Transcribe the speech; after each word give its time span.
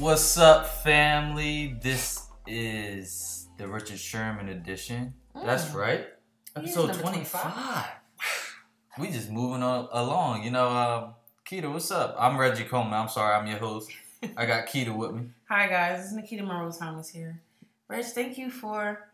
What's 0.00 0.36
up, 0.36 0.66
family? 0.66 1.74
This 1.82 2.26
is 2.46 3.48
the 3.56 3.66
Richard 3.66 3.98
Sherman 3.98 4.50
edition. 4.50 5.14
That's 5.34 5.72
right. 5.72 6.06
Episode 6.54 6.88
number 6.88 7.02
25. 7.02 7.84
We 8.98 9.10
just 9.10 9.30
moving 9.30 9.62
on 9.62 9.88
along. 9.90 10.44
You 10.44 10.50
know, 10.50 10.68
uh, 10.68 11.12
Keita, 11.50 11.72
what's 11.72 11.90
up? 11.90 12.14
I'm 12.18 12.36
Reggie 12.36 12.64
Coleman. 12.64 12.92
I'm 12.92 13.08
sorry, 13.08 13.34
I'm 13.36 13.46
your 13.46 13.58
host. 13.58 13.90
I 14.36 14.44
got 14.44 14.66
Keita 14.66 14.94
with 14.94 15.12
me. 15.12 15.28
Hi 15.48 15.66
guys, 15.66 16.02
this 16.02 16.10
is 16.10 16.12
Nikita 16.12 16.42
Monroe 16.42 16.70
Thomas 16.70 17.08
here. 17.08 17.40
Reg, 17.88 18.04
thank 18.04 18.36
you 18.36 18.50
for 18.50 19.08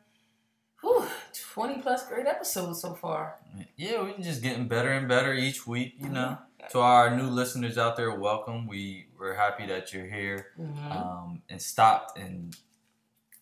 whew, 0.83 1.07
20 1.55 1.81
plus 1.83 2.07
great 2.09 2.27
episodes 2.27 2.81
so 2.83 2.95
far. 2.95 3.37
Yeah, 3.77 4.03
we're 4.03 4.19
just 4.19 4.43
getting 4.43 4.69
better 4.69 4.91
and 4.91 5.09
better 5.09 5.33
each 5.33 5.67
week, 5.67 5.95
you 5.99 6.09
know. 6.09 6.39
To 6.71 6.79
our 6.81 7.17
new 7.17 7.25
listeners 7.29 7.77
out 7.77 7.97
there, 7.97 8.15
welcome. 8.19 8.67
We 8.69 9.07
we're 9.19 9.35
happy 9.35 9.67
that 9.67 9.93
you're 9.93 10.07
here 10.07 10.47
Mhm. 10.59 10.91
um, 10.97 11.43
and 11.49 11.61
stopped 11.61 12.17
and 12.19 12.57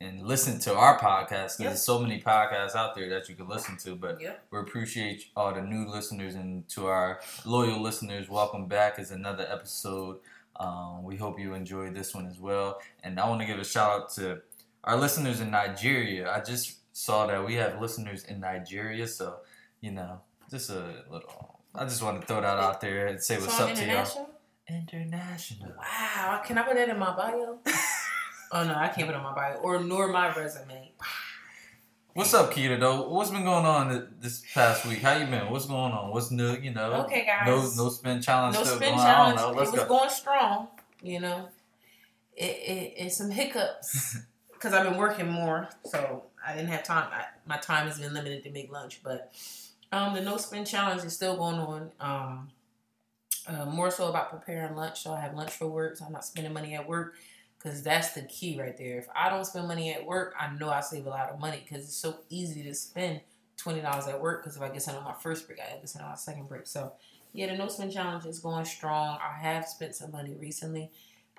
and 0.03 0.23
listened 0.27 0.63
to 0.63 0.75
our 0.75 0.99
podcast 0.99 1.59
because 1.59 1.61
Yep. 1.61 1.69
there's 1.69 1.85
so 1.85 1.99
many 1.99 2.23
podcasts 2.23 2.75
out 2.75 2.95
there 2.95 3.11
that 3.11 3.29
you 3.29 3.35
can 3.35 3.47
listen 3.49 3.77
to. 3.79 3.95
But 3.95 4.19
Yep. 4.19 4.47
we 4.51 4.59
appreciate 4.59 5.27
all 5.37 5.53
the 5.53 5.61
new 5.61 5.87
listeners 5.87 6.35
and 6.35 6.67
to 6.71 6.87
our 6.87 7.21
loyal 7.45 7.81
listeners, 7.83 8.27
welcome 8.31 8.67
back. 8.67 8.99
Is 8.99 9.11
another 9.11 9.47
episode. 9.51 10.21
Um, 10.57 11.03
we 11.05 11.17
hope 11.17 11.39
you 11.39 11.53
enjoyed 11.53 11.95
this 11.95 12.15
one 12.15 12.27
as 12.27 12.39
well. 12.39 12.81
And 13.03 13.21
I 13.21 13.29
want 13.29 13.43
to 13.43 13.47
give 13.47 13.59
a 13.59 13.65
shout 13.65 13.91
out 14.01 14.11
to 14.15 14.41
our 14.85 14.97
listeners 14.97 15.41
in 15.41 15.51
Nigeria. 15.51 16.33
I 16.35 16.41
just 16.41 16.79
saw 17.01 17.27
that 17.27 17.47
we 17.47 17.55
have 17.55 17.81
listeners 17.81 18.25
in 18.25 18.41
Nigeria, 18.41 19.07
so 19.09 19.37
you 19.81 19.91
know, 19.91 20.21
just 20.51 20.69
a 20.71 21.05
little. 21.11 21.61
I 21.75 21.85
just 21.85 22.03
want 22.03 22.21
to 22.21 22.27
throw 22.27 22.41
that 22.41 22.59
out 22.59 22.81
there 22.81 23.07
and 23.07 23.23
say 23.23 23.39
what's 23.39 23.57
So 23.57 23.65
I'm 23.65 23.71
up 23.71 23.77
to 23.77 23.83
y'all. 23.83 23.91
international? 23.91 24.31
International. 24.69 25.73
Wow, 25.79 26.43
can 26.45 26.59
I 26.59 26.63
put 26.63 26.75
that 26.75 26.89
in 26.89 26.99
my 26.99 27.17
bio? 27.17 27.59
oh 28.53 28.65
no, 28.65 28.75
I 28.75 28.89
can't 28.89 29.07
put 29.07 29.15
it 29.15 29.19
in 29.19 29.23
my 29.23 29.35
bio 29.35 29.55
or 29.57 29.83
nor 29.83 30.09
my 30.09 30.35
resume. 30.35 30.93
What's 32.13 32.35
up, 32.35 32.53
Keita? 32.53 32.79
Though, 32.79 33.09
what's 33.09 33.31
been 33.31 33.45
going 33.45 33.65
on 33.65 34.09
this 34.21 34.43
past 34.53 34.85
week? 34.85 34.99
How 34.99 35.17
you 35.17 35.27
been? 35.27 35.49
What's 35.49 35.67
going 35.67 35.93
on? 35.93 36.11
What's 36.11 36.31
new? 36.31 36.57
You 36.57 36.75
know, 36.75 37.05
Okay, 37.05 37.25
guys. 37.25 37.47
No, 37.47 37.85
no 37.85 37.89
spin 37.89 38.21
challenge. 38.21 38.57
No 38.57 38.65
still 38.65 38.77
spin 38.77 38.91
going 38.91 39.01
challenge. 39.01 39.39
I 39.39 39.43
don't 39.43 39.53
know. 39.53 39.59
Let's 39.59 39.71
it 39.71 39.73
was 39.73 39.83
go. 39.85 39.89
going 39.89 40.11
strong, 40.11 40.69
you 41.03 41.21
know. 41.21 41.49
It, 42.37 42.45
it 42.45 42.95
it's 42.97 43.17
some 43.17 43.31
hiccups 43.31 44.19
because 44.53 44.75
I've 44.75 44.87
been 44.89 44.99
working 44.99 45.29
more, 45.29 45.69
so 45.85 46.25
I 46.47 46.55
didn't 46.55 46.71
have 46.71 46.85
time. 46.85 47.09
I, 47.13 47.25
my 47.47 47.57
time 47.59 47.87
has 47.87 47.99
been 47.99 48.15
limited 48.15 48.43
to 48.45 48.51
make 48.51 48.71
lunch, 48.73 49.01
but 49.03 49.33
um, 49.93 50.15
the 50.15 50.21
no 50.21 50.37
spin 50.37 50.65
challenge 50.65 51.05
is 51.05 51.15
still 51.15 51.37
going 51.37 51.57
on. 51.57 51.91
Um, 52.01 52.49
uh, 53.47 53.65
more 53.65 53.91
so 53.91 54.09
about 54.09 54.31
preparing 54.31 54.77
lunch, 54.77 55.03
so 55.03 55.13
I 55.13 55.21
have 55.21 55.35
lunch 55.35 55.51
for 55.51 55.67
work, 55.67 55.97
so 55.97 56.05
I'm 56.05 56.13
not 56.13 56.25
spending 56.25 56.53
money 56.53 56.75
at 56.75 56.87
work 56.87 57.15
because 57.59 57.83
that's 57.83 58.13
the 58.13 58.23
key 58.23 58.59
right 58.61 58.77
there. 58.77 58.99
If 58.99 59.09
I 59.15 59.29
don't 59.29 59.45
spend 59.45 59.67
money 59.69 59.93
at 59.93 60.07
work, 60.07 60.35
I 60.39 60.53
know 60.55 60.69
I 60.71 60.81
save 60.81 61.07
a 61.07 61.11
lot 61.11 61.31
of 61.31 61.41
money 61.41 61.63
because 61.67 61.85
it's 61.85 61.97
so 61.97 62.19
easy 62.29 62.63
to 62.63 62.75
spend 62.75 63.21
twenty 63.57 63.81
dollars 63.81 64.07
at 64.07 64.21
work. 64.21 64.43
Because 64.43 64.57
if 64.57 64.63
I 64.63 64.69
get 64.69 64.83
sent 64.83 64.99
on 64.99 65.05
my 65.05 65.15
first 65.15 65.47
break, 65.47 65.59
I 65.61 65.77
get 65.77 65.89
sent 65.89 66.05
on 66.05 66.11
my 66.11 66.17
second 66.17 66.49
break. 66.49 66.67
So 66.67 66.93
yeah, 67.33 67.47
the 67.47 67.57
no 67.57 67.69
spend 67.69 67.93
challenge 67.93 68.27
is 68.27 68.41
going 68.41 68.65
strong. 68.65 69.19
I 69.23 69.41
have 69.41 69.67
spent 69.67 69.95
some 69.95 70.13
money 70.13 70.35
recently, 70.39 70.91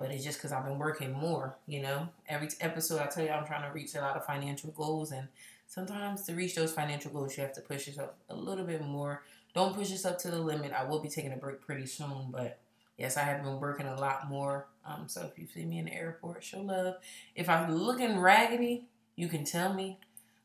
but 0.01 0.09
it's 0.09 0.23
just 0.23 0.39
because 0.39 0.51
I've 0.51 0.66
been 0.66 0.79
working 0.79 1.13
more. 1.13 1.56
You 1.67 1.84
know, 1.84 2.09
every 2.28 2.50
episode 2.59 3.00
I 3.00 3.06
tell 3.06 3.23
you 3.23 3.29
I'm 3.29 3.45
trying 3.45 3.62
to 3.62 3.72
reach 3.72 3.94
a 3.94 4.01
lot 4.01 4.17
of 4.17 4.25
financial 4.25 4.72
goals, 4.72 5.12
and 5.12 5.28
sometimes 5.67 6.23
to 6.23 6.34
reach 6.34 6.56
those 6.56 6.73
financial 6.73 7.12
goals, 7.12 7.38
you 7.38 7.44
have 7.44 7.53
to 7.53 7.62
push 7.62 7.85
yourself 7.85 8.09
a 8.28 8.35
little 8.35 8.66
bit 8.66 8.84
more. 8.84 9.22
Don't 9.53 9.75
push 9.75 9.91
yourself 9.91 10.17
to 10.19 10.31
the 10.31 10.40
limit. 10.40 10.73
I 10.73 10.85
will 10.85 11.00
be 11.00 11.07
taking 11.07 11.31
a 11.34 11.38
break 11.38 11.61
pretty 11.61 11.85
soon, 11.85 12.29
but 12.31 12.57
yes, 12.97 13.16
I 13.16 13.22
have 13.22 13.44
been 13.44 13.59
working 13.59 13.85
a 13.85 13.95
lot 13.95 14.28
more. 14.28 14.66
Um, 14.84 15.03
so 15.07 15.29
if 15.31 15.38
you 15.38 15.45
see 15.45 15.66
me 15.66 15.78
in 15.78 15.85
the 15.85 15.94
airport, 15.94 16.44
show 16.44 16.61
love. 16.61 16.95
If 17.35 17.47
I'm 17.47 17.72
looking 17.72 18.17
raggedy, 18.17 18.88
you 19.16 19.28
can 19.28 19.44
tell 19.44 19.72
me, 19.72 20.00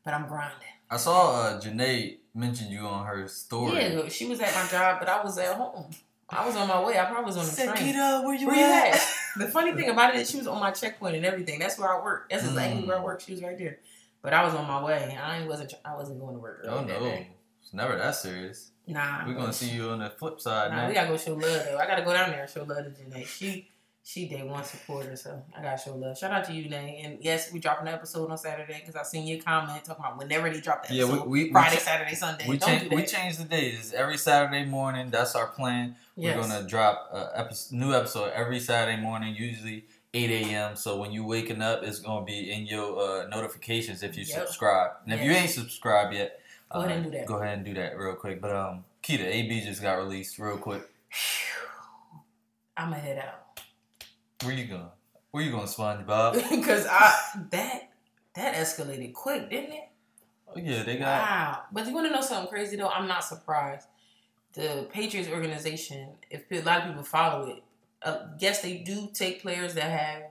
but 0.05 0.13
I'm 0.13 0.27
grinding. 0.27 0.67
I 0.91 0.97
saw 0.97 1.31
uh, 1.31 1.59
Janae 1.59 2.17
mention 2.35 2.69
you 2.69 2.81
on 2.81 3.07
her 3.07 3.27
story. 3.27 3.81
Yeah, 3.81 4.07
she 4.07 4.27
was 4.27 4.39
at 4.39 4.53
my 4.53 4.67
job, 4.69 4.99
but 4.99 5.09
I 5.09 5.23
was 5.23 5.39
at 5.39 5.55
home. 5.55 5.89
I 6.29 6.45
was 6.45 6.55
on 6.57 6.67
my 6.67 6.83
way. 6.83 6.99
I 6.99 7.05
probably 7.05 7.25
was 7.25 7.37
on 7.37 7.45
the 7.45 7.51
Said, 7.51 7.75
train. 7.75 7.95
Where 7.95 8.35
you 8.35 8.47
Where 8.47 8.55
you 8.55 8.91
at? 8.93 8.99
the 9.37 9.47
funny 9.47 9.73
thing 9.73 9.89
about 9.89 10.15
it 10.15 10.21
is 10.21 10.29
she 10.29 10.37
was 10.37 10.47
on 10.47 10.59
my 10.59 10.71
checkpoint 10.71 11.15
and 11.15 11.25
everything. 11.25 11.59
That's 11.59 11.77
where 11.79 11.89
I 11.89 12.03
work. 12.03 12.29
That's 12.29 12.43
exactly 12.45 12.83
Mm. 12.83 12.87
where 12.87 12.99
I 12.99 13.03
work. 13.03 13.21
She 13.21 13.31
was 13.33 13.41
right 13.43 13.57
there. 13.57 13.79
But 14.21 14.33
I 14.33 14.43
was 14.43 14.53
on 14.55 14.67
my 14.67 14.83
way. 14.83 15.17
I 15.21 15.45
wasn't. 15.45 15.73
I 15.85 15.95
wasn't 15.95 16.19
going 16.19 16.33
to 16.33 16.39
work. 16.39 16.65
Oh 16.67 16.77
early 16.79 16.87
that 16.87 17.01
no, 17.01 17.25
it's 17.61 17.73
never 17.73 17.95
that 17.97 18.15
serious. 18.15 18.71
Nah. 18.87 19.25
We're 19.27 19.33
gonna 19.33 19.51
see 19.53 19.69
you 19.69 19.89
on 19.89 19.99
the 19.99 20.09
flip 20.09 20.39
side, 20.39 20.69
Nah, 20.71 20.77
man. 20.77 20.87
we 20.87 20.93
gotta 20.93 21.09
go 21.09 21.17
show 21.17 21.33
love 21.33 21.41
though. 21.65 21.77
I 21.77 21.85
gotta 21.87 22.03
go 22.03 22.13
down 22.13 22.29
there 22.29 22.41
and 22.43 22.49
show 22.49 22.63
love 22.63 22.85
to 22.85 22.89
Janae. 22.91 23.25
She 23.25 23.69
she 24.07 24.25
day 24.25 24.41
one 24.41 24.63
supporter, 24.63 25.17
so 25.17 25.43
I 25.53 25.61
gotta 25.61 25.77
show 25.77 25.93
love. 25.93 26.17
Shout 26.17 26.31
out 26.31 26.45
to 26.45 26.53
you, 26.53 26.69
Nay. 26.69 27.01
And 27.03 27.17
yes, 27.21 27.51
we 27.51 27.59
dropping 27.59 27.89
an 27.89 27.93
episode 27.93 28.31
on 28.31 28.37
Saturday 28.37 28.79
because 28.79 28.95
I 28.95 29.03
seen 29.03 29.27
your 29.27 29.41
comment 29.41 29.83
talking 29.83 30.05
about 30.05 30.17
whenever 30.17 30.49
they 30.49 30.61
drop 30.61 30.87
the 30.87 30.93
Yeah, 30.93 31.03
we- 31.03 31.09
episode. 31.11 31.27
we- 31.27 31.43
we 31.43 31.51
Friday, 31.51 31.75
cha- 31.75 31.81
Saturday, 31.81 32.15
Sunday. 32.15 32.45
we 32.47 32.57
Don't 32.57 32.69
change 32.69 32.89
do 32.89 32.95
we 32.95 33.05
changed 33.05 33.39
the 33.39 33.43
days. 33.43 33.77
It's 33.79 33.93
every 33.93 34.17
Saturday 34.17 34.63
morning. 34.63 35.09
That's 35.09 35.35
our 35.35 35.47
plan. 35.47 35.97
Yes. 36.15 36.37
We're 36.37 36.41
gonna 36.47 36.65
drop 36.65 37.09
a 37.11 37.37
episode, 37.37 37.75
new 37.75 37.93
episode 37.93 38.31
every 38.31 38.61
Saturday 38.61 38.95
morning, 39.01 39.35
usually 39.35 39.83
8 40.13 40.31
a.m. 40.31 40.77
So 40.77 40.95
when 40.95 41.11
you 41.11 41.25
waking 41.25 41.61
up, 41.61 41.83
it's 41.83 41.99
gonna 41.99 42.25
be 42.25 42.49
in 42.49 42.65
your 42.65 43.23
uh, 43.25 43.27
notifications 43.27 44.03
if 44.03 44.15
you 44.17 44.23
Yep. 44.23 44.39
subscribe. 44.47 44.91
And 45.03 45.15
if 45.15 45.21
you 45.21 45.31
ain't 45.31 45.49
subscribed 45.49 46.13
yet, 46.15 46.39
Go 46.71 46.79
ahead 46.79 46.91
uh, 46.91 46.95
and 46.95 47.03
do 47.03 47.11
that. 47.11 47.25
Go 47.25 47.35
ahead 47.41 47.57
and 47.57 47.65
do 47.65 47.73
that 47.73 47.97
real 47.97 48.15
quick. 48.15 48.39
But 48.39 48.55
um, 48.55 48.85
Keita, 49.03 49.25
AB 49.25 49.59
just 49.65 49.81
got 49.81 49.95
released 49.95 50.39
real 50.39 50.57
quick. 50.57 50.83
I'ma 52.77 52.95
head 52.95 53.17
out. 53.19 53.46
Where 54.43 54.53
you 54.53 54.65
going? 54.65 54.89
Where 55.31 55.43
you 55.43 55.51
going, 55.51 55.67
SpongeBob? 55.67 56.49
Because 56.49 56.85
I 56.89 57.13
that 57.51 57.89
that 58.35 58.55
escalated 58.55 59.13
quick, 59.13 59.49
didn't 59.49 59.71
it? 59.71 59.89
oh 60.55 60.59
yeah, 60.59 60.83
they 60.83 60.97
got. 60.97 61.21
Wow. 61.21 61.61
But 61.71 61.87
you 61.87 61.93
want 61.93 62.07
to 62.07 62.13
know 62.13 62.21
something 62.21 62.49
crazy 62.49 62.77
though? 62.77 62.89
I'm 62.89 63.07
not 63.07 63.23
surprised. 63.23 63.87
The 64.53 64.87
Patriots 64.91 65.29
organization, 65.29 66.09
if 66.29 66.43
a 66.51 66.61
lot 66.61 66.81
of 66.81 66.87
people 66.87 67.03
follow 67.03 67.47
it, 67.47 67.63
uh, 68.01 68.27
yes, 68.39 68.61
they 68.61 68.77
do 68.77 69.09
take 69.13 69.41
players 69.41 69.73
that 69.75 69.83
have 69.83 70.23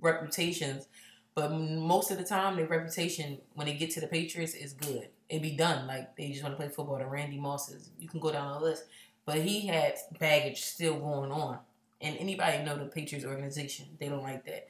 reputations, 0.00 0.86
but 1.34 1.50
most 1.50 2.10
of 2.10 2.18
the 2.18 2.24
time, 2.24 2.56
their 2.56 2.66
reputation 2.66 3.38
when 3.54 3.66
they 3.66 3.74
get 3.74 3.90
to 3.92 4.00
the 4.00 4.06
Patriots 4.06 4.54
is 4.54 4.72
good. 4.72 5.08
It 5.28 5.40
be 5.40 5.52
done 5.52 5.86
like 5.86 6.14
they 6.16 6.30
just 6.30 6.42
want 6.42 6.52
to 6.52 6.56
play 6.56 6.68
football. 6.68 6.98
The 6.98 7.06
Randy 7.06 7.40
Mosses, 7.40 7.90
you 7.98 8.08
can 8.08 8.20
go 8.20 8.30
down 8.30 8.52
the 8.52 8.60
list, 8.60 8.84
but 9.24 9.38
he 9.38 9.66
had 9.66 9.94
baggage 10.18 10.60
still 10.60 10.98
going 10.98 11.32
on, 11.32 11.58
and 12.02 12.16
anybody 12.18 12.62
know 12.64 12.76
the 12.76 12.86
Patriots 12.86 13.26
organization, 13.26 13.86
they 13.98 14.08
don't 14.08 14.22
like 14.22 14.44
that. 14.46 14.68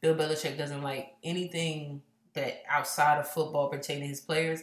Bill 0.00 0.14
Belichick 0.14 0.58
doesn't 0.58 0.82
like 0.82 1.14
anything 1.22 2.02
that 2.34 2.62
outside 2.68 3.18
of 3.18 3.28
football 3.28 3.68
pertaining 3.68 4.02
to 4.02 4.08
his 4.08 4.20
players. 4.20 4.60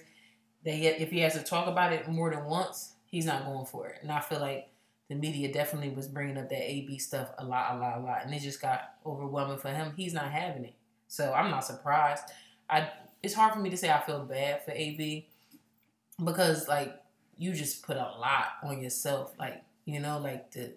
That 0.64 0.76
he, 0.76 0.86
if 0.86 1.10
he 1.10 1.20
has 1.22 1.34
to 1.34 1.42
talk 1.42 1.68
about 1.68 1.92
it 1.92 2.08
more 2.08 2.30
than 2.30 2.46
once, 2.46 2.94
he's 3.08 3.26
not 3.26 3.46
going 3.46 3.66
for 3.66 3.88
it. 3.88 4.00
And 4.04 4.12
I 4.12 4.20
feel 4.20 4.40
like 4.40 4.70
the 5.10 5.16
media 5.16 5.52
definitely 5.52 5.90
was 5.90 6.08
bringing 6.08 6.38
up 6.38 6.50
that 6.50 6.72
AB 6.72 6.98
stuff 7.00 7.32
a 7.38 7.44
lot, 7.44 7.76
a 7.76 7.78
lot, 7.78 7.98
a 7.98 8.02
lot, 8.02 8.20
and 8.24 8.34
it 8.34 8.40
just 8.40 8.62
got 8.62 8.94
overwhelming 9.06 9.58
for 9.58 9.70
him. 9.70 9.94
He's 9.98 10.14
not 10.14 10.32
having 10.32 10.64
it, 10.64 10.76
so 11.08 11.34
I'm 11.34 11.52
not 11.52 11.66
surprised. 11.66 12.24
I 12.70 12.90
it's 13.22 13.34
hard 13.34 13.54
for 13.54 13.60
me 13.60 13.70
to 13.70 13.78
say 13.78 13.92
I 13.92 14.00
feel 14.00 14.24
bad 14.24 14.64
for 14.64 14.72
AB 14.72 15.28
because 16.24 16.68
like 16.68 16.96
you 17.38 17.54
just 17.54 17.86
put 17.86 17.98
a 17.98 18.00
lot 18.00 18.54
on 18.64 18.82
yourself, 18.82 19.34
like 19.38 19.64
you 19.86 20.00
know, 20.00 20.20
like 20.20 20.52
the 20.52 20.76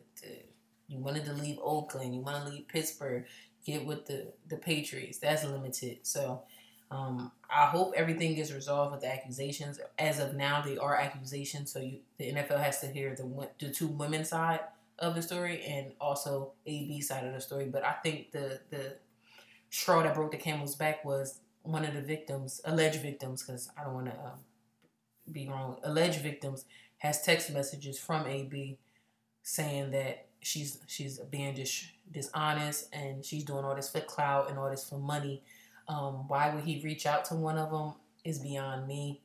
you 0.88 0.98
wanted 0.98 1.25
to 1.26 1.32
leave 1.32 1.58
Oakland, 1.62 2.14
you 2.14 2.20
want 2.20 2.44
to 2.44 2.50
leave 2.50 2.69
Pittsburgh, 2.69 3.25
get 3.66 3.84
with 3.84 4.06
the 4.06 4.32
the 4.48 4.56
Patriots. 4.56 5.19
That's 5.19 5.44
limited, 5.44 5.98
so. 6.02 6.42
Um, 6.90 7.32
I 7.50 7.64
hope 7.64 7.94
everything 7.96 8.36
gets 8.36 8.52
resolved 8.52 8.92
with 8.92 9.00
the 9.00 9.12
accusations. 9.12 9.81
As 9.98 10.20
of 10.20 10.34
now, 10.34 10.62
they 10.62 10.76
are 10.76 10.94
accusations, 10.94 11.72
so 11.72 11.81
you, 11.81 12.00
the 12.19 12.31
NFL 12.31 12.62
has 12.62 12.81
to 12.81 12.86
hear 12.86 13.16
the 13.16 13.48
the 13.58 13.72
two 13.72 13.88
women 13.88 14.25
side 14.25 14.60
of 14.98 15.14
the 15.14 15.22
story 15.22 15.62
and 15.64 15.92
also 16.00 16.52
AB 16.66 17.00
side 17.00 17.26
of 17.26 17.32
the 17.32 17.40
story. 17.40 17.64
But 17.64 17.84
I 17.84 17.92
think 17.92 18.31
the 18.32 18.60
the 18.70 18.96
straw 19.70 20.02
that 20.02 20.14
broke 20.14 20.31
the 20.31 20.36
camel's 20.36 20.76
back 20.76 21.04
was 21.04 21.40
one 21.62 21.84
of 21.84 21.94
the 21.94 22.00
victims, 22.00 22.60
alleged 22.64 23.00
victims, 23.00 23.42
because 23.42 23.70
I 23.78 23.84
don't 23.84 23.94
want 23.94 24.06
to 24.06 24.12
um, 24.12 24.38
be 25.32 25.48
wrong. 25.48 25.78
Alleged 25.82 26.20
victims 26.20 26.64
has 26.98 27.22
text 27.22 27.50
messages 27.50 27.98
from 27.98 28.26
AB 28.26 28.78
saying 29.42 29.90
that 29.90 30.26
she's 30.44 30.79
she's 30.87 31.19
being 31.19 31.55
dis- 31.55 31.87
dishonest 32.12 32.94
and 32.94 33.25
she's 33.25 33.44
doing 33.44 33.64
all 33.64 33.75
this 33.75 33.91
for 33.91 34.00
clout 34.00 34.50
and 34.50 34.58
all 34.58 34.70
this 34.70 34.88
for 34.88 34.99
money 34.99 35.43
um, 35.88 36.29
why 36.29 36.55
would 36.55 36.64
he 36.64 36.81
reach 36.82 37.06
out 37.06 37.25
to 37.26 37.35
one 37.35 37.58
of 37.58 37.70
them 37.70 37.94
is 38.25 38.38
beyond 38.38 38.87
me. 38.88 39.20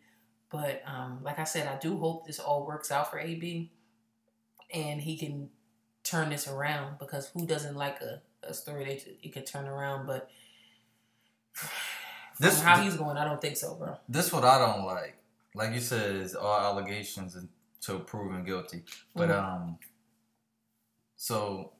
But 0.51 0.81
um, 0.86 1.19
like 1.24 1.39
I 1.39 1.44
said, 1.44 1.68
I 1.68 1.77
do 1.77 1.98
hope 1.98 2.27
this 2.27 2.39
all 2.39 2.66
works 2.66 2.92
out 2.92 3.10
for 3.10 3.19
AB 3.19 3.71
and 4.74 5.01
he 5.01 5.18
can 5.18 5.50
turn 6.04 6.30
this 6.30 6.48
around 6.48 7.00
because 7.00 7.30
who 7.30 7.45
doesn't 7.45 7.75
like 7.75 8.01
a, 8.01 8.21
a 8.44 8.54
story 8.54 8.86
that 8.86 9.06
it 9.24 9.33
could 9.33 9.45
turn 9.45 9.68
around? 9.68 10.06
But 10.07 10.30
this 12.39 12.62
how 12.62 12.81
he's 12.81 12.95
going, 12.95 13.18
I 13.18 13.24
don't 13.24 13.42
think 13.42 13.57
so, 13.57 13.75
bro. 13.75 13.98
This 14.07 14.33
what 14.33 14.44
I 14.44 14.57
don't 14.60 14.86
like. 14.86 15.18
Like 15.56 15.74
you 15.74 15.81
said, 15.81 16.16
is 16.16 16.36
all 16.36 16.60
allegations 16.60 17.36
until 17.36 18.00
proven 18.01 18.44
guilty. 18.44 18.83
But 19.16 19.30
mm-hmm. 19.30 19.45
um, 19.45 19.77
so 21.21 21.74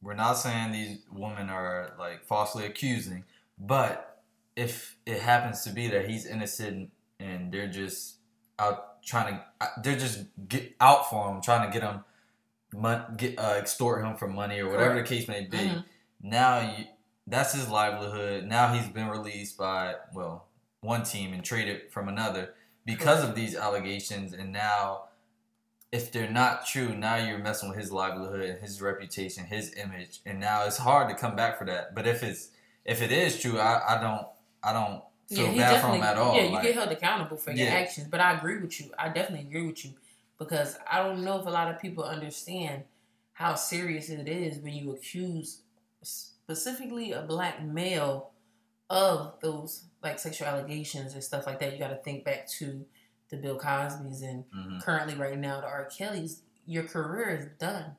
we're 0.00 0.14
not 0.14 0.34
saying 0.34 0.70
these 0.70 0.98
women 1.10 1.50
are 1.50 1.92
like 1.98 2.24
falsely 2.24 2.64
accusing, 2.64 3.24
but 3.58 4.22
if 4.54 4.94
it 5.04 5.20
happens 5.20 5.64
to 5.64 5.70
be 5.70 5.88
that 5.88 6.08
he's 6.08 6.24
innocent 6.24 6.92
and 7.18 7.50
they're 7.50 7.66
just 7.66 8.18
out 8.60 9.02
trying 9.02 9.34
to, 9.34 9.44
uh, 9.60 9.66
they're 9.82 9.98
just 9.98 10.20
get 10.46 10.72
out 10.80 11.10
for 11.10 11.34
him, 11.34 11.42
trying 11.42 11.68
to 11.68 11.76
get 11.76 11.82
him, 11.82 13.16
get 13.16 13.40
uh, 13.40 13.54
extort 13.58 14.04
him 14.04 14.16
for 14.16 14.28
money 14.28 14.60
or 14.60 14.66
whatever 14.66 14.92
Correct. 14.92 15.08
the 15.08 15.16
case 15.16 15.26
may 15.26 15.46
be. 15.46 15.56
Mm-hmm. 15.56 15.80
Now 16.22 16.60
you, 16.60 16.84
that's 17.26 17.52
his 17.52 17.68
livelihood. 17.68 18.44
Now 18.44 18.72
he's 18.72 18.88
been 18.88 19.08
released 19.08 19.58
by 19.58 19.96
well 20.14 20.46
one 20.80 21.02
team 21.02 21.32
and 21.32 21.42
traded 21.42 21.90
from 21.90 22.08
another 22.08 22.54
because 22.86 23.24
of 23.28 23.34
these 23.34 23.56
allegations, 23.56 24.32
and 24.32 24.52
now 24.52 25.06
if 25.92 26.12
they're 26.12 26.30
not 26.30 26.66
true, 26.66 26.96
now 26.96 27.16
you're 27.16 27.38
messing 27.38 27.68
with 27.68 27.78
his 27.78 27.90
livelihood, 27.90 28.58
his 28.60 28.80
reputation, 28.80 29.44
his 29.44 29.74
image, 29.74 30.20
and 30.24 30.38
now 30.38 30.64
it's 30.64 30.76
hard 30.76 31.08
to 31.08 31.14
come 31.14 31.34
back 31.34 31.58
for 31.58 31.64
that. 31.66 31.94
But 31.94 32.06
if 32.06 32.22
it's 32.22 32.50
if 32.84 33.02
it 33.02 33.10
is 33.10 33.40
true, 33.40 33.58
I, 33.58 33.96
I 33.96 34.00
don't 34.00 34.26
I 34.62 34.72
don't 34.72 35.02
feel 35.28 35.52
yeah, 35.52 35.72
bad 35.72 35.80
for 35.80 35.88
him 35.88 36.02
at 36.02 36.16
all. 36.16 36.36
Yeah, 36.36 36.44
you 36.44 36.50
like, 36.50 36.62
get 36.62 36.74
held 36.74 36.90
accountable 36.90 37.36
for 37.36 37.50
your 37.50 37.66
yeah. 37.66 37.74
actions. 37.74 38.06
But 38.08 38.20
I 38.20 38.36
agree 38.36 38.58
with 38.58 38.80
you. 38.80 38.90
I 38.98 39.08
definitely 39.08 39.46
agree 39.46 39.66
with 39.66 39.84
you 39.84 39.92
because 40.38 40.76
I 40.90 41.02
don't 41.02 41.24
know 41.24 41.40
if 41.40 41.46
a 41.46 41.50
lot 41.50 41.72
of 41.72 41.80
people 41.80 42.04
understand 42.04 42.84
how 43.32 43.54
serious 43.54 44.10
it 44.10 44.28
is 44.28 44.58
when 44.58 44.74
you 44.74 44.92
accuse 44.92 45.62
specifically 46.02 47.12
a 47.12 47.22
black 47.22 47.64
male 47.64 48.30
of 48.88 49.34
those 49.40 49.84
like 50.02 50.18
sexual 50.18 50.48
allegations 50.48 51.14
and 51.14 51.24
stuff 51.24 51.46
like 51.46 51.58
that. 51.60 51.72
You 51.72 51.78
got 51.78 51.88
to 51.88 51.96
think 51.96 52.24
back 52.24 52.48
to 52.58 52.84
the 53.30 53.36
Bill 53.36 53.58
Cosby's 53.58 54.22
and 54.22 54.44
mm-hmm. 54.44 54.78
currently 54.80 55.14
right 55.14 55.38
now 55.38 55.60
the 55.60 55.66
R. 55.66 55.88
Kelly's. 55.96 56.42
Your 56.66 56.84
career 56.84 57.36
is 57.36 57.46
done. 57.58 57.96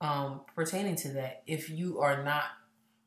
Um, 0.00 0.42
pertaining 0.54 0.96
to 0.96 1.08
that, 1.14 1.42
if 1.46 1.70
you 1.70 2.00
are 2.00 2.22
not 2.22 2.44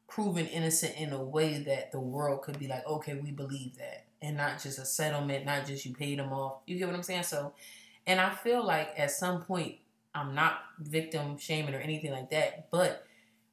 proven 0.07 0.47
innocent 0.47 0.95
in 0.97 1.13
a 1.13 1.23
way 1.23 1.59
that 1.63 1.91
the 1.91 1.99
world 1.99 2.41
could 2.41 2.57
be 2.57 2.67
like, 2.67 2.85
okay, 2.87 3.13
we 3.13 3.31
believe 3.31 3.77
that, 3.77 4.05
and 4.21 4.35
not 4.35 4.61
just 4.61 4.79
a 4.79 4.85
settlement, 4.85 5.45
not 5.45 5.65
just 5.65 5.85
you 5.85 5.93
paid 5.93 6.17
them 6.17 6.33
off. 6.33 6.61
You 6.65 6.77
get 6.77 6.87
what 6.87 6.95
I'm 6.95 7.03
saying? 7.03 7.23
So, 7.23 7.53
and 8.05 8.19
I 8.19 8.33
feel 8.33 8.65
like 8.65 8.89
at 8.97 9.11
some 9.11 9.43
point, 9.43 9.75
I'm 10.15 10.33
not 10.33 10.59
victim 10.79 11.37
shaming 11.37 11.75
or 11.75 11.79
anything 11.79 12.11
like 12.11 12.31
that, 12.31 12.71
but 12.71 13.05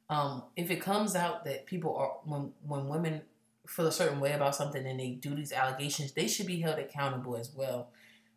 um, 0.09 0.43
if 0.55 0.71
it 0.71 0.81
comes 0.81 1.15
out 1.15 1.45
that 1.45 1.65
people 1.65 1.95
are 1.95 2.13
when 2.23 2.51
when 2.65 2.87
women 2.87 3.21
feel 3.67 3.87
a 3.87 3.91
certain 3.91 4.19
way 4.19 4.33
about 4.33 4.55
something 4.55 4.85
and 4.85 4.99
they 4.99 5.11
do 5.11 5.35
these 5.35 5.51
allegations, 5.51 6.13
they 6.13 6.27
should 6.27 6.47
be 6.47 6.61
held 6.61 6.79
accountable 6.79 7.35
as 7.37 7.51
well. 7.55 7.89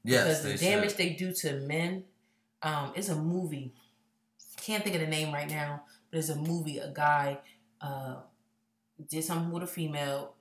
Yes, 0.05 0.43
because 0.43 0.61
the 0.61 0.67
damage 0.67 0.91
should. 0.91 0.99
they 0.99 1.11
do 1.11 1.33
to 1.33 1.61
men. 1.61 2.05
Um, 2.63 2.93
it's 2.95 3.09
a 3.09 3.17
movie. 3.17 3.75
Can't 4.63 4.83
think 4.83 4.97
of 4.97 5.03
the 5.03 5.07
name 5.07 5.33
right 5.33 5.49
now, 5.49 5.83
but 6.11 6.19
it's 6.19 6.29
a 6.29 6.37
movie. 6.37 6.79
A 6.79 6.93
guy 6.93 7.39
uh, 7.81 8.17
did 9.09 9.25
something 9.25 9.51
with 9.51 9.63
a 9.63 9.67
female. 9.67 10.35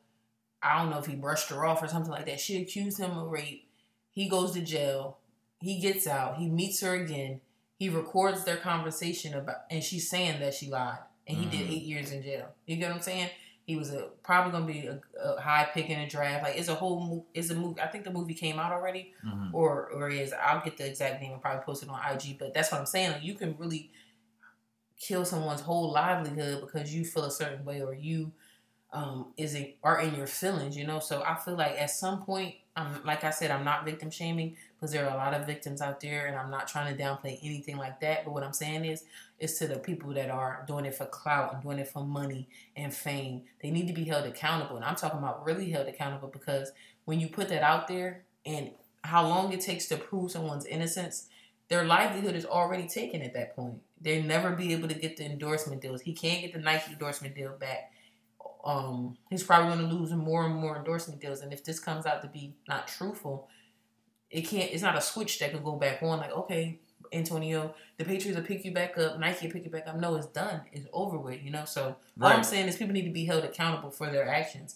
I 0.62 0.80
don't 0.80 0.90
know 0.90 1.00
if 1.00 1.06
he 1.06 1.16
brushed 1.16 1.50
her 1.50 1.66
off 1.66 1.84
or 1.84 1.88
something 1.88 2.12
like 2.12 2.26
that. 2.26 2.40
She 2.40 2.62
accused 2.62 2.98
him 2.98 3.12
of 3.12 3.30
rape. 3.30 3.70
He 4.12 4.28
goes 4.28 4.52
to 4.54 4.62
jail. 4.62 5.20
He 5.62 5.80
gets 5.80 6.08
out. 6.08 6.38
He 6.38 6.50
meets 6.50 6.82
her 6.82 6.96
again. 6.96 7.42
He 7.78 7.90
records 7.90 8.44
their 8.44 8.58
conversation 8.58 9.36
about, 9.36 9.58
and 9.70 9.84
she's 9.84 10.10
saying 10.10 10.40
that 10.40 10.56
she 10.56 10.70
lied, 10.70 10.98
and 11.28 11.38
he 11.38 11.46
mm. 11.46 11.52
did 11.52 11.70
eight 11.70 11.84
years 11.84 12.12
in 12.12 12.24
jail. 12.24 12.48
You 12.66 12.78
get 12.78 12.90
what 12.90 12.96
I'm 12.96 13.02
saying? 13.02 13.30
He 13.68 13.76
was 13.76 13.92
a, 13.92 14.08
probably 14.24 14.54
gonna 14.54 14.66
be 14.66 14.88
a, 14.88 15.00
a 15.22 15.40
high 15.40 15.68
pick 15.74 15.90
in 15.90 16.00
a 16.00 16.10
draft. 16.10 16.44
Like 16.44 16.58
it's 16.58 16.70
a 16.70 16.74
whole, 16.74 17.28
it's 17.34 17.50
a 17.50 17.56
movie. 17.56 17.82
I 17.82 17.88
think 17.88 18.06
the 18.06 18.12
movie 18.12 18.34
came 18.34 18.58
out 18.58 18.72
already, 18.72 19.14
mm-hmm. 19.24 19.54
or 19.54 19.90
or 19.90 20.10
is. 20.10 20.34
I'll 20.34 20.64
get 20.64 20.78
the 20.78 20.88
exact 20.88 21.22
name 21.22 21.34
and 21.34 21.42
probably 21.42 21.64
post 21.64 21.84
it 21.84 21.90
on 21.90 22.00
IG. 22.12 22.40
But 22.40 22.54
that's 22.54 22.72
what 22.72 22.80
I'm 22.80 22.88
saying. 22.88 23.12
Like 23.12 23.24
you 23.24 23.36
can 23.36 23.56
really 23.60 23.92
kill 24.98 25.26
someone's 25.26 25.62
whole 25.62 25.92
livelihood 25.92 26.62
because 26.62 26.96
you 26.96 27.06
feel 27.06 27.26
a 27.26 27.32
certain 27.32 27.64
way 27.66 27.82
or 27.82 27.94
you 27.94 28.32
um, 28.94 29.34
is 29.36 29.54
it 29.54 29.78
are 29.84 30.00
in 30.00 30.16
your 30.16 30.28
feelings, 30.28 30.78
you 30.78 30.88
know. 30.88 31.00
So 31.00 31.24
I 31.24 31.36
feel 31.36 31.56
like 31.56 31.80
at 31.80 31.90
some 31.90 32.24
point, 32.24 32.56
I'm 32.76 33.04
like 33.04 33.24
I 33.24 33.32
said, 33.32 33.52
I'm 33.52 33.66
not 33.66 33.86
victim 33.86 34.10
shaming 34.10 34.56
because 34.76 34.92
there 34.92 35.06
are 35.06 35.14
a 35.14 35.18
lot 35.18 35.34
of 35.34 35.46
victims 35.46 35.82
out 35.82 36.00
there, 36.00 36.28
and 36.28 36.36
I'm 36.36 36.50
not 36.50 36.68
trying 36.68 36.96
to 36.96 37.04
downplay 37.04 37.38
anything 37.44 37.78
like 37.78 38.00
that. 38.02 38.24
But 38.24 38.34
what 38.34 38.44
I'm 38.44 38.54
saying 38.54 38.86
is, 38.86 39.04
is 39.40 39.58
to 39.60 39.68
the 39.68 39.78
people 39.78 40.14
that 40.14 40.30
are 40.30 40.64
doing 40.68 40.86
it 40.86 40.96
for 40.96 41.06
clout 41.06 41.54
and 41.54 41.64
doing 41.64 41.80
it 41.80 41.88
for 41.88 42.04
money 42.04 42.50
and 42.76 42.94
fame. 42.94 43.44
They 43.62 43.70
need 43.70 43.88
to 43.88 43.94
be 43.94 44.06
held 44.06 44.26
accountable, 44.26 44.76
and 44.76 44.86
I'm 44.86 44.96
talking 44.96 45.20
about 45.20 45.46
really 45.46 45.70
held 45.70 45.88
accountable 45.88 46.30
because 46.30 46.72
when 47.06 47.20
you 47.20 47.30
put 47.30 47.50
that 47.50 47.64
out 47.64 47.88
there 47.88 48.24
and 48.46 48.72
how 49.04 49.28
long 49.28 49.54
it 49.54 49.62
takes 49.62 49.88
to 49.88 49.98
prove 49.98 50.32
someone's 50.32 50.66
innocence, 50.66 51.28
their 51.70 51.86
livelihood 51.86 52.36
is 52.36 52.46
already 52.46 52.88
taken 52.88 53.22
at 53.22 53.34
that 53.34 53.56
point. 53.56 53.82
They'll 54.00 54.24
never 54.24 54.52
be 54.52 54.74
able 54.74 54.88
to 54.88 54.94
get 54.94 55.18
the 55.18 55.26
endorsement 55.26 55.82
deals. 55.82 56.02
He 56.02 56.14
can't 56.14 56.42
get 56.42 56.54
the 56.54 56.60
Nike 56.60 56.94
endorsement 56.94 57.36
deal 57.36 57.56
back. 57.60 57.92
Um, 58.64 59.18
he's 59.30 59.44
probably 59.44 59.76
going 59.76 59.90
to 59.90 59.96
lose 59.96 60.12
more 60.12 60.46
and 60.46 60.56
more 60.56 60.78
endorsement 60.78 61.22
deals. 61.22 61.42
And 61.42 61.54
if 61.54 61.64
this 61.64 61.80
comes 61.80 62.06
out 62.06 62.22
to 62.22 62.28
be 62.28 62.56
not 62.68 62.88
truthful, 62.88 63.48
it 64.30 64.42
can't. 64.42 64.72
It's 64.72 64.84
not 64.84 64.98
a 64.98 65.02
switch 65.02 65.40
that 65.40 65.52
can 65.52 65.64
go 65.64 65.76
back 65.76 66.04
on. 66.04 66.20
Like, 66.20 66.32
okay, 66.32 66.80
Antonio, 67.14 67.74
the 67.98 68.06
Patriots 68.06 68.38
will 68.38 68.46
pick 68.46 68.66
you 68.66 68.74
back 68.74 68.98
up. 68.98 69.20
Nike 69.20 69.48
will 69.48 69.54
pick 69.54 69.66
you 69.66 69.72
back 69.72 69.88
up. 69.88 69.98
No, 70.00 70.16
it's 70.16 70.28
done. 70.28 70.62
It's 70.72 70.88
over 70.94 71.18
with. 71.18 71.44
You 71.44 71.52
know. 71.52 71.66
So 71.66 71.96
right. 72.16 72.32
all 72.32 72.38
I'm 72.38 72.44
saying 72.44 72.68
is 72.68 72.76
people 72.76 72.94
need 72.94 73.06
to 73.06 73.12
be 73.12 73.26
held 73.26 73.44
accountable 73.44 73.92
for 73.92 74.10
their 74.10 74.28
actions. 74.28 74.76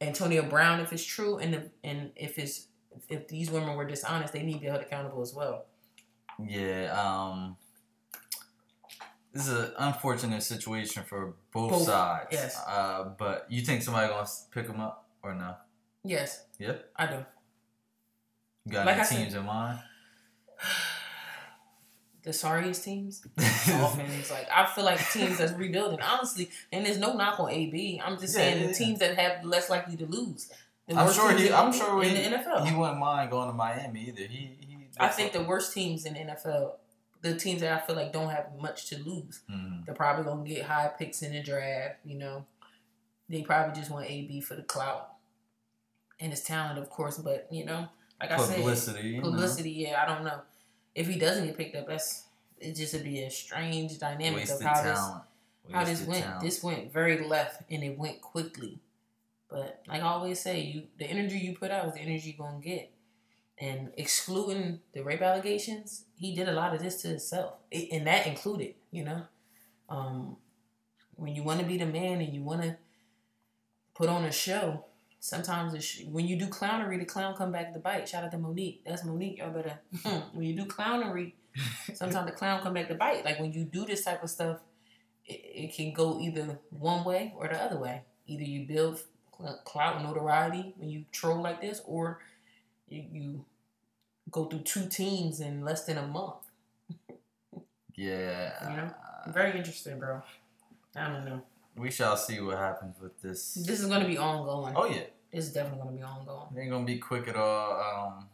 Antonio 0.00 0.42
Brown, 0.42 0.80
if 0.80 0.92
it's 0.92 1.04
true, 1.04 1.38
and 1.38 1.54
if, 1.54 1.64
and 1.84 2.10
if 2.16 2.38
it's 2.38 2.68
if 3.08 3.28
these 3.28 3.50
women 3.50 3.76
were 3.76 3.84
dishonest, 3.84 4.32
they 4.32 4.42
need 4.42 4.54
to 4.54 4.60
be 4.60 4.66
held 4.66 4.80
accountable 4.80 5.22
as 5.22 5.34
well. 5.34 5.66
Yeah. 6.38 6.92
Um 6.92 7.56
this 9.32 9.46
is 9.46 9.56
an 9.56 9.72
unfortunate 9.78 10.42
situation 10.42 11.04
for 11.04 11.34
both, 11.52 11.70
both 11.70 11.82
sides. 11.82 12.28
Yes. 12.32 12.60
Uh, 12.66 13.10
but 13.16 13.46
you 13.48 13.62
think 13.62 13.82
somebody 13.82 14.08
gonna 14.08 14.26
pick 14.50 14.66
them 14.66 14.80
up 14.80 15.06
or 15.22 15.34
no? 15.34 15.54
Yes. 16.02 16.46
Yep. 16.58 16.90
I 16.96 17.06
do. 17.06 17.24
You 18.64 18.72
got 18.72 18.86
like 18.86 18.96
any 18.96 19.02
I 19.02 19.06
teams 19.06 19.32
said, 19.32 19.40
in 19.40 19.46
mind? 19.46 19.78
The 22.22 22.32
sorriest 22.32 22.84
teams, 22.84 23.20
Dolphins. 23.66 24.30
Like 24.30 24.48
I 24.54 24.66
feel 24.66 24.84
like 24.84 24.98
teams 25.10 25.38
that's 25.38 25.52
rebuilding, 25.52 26.00
honestly. 26.02 26.50
And 26.70 26.84
there's 26.84 26.98
no 26.98 27.14
knock 27.14 27.40
on 27.40 27.50
AB. 27.50 28.00
I'm 28.04 28.18
just 28.18 28.36
yeah, 28.36 28.42
saying 28.42 28.60
yeah, 28.60 28.66
the 28.68 28.74
teams 28.74 28.98
that 28.98 29.18
have 29.18 29.44
less 29.44 29.70
likely 29.70 29.96
to 29.96 30.06
lose. 30.06 30.50
I'm 30.94 31.12
sure 31.12 31.32
he. 31.32 31.52
I'm 31.52 31.72
sure 31.72 32.02
in 32.02 32.14
he, 32.14 32.22
the 32.22 32.36
NFL. 32.36 32.66
He 32.66 32.76
wouldn't 32.76 32.98
mind 32.98 33.30
going 33.30 33.48
to 33.48 33.54
Miami 33.54 34.08
either. 34.08 34.22
He. 34.22 34.50
he 34.60 34.76
I 34.98 35.08
think 35.08 35.32
the 35.32 35.42
worst 35.42 35.72
teams 35.72 36.04
in 36.04 36.14
the 36.14 36.20
NFL 36.20 36.72
the 37.22 37.34
teams 37.36 37.60
that 37.60 37.72
I 37.72 37.86
feel 37.86 37.96
like 37.96 38.12
don't 38.12 38.30
have 38.30 38.46
much 38.58 38.86
to 38.88 38.98
lose. 38.98 39.40
Mm-hmm. 39.50 39.84
They're 39.84 39.94
probably 39.94 40.24
gonna 40.24 40.44
get 40.44 40.64
high 40.64 40.90
picks 40.98 41.22
in 41.22 41.32
the 41.32 41.42
draft. 41.42 41.96
You 42.04 42.18
know, 42.18 42.46
they 43.28 43.42
probably 43.42 43.78
just 43.78 43.90
want 43.90 44.10
AB 44.10 44.40
for 44.40 44.56
the 44.56 44.62
clout 44.62 45.10
and 46.18 46.30
his 46.30 46.42
talent, 46.42 46.78
of 46.78 46.88
course. 46.88 47.18
But 47.18 47.48
you 47.50 47.64
know, 47.64 47.88
like 48.20 48.30
publicity, 48.30 48.62
I 48.62 48.74
said, 49.14 49.22
publicity. 49.22 49.70
Yeah, 49.70 50.02
I 50.02 50.06
don't 50.06 50.24
know. 50.24 50.40
If 50.94 51.06
he 51.08 51.18
doesn't 51.18 51.46
get 51.46 51.56
picked 51.56 51.76
up, 51.76 51.86
that's 51.88 52.24
it. 52.58 52.74
Just 52.74 52.92
would 52.94 53.04
be 53.04 53.22
a 53.22 53.30
strange 53.30 53.98
dynamic 53.98 54.40
Wasted 54.40 54.56
of 54.56 54.62
how 54.62 54.74
talent. 54.82 55.22
this 55.66 55.74
how 55.74 55.84
this 55.84 56.02
went. 56.02 56.24
talent. 56.24 56.42
This 56.42 56.62
went 56.62 56.92
very 56.92 57.26
left, 57.26 57.62
and 57.70 57.82
it 57.82 57.98
went 57.98 58.20
quickly. 58.20 58.78
But 59.48 59.82
like 59.88 60.02
I 60.02 60.06
always 60.06 60.40
say, 60.40 60.60
you 60.60 60.82
the 60.98 61.06
energy 61.06 61.38
you 61.38 61.56
put 61.56 61.70
out 61.70 61.86
is 61.88 61.94
the 61.94 62.00
energy 62.00 62.36
you're 62.38 62.46
gonna 62.46 62.60
get. 62.62 62.90
And 63.58 63.92
excluding 63.98 64.80
the 64.94 65.02
rape 65.02 65.20
allegations, 65.20 66.04
he 66.14 66.34
did 66.34 66.48
a 66.48 66.52
lot 66.52 66.74
of 66.74 66.80
this 66.82 67.02
to 67.02 67.08
himself, 67.08 67.54
It- 67.70 67.92
and 67.92 68.06
that 68.06 68.26
included, 68.26 68.74
you 68.90 69.04
know, 69.04 69.24
um, 69.90 70.38
when 71.16 71.34
you 71.34 71.42
want 71.42 71.60
to 71.60 71.66
be 71.66 71.76
the 71.76 71.84
man 71.84 72.22
and 72.22 72.32
you 72.34 72.42
want 72.42 72.62
to 72.62 72.76
put 73.94 74.08
on 74.08 74.24
a 74.24 74.32
show. 74.32 74.86
Sometimes 75.20 75.84
sh- 75.84 76.04
when 76.08 76.26
you 76.26 76.36
do 76.36 76.46
clownery, 76.46 76.98
the 76.98 77.04
clown 77.04 77.36
come 77.36 77.52
back 77.52 77.74
to 77.74 77.78
bite. 77.78 78.08
Shout 78.08 78.24
out 78.24 78.30
to 78.30 78.38
Monique. 78.38 78.82
That's 78.86 79.04
Monique. 79.04 79.38
Y'all 79.38 79.50
better. 79.50 79.78
Hmm, 80.02 80.36
when 80.36 80.46
you 80.46 80.56
do 80.56 80.64
clownery, 80.64 81.34
sometimes 81.94 82.30
the 82.30 82.36
clown 82.36 82.62
come 82.62 82.72
back 82.72 82.88
to 82.88 82.94
bite. 82.94 83.24
Like 83.24 83.38
when 83.38 83.52
you 83.52 83.64
do 83.64 83.84
this 83.84 84.02
type 84.04 84.22
of 84.22 84.30
stuff, 84.30 84.60
it, 85.26 85.32
it 85.32 85.74
can 85.74 85.92
go 85.92 86.18
either 86.18 86.58
one 86.70 87.04
way 87.04 87.34
or 87.36 87.48
the 87.48 87.62
other 87.62 87.78
way. 87.78 88.02
Either 88.26 88.44
you 88.44 88.66
build 88.66 89.02
cl- 89.38 89.60
clout 89.64 90.02
notoriety 90.02 90.72
when 90.78 90.88
you 90.88 91.04
troll 91.12 91.42
like 91.42 91.60
this, 91.60 91.82
or 91.84 92.20
you, 92.88 93.04
you 93.12 93.44
go 94.30 94.46
through 94.46 94.60
two 94.60 94.88
teams 94.88 95.40
in 95.40 95.62
less 95.62 95.84
than 95.84 95.98
a 95.98 96.06
month. 96.06 96.36
Yeah. 97.94 98.70
You 98.70 98.76
know? 98.76 98.94
Very 99.28 99.58
interesting, 99.58 99.98
bro. 99.98 100.22
I 100.96 101.08
don't 101.08 101.26
know. 101.26 101.42
We 101.80 101.90
shall 101.90 102.16
see 102.16 102.40
what 102.40 102.58
happens 102.58 102.96
with 103.00 103.20
this. 103.22 103.54
This 103.54 103.80
is 103.80 103.86
gonna 103.86 104.06
be 104.06 104.18
ongoing. 104.18 104.74
Oh 104.76 104.84
yeah, 104.84 105.04
it's 105.32 105.48
definitely 105.48 105.82
gonna 105.82 105.96
be 105.96 106.02
ongoing. 106.02 106.48
it 106.54 106.60
ain't 106.60 106.70
gonna 106.70 106.84
be 106.84 106.98
quick 106.98 107.26
at 107.28 107.36
all. 107.36 107.80
Um, 107.80 108.28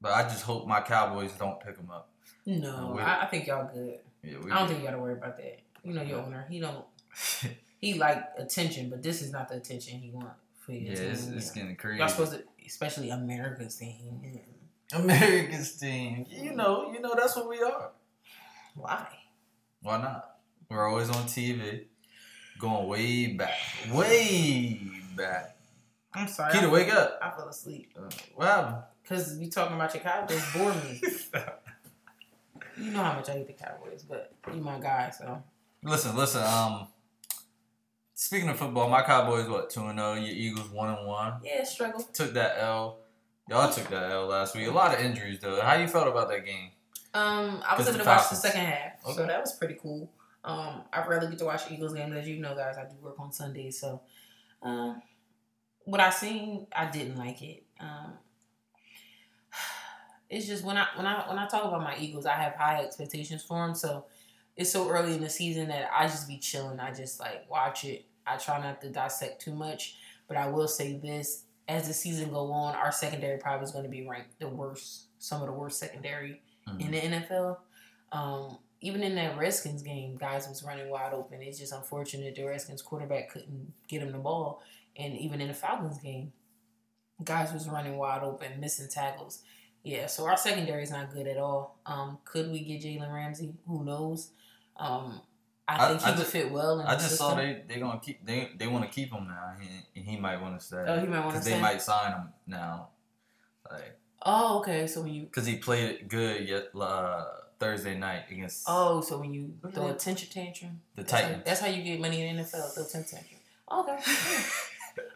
but 0.00 0.12
I 0.12 0.24
just 0.24 0.42
hope 0.42 0.66
my 0.66 0.80
Cowboys 0.80 1.32
don't 1.38 1.60
pick 1.60 1.76
them 1.76 1.90
up. 1.90 2.10
No, 2.44 2.98
I, 2.98 3.22
I 3.22 3.26
think 3.26 3.46
y'all 3.46 3.70
good. 3.72 4.00
Yeah, 4.24 4.38
we 4.42 4.50
I 4.50 4.58
don't 4.58 4.68
think 4.68 4.80
you 4.80 4.84
gotta 4.84 4.98
worry 4.98 5.14
about 5.14 5.36
that. 5.36 5.60
You 5.84 5.94
know 5.94 6.02
your 6.02 6.20
owner. 6.20 6.46
He 6.50 6.60
don't. 6.60 6.84
He 7.82 7.94
like 7.94 8.24
attention, 8.38 8.90
but 8.90 9.02
this 9.02 9.22
is 9.22 9.32
not 9.32 9.48
the 9.48 9.56
attention 9.56 9.98
he 9.98 10.10
want 10.10 10.34
for 10.64 10.70
your 10.70 10.92
yeah, 10.92 10.94
team. 10.94 11.10
it's, 11.10 11.26
you 11.26 11.36
it's 11.36 11.50
getting 11.50 11.74
crazy. 11.74 11.98
Y'all 11.98 12.06
supposed 12.06 12.30
to, 12.30 12.44
especially 12.64 13.10
America's 13.10 13.74
team. 13.74 14.38
America's 14.94 15.72
team. 15.72 16.24
You 16.30 16.54
know, 16.54 16.92
you 16.92 17.00
know 17.00 17.16
that's 17.16 17.34
what 17.34 17.48
we 17.48 17.60
are. 17.60 17.90
Why? 18.76 19.08
Why 19.80 20.00
not? 20.00 20.36
We're 20.70 20.88
always 20.88 21.08
on 21.08 21.24
TV, 21.24 21.86
going 22.58 22.86
way 22.88 23.28
back, 23.28 23.58
way 23.92 24.80
back. 25.16 25.56
I'm 26.14 26.28
sorry. 26.28 26.52
Keita, 26.52 26.64
I, 26.64 26.70
wake 26.70 26.92
up. 26.92 27.18
I 27.22 27.30
fell 27.30 27.48
asleep 27.48 27.92
Uh, 27.96 28.02
what 28.34 28.48
happened? 28.48 28.82
because 29.02 29.38
you 29.38 29.50
talking 29.50 29.76
about 29.76 29.94
your 29.94 30.02
Cowboys 30.02 30.44
bore 30.54 30.74
me. 30.74 31.00
you 32.84 32.90
know 32.90 33.02
how 33.02 33.14
much 33.14 33.28
I 33.28 33.32
hate 33.32 33.46
the 33.46 33.52
Cowboys, 33.52 34.04
but 34.08 34.32
you 34.52 34.60
my 34.60 34.78
guy, 34.78 35.10
so 35.10 35.42
Listen, 35.84 36.16
listen. 36.16 36.42
Um, 36.42 36.86
speaking 38.14 38.48
of 38.48 38.56
football, 38.56 38.88
my 38.88 39.02
Cowboys 39.02 39.48
what 39.48 39.70
two 39.70 39.84
and 39.86 39.98
zero. 39.98 40.14
Your 40.14 40.34
Eagles 40.34 40.70
one 40.70 40.90
and 40.94 41.06
one. 41.06 41.34
yeah, 41.44 41.64
struggle. 41.64 42.02
Took 42.12 42.34
that 42.34 42.58
L. 42.58 42.98
Y'all 43.48 43.72
took 43.72 43.88
that 43.88 44.10
L 44.12 44.26
last 44.26 44.54
week. 44.54 44.68
A 44.68 44.70
lot 44.70 44.94
of 44.94 45.00
injuries 45.04 45.40
though. 45.40 45.60
How 45.60 45.74
you 45.74 45.88
felt 45.88 46.06
about 46.06 46.28
that 46.28 46.44
game? 46.44 46.70
Um, 47.14 47.62
I 47.66 47.76
was 47.76 47.88
able 47.88 47.98
to 47.98 48.04
watch 48.04 48.30
the 48.30 48.36
second 48.36 48.60
half, 48.60 48.92
so 49.14 49.26
that 49.26 49.40
was 49.40 49.52
pretty 49.54 49.74
cool. 49.74 50.10
Um, 50.44 50.82
I 50.92 51.06
rarely 51.06 51.28
get 51.28 51.38
to 51.38 51.44
watch 51.44 51.70
Eagles 51.70 51.94
games, 51.94 52.14
as 52.16 52.28
you 52.28 52.38
know, 52.40 52.54
guys. 52.56 52.76
I 52.76 52.84
do 52.84 52.96
work 53.00 53.16
on 53.18 53.32
Sundays, 53.32 53.78
so 53.78 54.02
uh, 54.62 54.94
what 55.84 56.00
I 56.00 56.10
seen, 56.10 56.66
I 56.74 56.90
didn't 56.90 57.16
like 57.16 57.42
it. 57.42 57.64
Um, 57.80 58.14
it's 60.30 60.46
just 60.46 60.64
when 60.64 60.76
I 60.76 60.86
when 60.96 61.06
I 61.06 61.28
when 61.28 61.38
I 61.38 61.46
talk 61.46 61.64
about 61.64 61.82
my 61.82 61.96
Eagles, 61.96 62.26
I 62.26 62.34
have 62.34 62.54
high 62.54 62.82
expectations 62.82 63.42
for 63.44 63.64
them. 63.64 63.74
So 63.74 64.06
it's 64.56 64.70
so 64.70 64.88
early 64.88 65.14
in 65.14 65.20
the 65.20 65.30
season 65.30 65.68
that 65.68 65.88
I 65.94 66.06
just 66.06 66.26
be 66.28 66.38
chilling. 66.38 66.80
I 66.80 66.92
just 66.92 67.20
like 67.20 67.48
watch 67.48 67.84
it. 67.84 68.06
I 68.26 68.36
try 68.36 68.60
not 68.60 68.80
to 68.82 68.90
dissect 68.90 69.42
too 69.42 69.54
much, 69.54 69.96
but 70.26 70.36
I 70.36 70.48
will 70.48 70.68
say 70.68 70.98
this: 70.98 71.44
as 71.68 71.86
the 71.86 71.94
season 71.94 72.30
go 72.30 72.50
on, 72.50 72.74
our 72.74 72.90
secondary 72.90 73.38
probably 73.38 73.64
is 73.64 73.72
going 73.72 73.84
to 73.84 73.90
be 73.90 74.06
ranked 74.06 74.40
the 74.40 74.48
worst, 74.48 75.06
some 75.18 75.40
of 75.40 75.46
the 75.46 75.52
worst 75.52 75.78
secondary 75.78 76.42
in 76.78 76.90
the 76.90 77.00
NFL. 77.00 77.58
Um, 78.10 78.58
even 78.82 79.02
in 79.02 79.14
that 79.14 79.38
Redskins 79.38 79.82
game, 79.82 80.16
guys 80.16 80.46
was 80.48 80.62
running 80.62 80.90
wide 80.90 81.14
open. 81.14 81.40
It's 81.40 81.58
just 81.58 81.72
unfortunate 81.72 82.34
the 82.34 82.44
Redskins 82.44 82.82
quarterback 82.82 83.30
couldn't 83.30 83.72
get 83.88 84.02
him 84.02 84.12
the 84.12 84.18
ball. 84.18 84.60
And 84.96 85.16
even 85.16 85.40
in 85.40 85.48
the 85.48 85.54
Falcons 85.54 85.98
game, 85.98 86.32
guys 87.24 87.52
was 87.52 87.68
running 87.68 87.96
wide 87.96 88.22
open, 88.22 88.60
missing 88.60 88.88
tackles. 88.88 89.42
Yeah, 89.84 90.06
so 90.06 90.26
our 90.26 90.36
secondary 90.36 90.82
is 90.82 90.90
not 90.90 91.12
good 91.12 91.26
at 91.26 91.38
all. 91.38 91.78
Um, 91.86 92.18
could 92.24 92.50
we 92.52 92.60
get 92.60 92.82
Jalen 92.82 93.12
Ramsey? 93.12 93.54
Who 93.66 93.84
knows? 93.84 94.30
Um, 94.76 95.20
I 95.66 95.76
I- 95.84 95.88
think 95.88 96.00
he 96.00 96.06
I 96.06 96.10
would 96.10 96.18
just- 96.18 96.30
fit 96.32 96.50
well 96.52 96.80
in 96.80 96.86
I 96.86 96.94
just 96.94 97.10
system. 97.10 97.28
saw 97.30 97.34
they 97.36 97.62
they 97.68 97.78
gonna 97.80 98.00
keep 98.00 98.24
they 98.26 98.50
they 98.56 98.66
want 98.66 98.84
to 98.84 98.90
keep 98.90 99.12
him 99.12 99.26
now. 99.28 99.54
He 99.94 100.00
he 100.00 100.16
might 100.18 100.40
want 100.40 100.58
to 100.58 100.64
stay. 100.66 100.84
Oh, 100.86 100.98
he 101.00 101.06
might 101.06 101.20
wanna 101.20 101.30
because 101.30 101.44
they 101.44 101.60
might 101.60 101.80
sign 101.80 102.12
him 102.12 102.32
now. 102.46 102.88
Like 103.70 103.98
Oh, 104.24 104.58
okay. 104.60 104.86
So 104.86 105.02
when 105.02 105.12
you 105.14 105.22
because 105.24 105.46
he 105.46 105.56
played 105.56 106.08
good 106.08 106.48
yet 106.48 106.68
uh, 106.78 107.24
Thursday 107.62 107.96
night 107.96 108.24
against 108.30 108.64
oh, 108.66 109.00
so 109.00 109.18
when 109.18 109.32
you 109.32 109.54
Look 109.62 109.72
at 109.72 109.74
throw 109.76 109.84
a 109.86 109.88
that. 109.88 109.98
temper 110.00 110.26
tantrum, 110.30 110.80
the 110.96 111.02
That's 111.02 111.12
how, 111.12 111.20
Titans. 111.20 111.42
that's 111.44 111.60
how 111.60 111.66
you 111.68 111.82
get 111.82 112.00
money 112.00 112.26
in 112.26 112.36
the 112.36 112.42
NFL. 112.42 112.74
Throw 112.74 112.84
temper 112.84 113.08
tantrum. 113.08 113.40
Okay. 113.70 113.98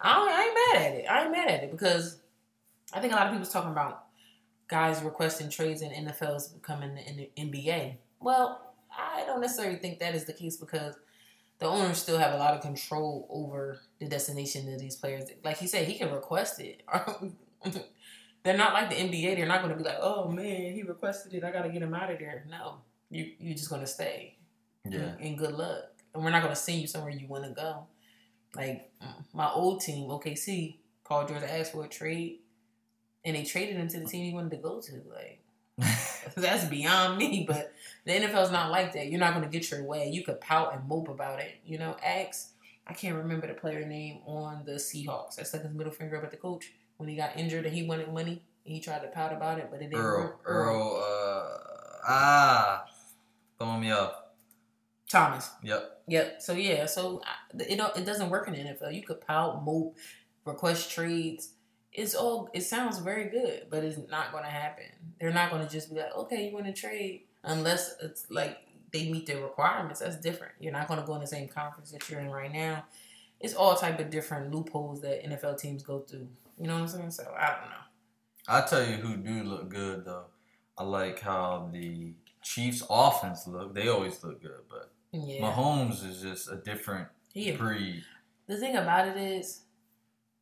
I, 0.01 0.11
I 0.11 0.45
ain't 0.45 0.81
mad 0.83 0.87
at 0.93 0.99
it. 0.99 1.05
I 1.11 1.23
ain't 1.25 1.33
mad 1.33 1.49
at 1.49 1.65
it 1.65 1.71
because 1.73 2.19
I 2.93 3.01
think 3.01 3.13
a 3.13 3.17
lot 3.17 3.27
of 3.27 3.33
people's 3.33 3.53
talking 3.53 3.73
about 3.73 4.05
guys 4.69 5.03
requesting 5.03 5.51
trades 5.51 5.83
in 5.83 5.91
NFLs 5.91 6.55
becoming 6.55 6.97
in 6.97 7.17
the 7.17 7.31
NBA. 7.37 7.97
Well, 8.21 8.75
I 8.97 9.25
don't 9.27 9.41
necessarily 9.41 9.77
think 9.77 9.99
that 9.99 10.15
is 10.15 10.25
the 10.25 10.33
case 10.33 10.57
because 10.57 10.95
the 11.59 11.67
owners 11.67 11.99
still 11.99 12.19
have 12.19 12.33
a 12.35 12.39
lot 12.39 12.55
of 12.55 12.61
control 12.63 13.27
over 13.31 13.81
the 13.99 14.07
destination 14.07 14.73
of 14.73 14.79
these 14.81 14.97
players. 14.97 15.25
Like 15.45 15.59
he 15.59 15.67
said, 15.67 15.87
he 15.87 15.99
can 15.99 16.13
request 16.13 16.61
it. 16.61 16.83
Um, 17.65 17.81
They're 18.47 18.57
not 18.57 18.73
like 18.73 18.91
the 18.91 18.97
NBA. 18.97 19.37
They're 19.37 19.47
not 19.47 19.63
going 19.63 19.77
to 19.77 19.83
be 19.83 19.85
like, 19.85 19.99
"Oh 20.01 20.29
man, 20.29 20.73
he 20.73 20.83
requested 20.83 21.35
it. 21.35 21.43
I 21.43 21.51
got 21.51 21.63
to 21.63 21.69
get 21.69 21.83
him 21.83 21.93
out 21.93 22.13
of 22.13 22.19
there." 22.19 22.45
No, 22.49 22.77
you 23.11 23.33
you're 23.41 23.57
just 23.57 23.69
going 23.69 23.81
to 23.81 23.89
stay 23.89 24.37
yeah, 24.91 25.13
and 25.21 25.37
good 25.37 25.53
luck. 25.53 25.85
And 26.15 26.25
we're 26.25 26.31
not 26.31 26.43
going 26.43 26.55
to 26.55 26.61
send 26.61 26.81
you 26.81 26.87
somewhere 26.87 27.11
you 27.11 27.27
want 27.27 27.45
to 27.45 27.51
go. 27.51 27.87
Like 28.55 28.91
my 29.35 29.51
old 29.51 29.81
team, 29.81 30.09
OKC, 30.09 30.77
Paul 31.05 31.27
George 31.27 31.43
asked 31.43 31.73
for 31.73 31.85
a 31.85 31.89
trade, 31.89 32.39
and 33.25 33.37
they 33.37 33.45
traded 33.45 33.77
him 33.77 33.89
to 33.89 34.01
the 34.01 34.07
team 34.07 34.25
he 34.25 34.33
wanted 34.33 34.53
to 34.53 34.59
go 34.59 34.81
to. 34.81 35.03
Like 35.13 35.43
that's 36.37 36.65
beyond 36.67 37.19
me. 37.19 37.45
But 37.47 37.73
the 38.05 38.13
NFL's 38.13 38.53
not 38.53 38.71
like 38.71 38.93
that. 38.95 39.09
You're 39.09 39.21
not 39.21 39.35
going 39.35 39.45
to 39.45 39.51
get 39.51 39.71
your 39.71 39.85
way. 39.85 40.09
You 40.09 40.23
could 40.23 40.41
pout 40.41 40.75
and 40.75 40.89
mope 40.89 41.09
about 41.09 41.41
it. 41.41 41.61
You 41.65 41.79
know, 41.79 41.97
ask. 42.05 42.53
I 42.89 42.93
can't 42.93 43.17
remember 43.17 43.49
the 43.49 43.55
player 43.55 43.85
name 43.85 44.21
on 44.27 44.65
the 44.65 44.75
Seahawks. 44.75 45.35
That 45.35 45.49
stuck 45.49 45.63
his 45.63 45.75
middle 45.75 45.93
finger 45.93 46.19
up 46.19 46.23
at 46.23 46.31
the 46.31 46.37
coach 46.37 46.71
when 46.97 47.09
he 47.09 47.17
got 47.17 47.37
injured 47.37 47.67
and 47.67 47.75
he 47.75 47.83
wanted 47.83 48.13
money. 48.13 48.43
And 48.65 48.75
he 48.75 48.81
tried 48.81 49.03
to 49.03 49.09
pout 49.09 49.33
about 49.33 49.59
it, 49.59 49.69
but 49.71 49.81
it 49.81 49.91
didn't 49.91 50.01
Earl 50.01 50.23
work. 50.25 50.41
Earl 50.45 50.97
uh 50.97 52.09
ah 52.09 52.85
throwing 53.59 53.81
me 53.81 53.91
off. 53.93 54.15
Thomas. 55.09 55.51
Yep. 55.63 56.03
Yep. 56.09 56.43
So 56.43 56.53
yeah. 56.53 56.87
So 56.87 57.23
it 57.55 57.81
it 57.97 58.05
doesn't 58.05 58.31
work 58.31 58.49
in 58.49 58.55
the 58.55 58.61
NFL. 58.61 58.95
You 58.95 59.03
could 59.03 59.21
pout, 59.21 59.65
mope, 59.65 59.97
request 60.45 60.91
trades. 60.91 61.51
It's 61.93 62.15
all. 62.15 62.51
It 62.53 62.63
sounds 62.63 62.99
very 62.99 63.31
good, 63.31 63.67
but 63.71 63.85
it's 63.85 63.99
not 64.11 64.33
going 64.33 64.45
to 64.45 64.51
happen. 64.51 64.87
They're 65.21 65.33
not 65.33 65.51
going 65.51 65.65
to 65.65 65.73
just 65.73 65.93
be 65.93 66.01
like, 66.01 66.15
okay, 66.15 66.49
you 66.49 66.55
want 66.55 66.67
to 66.67 66.73
trade, 66.73 67.23
unless 67.43 67.95
it's 68.03 68.27
like 68.31 68.59
they 68.93 69.11
meet 69.11 69.27
their 69.27 69.41
requirements. 69.43 70.01
That's 70.01 70.17
different. 70.17 70.55
You're 70.61 70.73
not 70.73 70.89
going 70.89 71.01
to 71.01 71.07
go 71.07 71.15
in 71.15 71.21
the 71.21 71.27
same 71.27 71.49
conference 71.49 71.93
that 71.93 72.09
you're 72.11 72.21
in 72.21 72.31
right 72.31 72.53
now. 72.53 72.85
It's 73.41 73.55
all 73.55 73.75
type 73.77 74.01
of 74.01 74.11
different 74.11 74.55
loopholes 74.55 75.03
that 75.03 75.25
NFL 75.25 75.59
teams 75.59 75.83
go 75.83 76.01
through. 76.01 76.29
You 76.59 76.67
know 76.67 76.75
what 76.75 76.83
I'm 76.83 76.89
saying? 76.89 77.11
So 77.11 77.25
I 77.39 77.51
don't 77.51 77.71
know. 77.71 77.77
I 78.49 78.61
tell 78.63 78.81
you 78.85 78.97
who 78.97 79.17
do 79.17 79.43
look 79.45 79.69
good 79.69 80.05
though. 80.05 80.27
I 80.79 80.85
like 80.85 81.21
how 81.21 81.69
the 81.73 82.15
Chiefs 82.43 82.83
offense 82.89 83.47
look. 83.47 83.75
They 83.75 83.89
always 83.89 84.23
look 84.23 84.41
good, 84.43 84.61
but 84.71 84.93
Yeah. 85.13 85.43
Mahomes 85.43 86.07
is 86.09 86.23
just 86.23 86.51
a 86.51 86.57
different 86.57 87.09
He 87.33 87.51
breed. 87.53 88.05
the 88.47 88.57
thing 88.57 88.77
about 88.77 89.09
it 89.09 89.17
is 89.17 89.63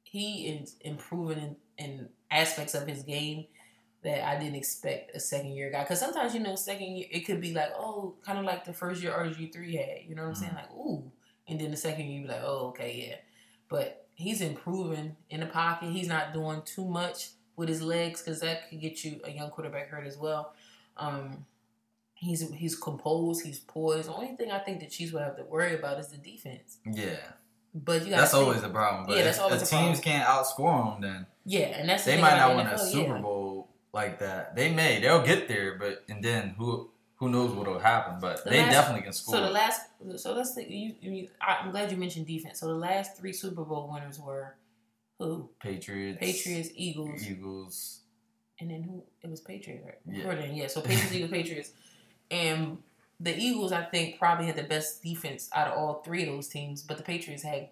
he 0.02 0.48
is 0.48 0.76
improving 0.82 1.56
in, 1.78 1.84
in 1.84 2.08
aspects 2.30 2.74
of 2.74 2.86
his 2.86 3.02
game 3.02 3.46
that 4.02 4.22
I 4.28 4.38
didn't 4.38 4.56
expect 4.56 5.16
a 5.16 5.20
second 5.20 5.52
year 5.52 5.70
guy. 5.70 5.82
Because 5.82 5.98
sometimes 6.00 6.34
you 6.34 6.40
know, 6.40 6.56
second 6.56 6.94
year 6.96 7.06
it 7.10 7.20
could 7.20 7.40
be 7.40 7.54
like, 7.54 7.70
oh, 7.76 8.14
kind 8.22 8.38
of 8.38 8.44
like 8.44 8.64
the 8.64 8.72
first 8.74 9.02
year 9.02 9.12
RG 9.12 9.52
three 9.52 9.74
had. 9.76 10.00
You 10.06 10.14
know 10.14 10.22
what 10.22 10.28
I'm 10.28 10.34
saying? 10.34 10.52
Mhm. 10.52 10.56
Like, 10.56 10.72
ooh, 10.72 11.10
and 11.48 11.58
then 11.60 11.70
the 11.70 11.76
second 11.76 12.06
year 12.06 12.20
you 12.20 12.26
be 12.26 12.32
like, 12.32 12.42
oh, 12.44 12.68
okay, 12.68 13.06
yeah. 13.08 13.16
But 13.68 14.03
he's 14.14 14.40
improving 14.40 15.16
in 15.30 15.40
the 15.40 15.46
pocket. 15.46 15.90
He's 15.90 16.08
not 16.08 16.32
doing 16.32 16.62
too 16.64 16.84
much 16.84 17.30
with 17.56 17.68
his 17.68 17.82
legs 17.82 18.20
because 18.22 18.40
that 18.40 18.68
could 18.68 18.80
get 18.80 19.04
you 19.04 19.20
a 19.24 19.30
young 19.30 19.50
quarterback 19.50 19.88
hurt 19.88 20.06
as 20.06 20.16
well. 20.16 20.54
Um, 20.96 21.44
he's 22.14 22.48
he's 22.52 22.76
composed. 22.76 23.44
He's 23.44 23.58
poised. 23.60 24.08
The 24.08 24.14
only 24.14 24.36
thing 24.36 24.50
I 24.50 24.58
think 24.58 24.80
the 24.80 24.86
Chiefs 24.86 25.12
would 25.12 25.22
have 25.22 25.36
to 25.36 25.44
worry 25.44 25.74
about 25.74 25.98
is 25.98 26.08
the 26.08 26.16
defense. 26.16 26.78
Yeah, 26.84 27.16
But 27.74 28.04
you 28.04 28.10
got 28.10 28.18
that's 28.20 28.34
always 28.34 28.62
the 28.62 28.68
problem. 28.68 29.06
But 29.06 29.16
Yeah, 29.18 29.24
that's 29.24 29.38
if 29.38 29.42
always 29.44 29.60
the 29.60 29.76
the 29.76 29.82
teams 29.82 30.00
can't 30.00 30.26
outscore 30.26 30.92
them, 30.92 31.02
then 31.02 31.26
Yeah, 31.44 31.66
and 31.78 31.88
that's 31.88 32.04
the 32.04 32.12
they 32.12 32.20
might 32.20 32.36
not 32.36 32.56
win 32.56 32.66
a 32.66 32.78
Super 32.78 33.16
yeah. 33.16 33.20
Bowl 33.20 33.68
like 33.92 34.18
that. 34.20 34.56
They 34.56 34.72
may. 34.72 35.00
They'll 35.00 35.24
get 35.24 35.48
there, 35.48 35.76
but 35.78 36.04
and 36.08 36.22
then 36.24 36.54
who 36.58 36.90
who 37.16 37.28
knows 37.30 37.52
what'll 37.52 37.78
happen? 37.78 38.18
But 38.20 38.44
The 38.44 38.50
they 38.50 38.58
last- 38.60 38.72
definitely 38.72 39.02
can 39.02 39.12
score. 39.12 39.34
So 39.36 39.42
the 39.42 39.50
last, 39.50 39.80
so 40.16 40.34
let's 40.34 40.54
think. 40.54 40.70
You, 40.70 40.94
you, 41.00 41.28
I'm 41.40 41.70
glad 41.70 41.90
you 41.90 41.96
mentioned 41.96 42.26
defense. 42.26 42.60
So 42.60 42.66
the 42.68 42.74
last 42.74 43.16
three 43.16 43.32
Super 43.32 43.64
Bowl 43.64 43.90
winners 43.92 44.18
were 44.18 44.56
who? 45.18 45.48
Patriots, 45.60 46.18
Patriots, 46.20 46.70
Eagles, 46.74 47.22
Eagles. 47.28 48.00
and 48.60 48.70
then 48.70 48.82
who? 48.82 49.02
It 49.22 49.30
was 49.30 49.40
Patriots, 49.40 49.84
right? 49.84 49.98
Yeah. 50.06 50.44
Yeah. 50.52 50.66
So 50.66 50.80
Patriots, 50.80 51.12
Eagles, 51.14 51.30
Patriots, 51.30 51.70
and 52.30 52.78
the 53.20 53.36
Eagles. 53.38 53.72
I 53.72 53.82
think 53.84 54.18
probably 54.18 54.46
had 54.46 54.56
the 54.56 54.64
best 54.64 55.02
defense 55.02 55.48
out 55.54 55.68
of 55.68 55.78
all 55.78 56.02
three 56.04 56.22
of 56.26 56.34
those 56.34 56.48
teams. 56.48 56.82
But 56.82 56.96
the 56.96 57.04
Patriots 57.04 57.42
had 57.44 57.68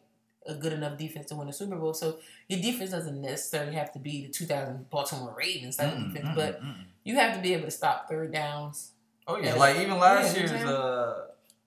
a 0.46 0.54
good 0.54 0.72
enough 0.72 0.98
defense 0.98 1.26
to 1.26 1.36
win 1.36 1.46
the 1.48 1.52
Super 1.52 1.76
Bowl. 1.76 1.94
So 1.94 2.18
your 2.48 2.60
defense 2.60 2.90
doesn't 2.90 3.20
necessarily 3.20 3.74
have 3.74 3.92
to 3.92 3.98
be 3.98 4.26
the 4.26 4.32
2000 4.32 4.88
Baltimore 4.90 5.34
Ravens 5.38 5.76
type 5.76 5.92
Mm, 5.94 6.12
defense, 6.12 6.28
mm, 6.30 6.34
but 6.34 6.62
mm. 6.62 6.74
you 7.04 7.14
have 7.16 7.36
to 7.36 7.42
be 7.42 7.54
able 7.54 7.66
to 7.66 7.70
stop 7.70 8.08
third 8.08 8.32
downs. 8.32 8.91
Oh 9.26 9.36
yeah, 9.38 9.46
Yeah. 9.46 9.54
like 9.54 9.76
even 9.78 9.98
last 9.98 10.32
Yeah, 10.34 10.38
year's 10.40 10.52
exactly. 10.52 10.74
uh, 10.74 11.12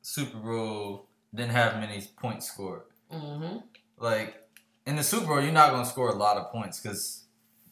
Super 0.01 0.37
Bowl 0.37 1.07
didn't 1.33 1.51
have 1.51 1.79
many 1.79 2.01
points 2.17 2.47
scored. 2.51 2.83
Mm-hmm. 3.11 3.57
Like 3.97 4.35
in 4.85 4.95
the 4.95 5.03
Super 5.03 5.27
Bowl, 5.27 5.41
you're 5.41 5.51
not 5.51 5.71
going 5.71 5.83
to 5.83 5.89
score 5.89 6.09
a 6.09 6.15
lot 6.15 6.37
of 6.37 6.51
points 6.51 6.79
because 6.79 7.23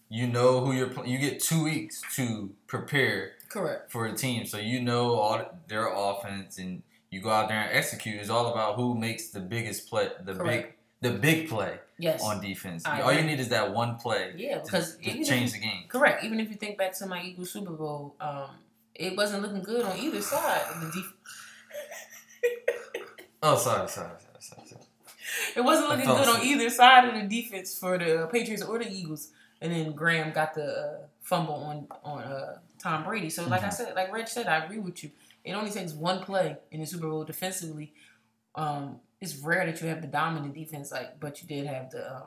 you 0.10 0.28
know 0.28 0.64
who 0.64 0.74
you're. 0.74 0.90
pl- 0.90 1.06
You 1.08 1.18
get 1.18 1.42
two 1.42 1.64
weeks 1.64 2.02
to 2.16 2.52
prepare 2.68 3.32
Correct. 3.50 3.92
for 3.92 4.06
a 4.06 4.14
team, 4.14 4.46
so 4.46 4.58
you 4.58 4.82
know 4.82 5.14
all 5.14 5.42
their 5.68 5.88
offense, 5.94 6.58
and 6.58 6.84
you 7.10 7.22
go 7.22 7.30
out 7.30 7.48
there 7.50 7.60
and 7.62 7.76
execute. 7.78 8.20
It's 8.20 8.30
all 8.30 8.48
about 8.52 8.76
who 8.76 8.96
makes 8.98 9.30
the 9.30 9.40
biggest 9.40 9.90
play, 9.90 10.10
the 10.24 10.34
Correct. 10.36 10.76
big, 11.02 11.12
the 11.14 11.18
big 11.20 11.50
play 11.50 11.80
Yes. 12.00 12.22
on 12.24 12.42
defense. 12.42 12.86
I 12.86 13.02
all 13.02 13.14
you 13.14 13.22
need 13.24 13.40
is 13.40 13.50
that 13.50 13.74
one 13.74 13.96
play 13.98 14.34
Yeah, 14.36 14.60
because 14.64 14.98
to 14.98 15.24
change 15.24 15.52
the 15.54 15.60
game. 15.60 15.86
Correct. 15.88 16.24
Even 16.24 16.40
if 16.40 16.50
you 16.50 16.56
think 16.56 16.78
back 16.78 16.94
to 17.00 17.06
my 17.06 17.22
Eagles 17.24 17.52
Super 17.52 17.74
Bowl, 17.74 18.16
um, 18.20 18.50
it 18.96 19.16
wasn't 19.18 19.42
looking 19.44 19.64
good 19.64 19.84
on 19.86 19.98
either 19.98 20.22
side. 20.22 20.62
Of 20.74 20.82
the 20.82 20.88
def- 21.02 21.14
Oh, 23.42 23.58
sorry, 23.58 23.88
sorry, 23.90 24.10
sorry, 24.20 24.36
sorry. 24.40 24.68
sorry. 24.68 24.82
it 25.56 25.62
wasn't 25.62 25.90
looking 25.90 26.06
good 26.06 26.28
on 26.30 26.42
either 26.44 26.70
side 26.70 27.06
of 27.10 27.22
the 27.22 27.28
defense 27.28 27.78
for 27.78 27.98
the 27.98 28.28
Patriots 28.32 28.64
or 28.64 28.80
the 28.80 28.90
Eagles. 28.90 29.32
And 29.62 29.72
then 29.72 29.94
Graham 29.94 30.32
got 30.32 30.54
the 30.54 30.66
uh, 30.66 30.98
fumble 31.22 31.56
on 31.56 31.88
on 32.04 32.24
uh, 32.24 32.58
Tom 32.80 33.04
Brady. 33.04 33.30
So, 33.30 33.48
like 33.48 33.64
I 33.64 33.68
Mhm. 33.68 33.74
said, 33.74 33.96
like 33.96 34.12
Reg 34.14 34.28
said, 34.28 34.48
I 34.48 34.66
agree 34.66 34.80
with 34.80 35.04
you. 35.04 35.12
It 35.44 35.54
only 35.54 35.72
takes 35.72 35.94
one 35.94 36.24
play 36.24 36.58
in 36.72 36.80
the 36.82 36.86
Super 36.86 37.08
Bowl 37.10 37.24
defensively. 37.24 37.94
Um, 38.56 39.00
it's 39.22 39.36
rare 39.38 39.66
that 39.66 39.82
you 39.82 39.88
have 39.88 40.02
the 40.02 40.08
dominant 40.08 40.54
defense, 40.54 40.92
like, 40.92 41.20
but 41.20 41.42
you 41.42 41.48
did 41.48 41.66
have 41.66 41.90
the 41.92 42.16
um, 42.16 42.24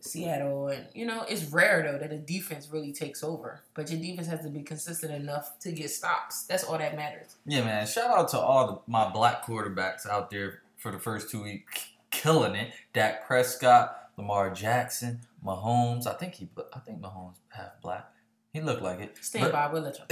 Seattle, 0.00 0.68
and 0.68 0.86
you 0.94 1.04
know, 1.06 1.24
it's 1.28 1.44
rare 1.44 1.82
though 1.82 1.98
that 1.98 2.12
a 2.12 2.18
defense 2.18 2.68
really 2.70 2.92
takes 2.92 3.22
over. 3.22 3.62
But 3.74 3.90
your 3.90 4.00
defense 4.00 4.26
has 4.28 4.40
to 4.42 4.48
be 4.50 4.62
consistent 4.62 5.12
enough 5.12 5.58
to 5.60 5.72
get 5.72 5.90
stops. 5.90 6.44
That's 6.44 6.64
all 6.64 6.78
that 6.78 6.96
matters. 6.96 7.36
Yeah, 7.46 7.64
man. 7.64 7.86
Shout 7.86 8.10
out 8.18 8.28
to 8.30 8.38
all 8.38 8.66
the, 8.66 8.92
my 8.92 9.10
black 9.10 9.44
quarterbacks 9.44 10.06
out 10.08 10.30
there 10.30 10.60
for 10.76 10.90
the 10.90 10.98
first 10.98 11.30
two 11.30 11.42
weeks, 11.42 11.86
killing 12.10 12.54
it. 12.54 12.72
Dak 12.92 13.26
Prescott, 13.26 14.10
Lamar 14.16 14.50
Jackson, 14.50 15.20
Mahomes. 15.44 16.06
I 16.06 16.14
think 16.14 16.34
he, 16.34 16.48
I 16.74 16.78
think 16.80 17.00
Mahomes 17.00 17.36
half 17.48 17.80
black. 17.82 18.06
He 18.52 18.60
looked 18.60 18.82
like 18.82 19.00
it. 19.00 19.16
Stand 19.20 19.44
But- 19.44 19.52
by, 19.52 19.72
we'll 19.72 19.82
let 19.82 19.96
y'all. 19.98 20.06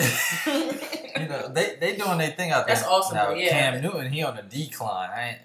You 1.19 1.27
know, 1.29 1.49
they 1.49 1.77
they 1.81 1.97
doing 1.97 2.19
their 2.19 2.31
thing 2.31 2.53
out 2.53 2.67
there. 2.67 2.77
That's 2.77 2.87
awesome, 2.87 3.17
Now, 3.17 3.31
yeah. 3.33 3.49
Cam 3.73 3.83
Newton, 3.83 4.13
he 4.13 4.23
on 4.23 4.37
the 4.37 4.43
decline. 4.43 5.11
I 5.11 5.39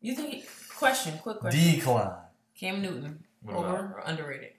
you 0.00 0.14
think? 0.14 0.44
Question, 0.78 1.18
quick 1.18 1.38
question. 1.40 1.74
decline. 1.74 2.12
Cam 2.58 2.80
Newton, 2.80 3.22
What 3.46 3.56
over 3.56 3.68
about- 3.68 3.80
or 3.96 4.02
underrated? 4.06 4.52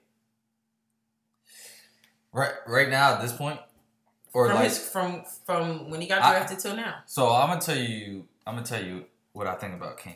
Right, 2.32 2.52
right 2.66 2.88
now 2.88 3.14
at 3.14 3.22
this 3.22 3.32
point, 3.32 3.58
or 4.32 4.46
From 4.48 4.56
like 4.56 4.64
his 4.64 4.78
from 4.78 5.24
from 5.46 5.90
when 5.90 6.00
he 6.00 6.06
got 6.06 6.22
I- 6.22 6.30
drafted 6.32 6.58
till 6.58 6.76
now. 6.76 6.96
So 7.06 7.28
I'm 7.34 7.48
gonna 7.48 7.60
tell 7.60 7.76
you, 7.78 8.28
I'm 8.46 8.54
gonna 8.54 8.66
tell 8.66 8.84
you 8.84 9.06
what 9.32 9.46
I 9.46 9.54
think 9.54 9.74
about 9.74 9.98
Cam 9.98 10.14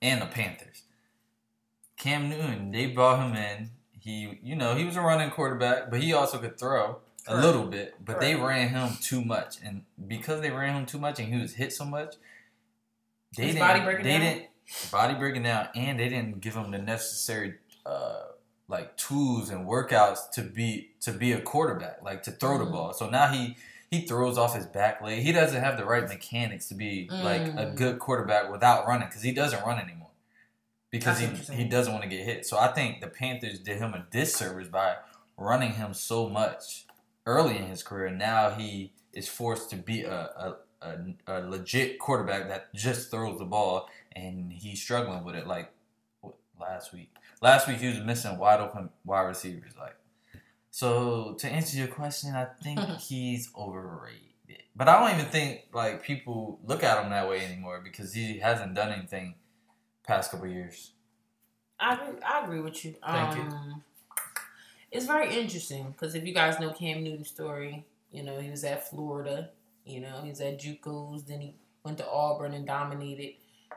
and 0.00 0.22
the 0.22 0.26
Panthers. 0.26 0.82
Cam 1.96 2.28
Newton, 2.30 2.70
they 2.70 2.86
brought 2.86 3.24
him 3.24 3.36
in. 3.36 3.70
He, 4.00 4.40
you 4.42 4.56
know, 4.56 4.74
he 4.74 4.84
was 4.84 4.96
a 4.96 5.00
running 5.00 5.30
quarterback, 5.30 5.90
but 5.90 6.02
he 6.02 6.12
also 6.12 6.38
could 6.38 6.58
throw 6.58 7.00
a 7.26 7.30
Correct. 7.30 7.44
little 7.44 7.66
bit. 7.66 7.94
But 8.04 8.18
they 8.18 8.34
ran 8.34 8.70
him 8.70 8.96
too 9.00 9.24
much, 9.24 9.58
and 9.62 9.84
because 10.08 10.40
they 10.40 10.50
ran 10.50 10.74
him 10.74 10.86
too 10.86 10.98
much, 10.98 11.20
and 11.20 11.32
he 11.32 11.40
was 11.40 11.54
hit 11.54 11.72
so 11.72 11.84
much, 11.84 12.16
they 13.36 13.44
His 13.44 13.54
didn't. 13.54 13.68
body 13.68 13.80
breaking 13.80 14.04
they 14.04 14.10
down? 14.12 14.20
didn't 14.20 14.48
body 14.90 15.14
breaking 15.14 15.42
down, 15.44 15.68
and 15.76 16.00
they 16.00 16.08
didn't 16.08 16.40
give 16.40 16.54
him 16.56 16.70
the 16.72 16.78
necessary. 16.78 17.58
Uh, 17.84 18.22
like 18.68 18.96
tools 18.96 19.50
and 19.50 19.66
workouts 19.66 20.30
to 20.30 20.40
be 20.42 20.92
to 21.00 21.12
be 21.12 21.32
a 21.32 21.40
quarterback, 21.40 22.02
like 22.02 22.22
to 22.22 22.30
throw 22.30 22.56
the 22.58 22.64
Mhm. 22.64 22.72
ball. 22.72 22.92
So 22.94 23.10
now 23.10 23.28
he 23.28 23.56
he 23.90 24.06
throws 24.06 24.38
off 24.38 24.54
his 24.54 24.64
back 24.66 25.02
leg. 25.02 25.22
He 25.22 25.32
doesn't 25.32 25.60
have 25.62 25.76
the 25.76 25.84
right 25.84 26.08
mechanics 26.08 26.68
to 26.68 26.74
be 26.74 27.10
like 27.10 27.42
a 27.42 27.66
Mm. 27.66 27.74
good 27.76 27.98
quarterback 27.98 28.50
without 28.50 28.86
running 28.86 29.08
because 29.08 29.22
he 29.22 29.32
doesn't 29.32 29.62
run 29.66 29.78
anymore 29.78 30.08
because 30.90 31.20
That's 31.20 31.48
he 31.48 31.56
he 31.56 31.64
doesn't 31.68 31.92
want 31.92 32.04
to 32.04 32.08
get 32.08 32.24
hit. 32.24 32.46
So 32.46 32.58
I 32.58 32.68
think 32.68 33.00
the 33.02 33.08
Panthers 33.08 33.58
did 33.58 33.78
him 33.78 33.92
a 33.92 34.06
disservice 34.10 34.68
by 34.68 34.96
running 35.36 35.72
him 35.74 35.92
so 35.92 36.28
much 36.28 36.86
early 37.26 37.58
in 37.58 37.66
his 37.66 37.82
career. 37.82 38.08
Now 38.10 38.50
he 38.50 38.92
is 39.12 39.28
forced 39.28 39.68
to 39.70 39.76
be 39.76 40.04
a 40.04 40.14
a, 40.20 40.56
a, 40.80 40.96
a 41.26 41.40
legit 41.40 41.98
quarterback 41.98 42.48
that 42.48 42.72
just 42.74 43.10
throws 43.10 43.38
the 43.38 43.44
ball, 43.44 43.90
and 44.12 44.52
he's 44.52 44.80
struggling 44.80 45.24
with 45.24 45.34
it. 45.34 45.46
Like 45.46 45.70
last 46.58 46.92
week, 46.94 47.14
last 47.42 47.68
week 47.68 47.78
he 47.78 47.88
was 47.88 48.00
missing 48.00 48.38
wide 48.38 48.60
open 48.60 48.88
wide 49.04 49.22
receivers. 49.22 49.72
Like 49.78 49.96
so, 50.70 51.34
to 51.38 51.48
answer 51.48 51.76
your 51.76 51.88
question, 51.88 52.34
I 52.34 52.46
think 52.62 52.80
he's 53.00 53.50
overrated. 53.54 54.20
But 54.74 54.88
I 54.88 54.98
don't 55.00 55.18
even 55.18 55.30
think 55.30 55.62
like 55.74 56.02
people 56.02 56.58
look 56.64 56.82
at 56.82 57.02
him 57.02 57.10
that 57.10 57.28
way 57.28 57.44
anymore 57.44 57.80
because 57.84 58.14
he 58.14 58.38
hasn't 58.38 58.74
done 58.74 58.90
anything 58.90 59.34
past 60.06 60.30
couple 60.30 60.46
years. 60.46 60.92
I 61.78 61.94
agree, 61.94 62.20
I 62.24 62.44
agree 62.44 62.60
with 62.60 62.84
you. 62.84 62.94
Thank 63.04 63.36
you. 63.36 63.42
um, 63.42 63.82
It's 64.90 65.06
very 65.06 65.34
interesting 65.34 65.90
because 65.92 66.14
if 66.14 66.24
you 66.24 66.32
guys 66.32 66.60
know 66.60 66.70
Cam 66.72 67.02
Newton's 67.02 67.28
story, 67.28 67.84
you 68.10 68.22
know 68.22 68.38
he 68.40 68.50
was 68.50 68.64
at 68.64 68.88
Florida. 68.88 69.50
You 69.84 70.00
know 70.00 70.20
he 70.22 70.30
was 70.30 70.40
at 70.40 70.60
JUCOs, 70.60 71.26
then 71.26 71.40
he 71.40 71.54
went 71.84 71.98
to 71.98 72.08
Auburn 72.08 72.54
and 72.54 72.66
dominated. 72.66 73.34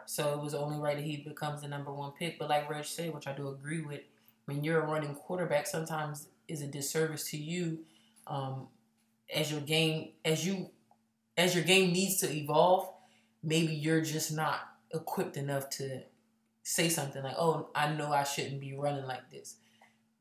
So 0.08 0.34
it 0.34 0.42
was 0.42 0.54
only 0.54 0.78
right 0.78 0.98
that 0.98 1.06
he 1.06 1.18
becomes 1.18 1.62
the 1.62 1.68
number 1.68 1.94
one 1.94 2.12
pick. 2.18 2.40
But 2.40 2.50
like 2.50 2.70
Reg 2.70 2.86
said, 2.86 3.14
which 3.14 3.28
I 3.28 3.34
do 3.34 3.50
agree 3.50 3.82
with, 3.82 4.02
when 4.46 4.64
you're 4.64 4.82
a 4.82 4.88
running 4.88 5.16
quarterback, 5.16 5.68
sometimes 5.68 6.28
is 6.48 6.62
a 6.62 6.68
disservice 6.68 7.30
to 7.32 7.38
you 7.38 7.80
um, 8.28 8.68
as 9.34 9.52
your 9.52 9.62
game 9.62 10.10
as 10.24 10.46
you 10.46 10.70
as 11.38 11.56
your 11.56 11.64
game 11.64 11.92
needs 11.92 12.18
to 12.22 12.32
evolve. 12.32 12.90
Maybe 13.44 13.74
you're 13.74 14.02
just 14.02 14.32
not 14.32 14.60
equipped 14.94 15.38
enough 15.38 15.70
to 15.72 16.04
say 16.64 16.90
something 16.90 17.24
like, 17.24 17.36
"Oh, 17.38 17.70
I 17.76 17.94
know 17.94 18.12
I 18.12 18.24
shouldn't 18.24 18.62
be 18.62 18.76
running 18.76 19.06
like 19.06 19.30
this." 19.32 19.56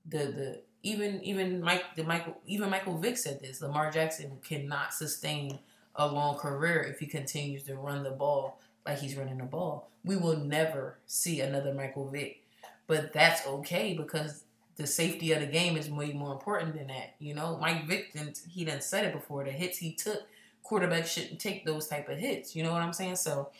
The 0.06 0.18
the 0.18 0.62
even 0.82 1.22
even 1.22 1.60
Mike 1.60 1.94
the 1.96 2.04
Michael 2.04 2.36
even 2.46 2.70
Michael 2.70 2.98
Vick 2.98 3.16
said 3.16 3.40
this. 3.40 3.60
Lamar 3.60 3.90
Jackson 3.90 4.38
cannot 4.42 4.94
sustain 4.94 5.58
a 5.96 6.06
long 6.06 6.36
career 6.36 6.82
if 6.82 6.98
he 6.98 7.06
continues 7.06 7.62
to 7.64 7.76
run 7.76 8.02
the 8.02 8.10
ball 8.10 8.60
like 8.86 8.98
he's 8.98 9.16
running 9.16 9.38
the 9.38 9.44
ball. 9.44 9.90
We 10.04 10.16
will 10.16 10.36
never 10.36 10.98
see 11.06 11.40
another 11.40 11.72
Michael 11.72 12.08
Vick, 12.08 12.44
but 12.86 13.12
that's 13.12 13.46
okay 13.46 13.94
because 13.94 14.44
the 14.76 14.86
safety 14.86 15.32
of 15.32 15.40
the 15.40 15.46
game 15.46 15.76
is 15.76 15.88
way 15.88 16.12
more 16.12 16.32
important 16.32 16.74
than 16.74 16.88
that. 16.88 17.14
You 17.18 17.34
know, 17.34 17.56
Mike 17.60 17.86
Vick 17.86 18.12
didn't, 18.12 18.40
he 18.48 18.64
done 18.64 18.80
said 18.80 19.04
it 19.04 19.12
before. 19.12 19.44
The 19.44 19.52
hits 19.52 19.78
he 19.78 19.94
took, 19.94 20.22
quarterbacks 20.64 21.06
shouldn't 21.06 21.40
take 21.40 21.64
those 21.64 21.86
type 21.86 22.08
of 22.08 22.18
hits. 22.18 22.56
You 22.56 22.64
know 22.64 22.72
what 22.72 22.82
I'm 22.82 22.92
saying? 22.92 23.16
So 23.16 23.50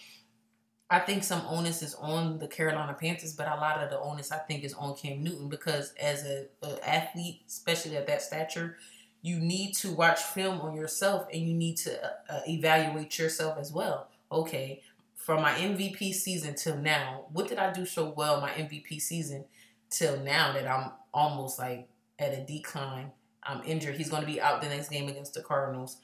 I 0.90 0.98
think 0.98 1.22
some 1.22 1.42
onus 1.48 1.82
is 1.82 1.94
on 1.94 2.38
the 2.38 2.48
Carolina 2.48 2.96
Panthers, 2.98 3.32
but 3.32 3.46
a 3.46 3.56
lot 3.56 3.82
of 3.82 3.90
the 3.90 3.98
onus 3.98 4.32
I 4.32 4.38
think 4.38 4.64
is 4.64 4.74
on 4.74 4.96
Cam 4.96 5.22
Newton 5.22 5.48
because 5.48 5.94
as 6.00 6.24
a, 6.24 6.46
athlete, 6.88 7.42
especially 7.46 7.96
at 7.96 8.06
that 8.08 8.22
stature, 8.22 8.76
you 9.22 9.38
need 9.38 9.74
to 9.76 9.92
watch 9.92 10.20
film 10.20 10.60
on 10.60 10.76
yourself 10.76 11.26
and 11.32 11.42
you 11.42 11.54
need 11.54 11.76
to 11.78 12.06
uh, 12.28 12.40
evaluate 12.46 13.18
yourself 13.18 13.56
as 13.58 13.72
well. 13.72 14.08
Okay, 14.30 14.82
from 15.24 15.40
my 15.40 15.52
MVP 15.52 16.12
season 16.12 16.54
till 16.54 16.76
now, 16.76 17.24
what 17.32 17.48
did 17.48 17.58
I 17.58 17.72
do 17.72 17.86
so 17.86 18.12
well 18.14 18.42
my 18.42 18.50
MVP 18.50 19.00
season 19.00 19.46
till 19.88 20.20
now 20.20 20.52
that 20.52 20.68
I'm 20.68 20.92
almost 21.14 21.58
like 21.58 21.88
at 22.18 22.34
a 22.34 22.44
decline? 22.44 23.10
I'm 23.42 23.62
injured. 23.64 23.96
He's 23.96 24.10
going 24.10 24.20
to 24.20 24.30
be 24.30 24.38
out 24.38 24.60
the 24.60 24.68
next 24.68 24.90
game 24.90 25.08
against 25.08 25.32
the 25.32 25.40
Cardinals. 25.40 25.96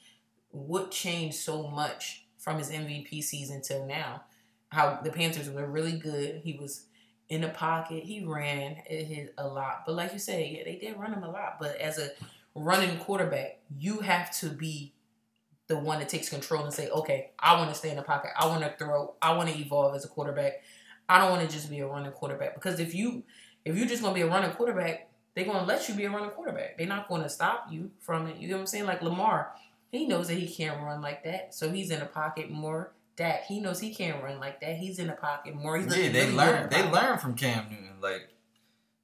What 0.49 0.89
changed 0.89 1.35
so 1.35 1.67
much 1.67 2.25
from 2.39 2.57
his 2.57 2.71
MVP 2.71 3.21
season 3.23 3.61
till 3.61 3.85
now? 3.85 4.23
How 4.69 4.99
the 5.03 5.11
Panthers 5.11 5.51
were 5.51 5.67
really 5.67 5.99
good. 5.99 6.41
He 6.43 6.53
was 6.53 6.87
in 7.29 7.41
the 7.41 7.49
pocket. 7.49 8.03
He 8.03 8.25
ran 8.25 8.77
hit 8.87 9.35
a 9.37 9.47
lot. 9.47 9.83
But 9.85 9.95
like 9.95 10.13
you 10.13 10.19
said, 10.19 10.47
yeah, 10.49 10.63
they 10.63 10.77
did 10.77 10.97
run 10.97 11.13
him 11.13 11.21
a 11.21 11.29
lot. 11.29 11.57
But 11.59 11.75
as 11.75 11.99
a 11.99 12.09
running 12.55 12.97
quarterback, 12.97 13.59
you 13.77 13.99
have 13.99 14.35
to 14.39 14.49
be 14.49 14.93
the 15.71 15.77
one 15.77 15.99
that 15.99 16.09
takes 16.09 16.27
control 16.27 16.65
and 16.65 16.73
say, 16.73 16.89
okay, 16.89 17.31
I 17.39 17.55
want 17.55 17.69
to 17.69 17.75
stay 17.75 17.91
in 17.91 17.95
the 17.95 18.01
pocket. 18.01 18.31
I 18.37 18.45
want 18.47 18.61
to 18.61 18.73
throw. 18.77 19.13
I 19.21 19.33
want 19.33 19.49
to 19.49 19.57
evolve 19.57 19.95
as 19.95 20.03
a 20.03 20.09
quarterback. 20.09 20.61
I 21.07 21.17
don't 21.17 21.31
want 21.31 21.47
to 21.47 21.53
just 21.53 21.69
be 21.69 21.79
a 21.79 21.87
running 21.87 22.11
quarterback 22.11 22.55
because 22.55 22.81
if 22.81 22.93
you 22.93 23.23
if 23.63 23.77
you're 23.77 23.87
just 23.87 24.03
gonna 24.03 24.13
be 24.13 24.21
a 24.21 24.27
running 24.27 24.51
quarterback, 24.51 25.09
they're 25.33 25.45
gonna 25.45 25.63
let 25.63 25.87
you 25.87 25.95
be 25.95 26.03
a 26.03 26.09
running 26.09 26.29
quarterback. 26.31 26.77
They're 26.77 26.87
not 26.87 27.07
gonna 27.07 27.29
stop 27.29 27.67
you 27.71 27.91
from 27.99 28.27
it. 28.27 28.35
You 28.37 28.49
know 28.49 28.55
what 28.55 28.61
I'm 28.61 28.67
saying? 28.67 28.85
Like 28.85 29.01
Lamar, 29.01 29.53
he 29.93 30.07
knows 30.07 30.27
that 30.27 30.35
he 30.35 30.47
can't 30.47 30.81
run 30.81 31.01
like 31.01 31.23
that, 31.23 31.55
so 31.55 31.71
he's 31.71 31.89
in 31.89 32.01
the 32.01 32.05
pocket 32.05 32.49
more. 32.51 32.91
Dak, 33.15 33.45
he 33.45 33.61
knows 33.61 33.79
he 33.79 33.93
can't 33.93 34.21
run 34.21 34.39
like 34.39 34.59
that. 34.59 34.77
He's 34.77 34.99
in 34.99 35.07
the 35.07 35.13
pocket 35.13 35.55
more. 35.55 35.77
He's 35.77 35.95
Yeah, 35.95 36.11
they 36.11 36.31
learn. 36.31 36.69
They 36.69 36.89
learn 36.89 37.17
from 37.17 37.35
Cam 37.35 37.69
Newton. 37.69 38.01
Like 38.01 38.27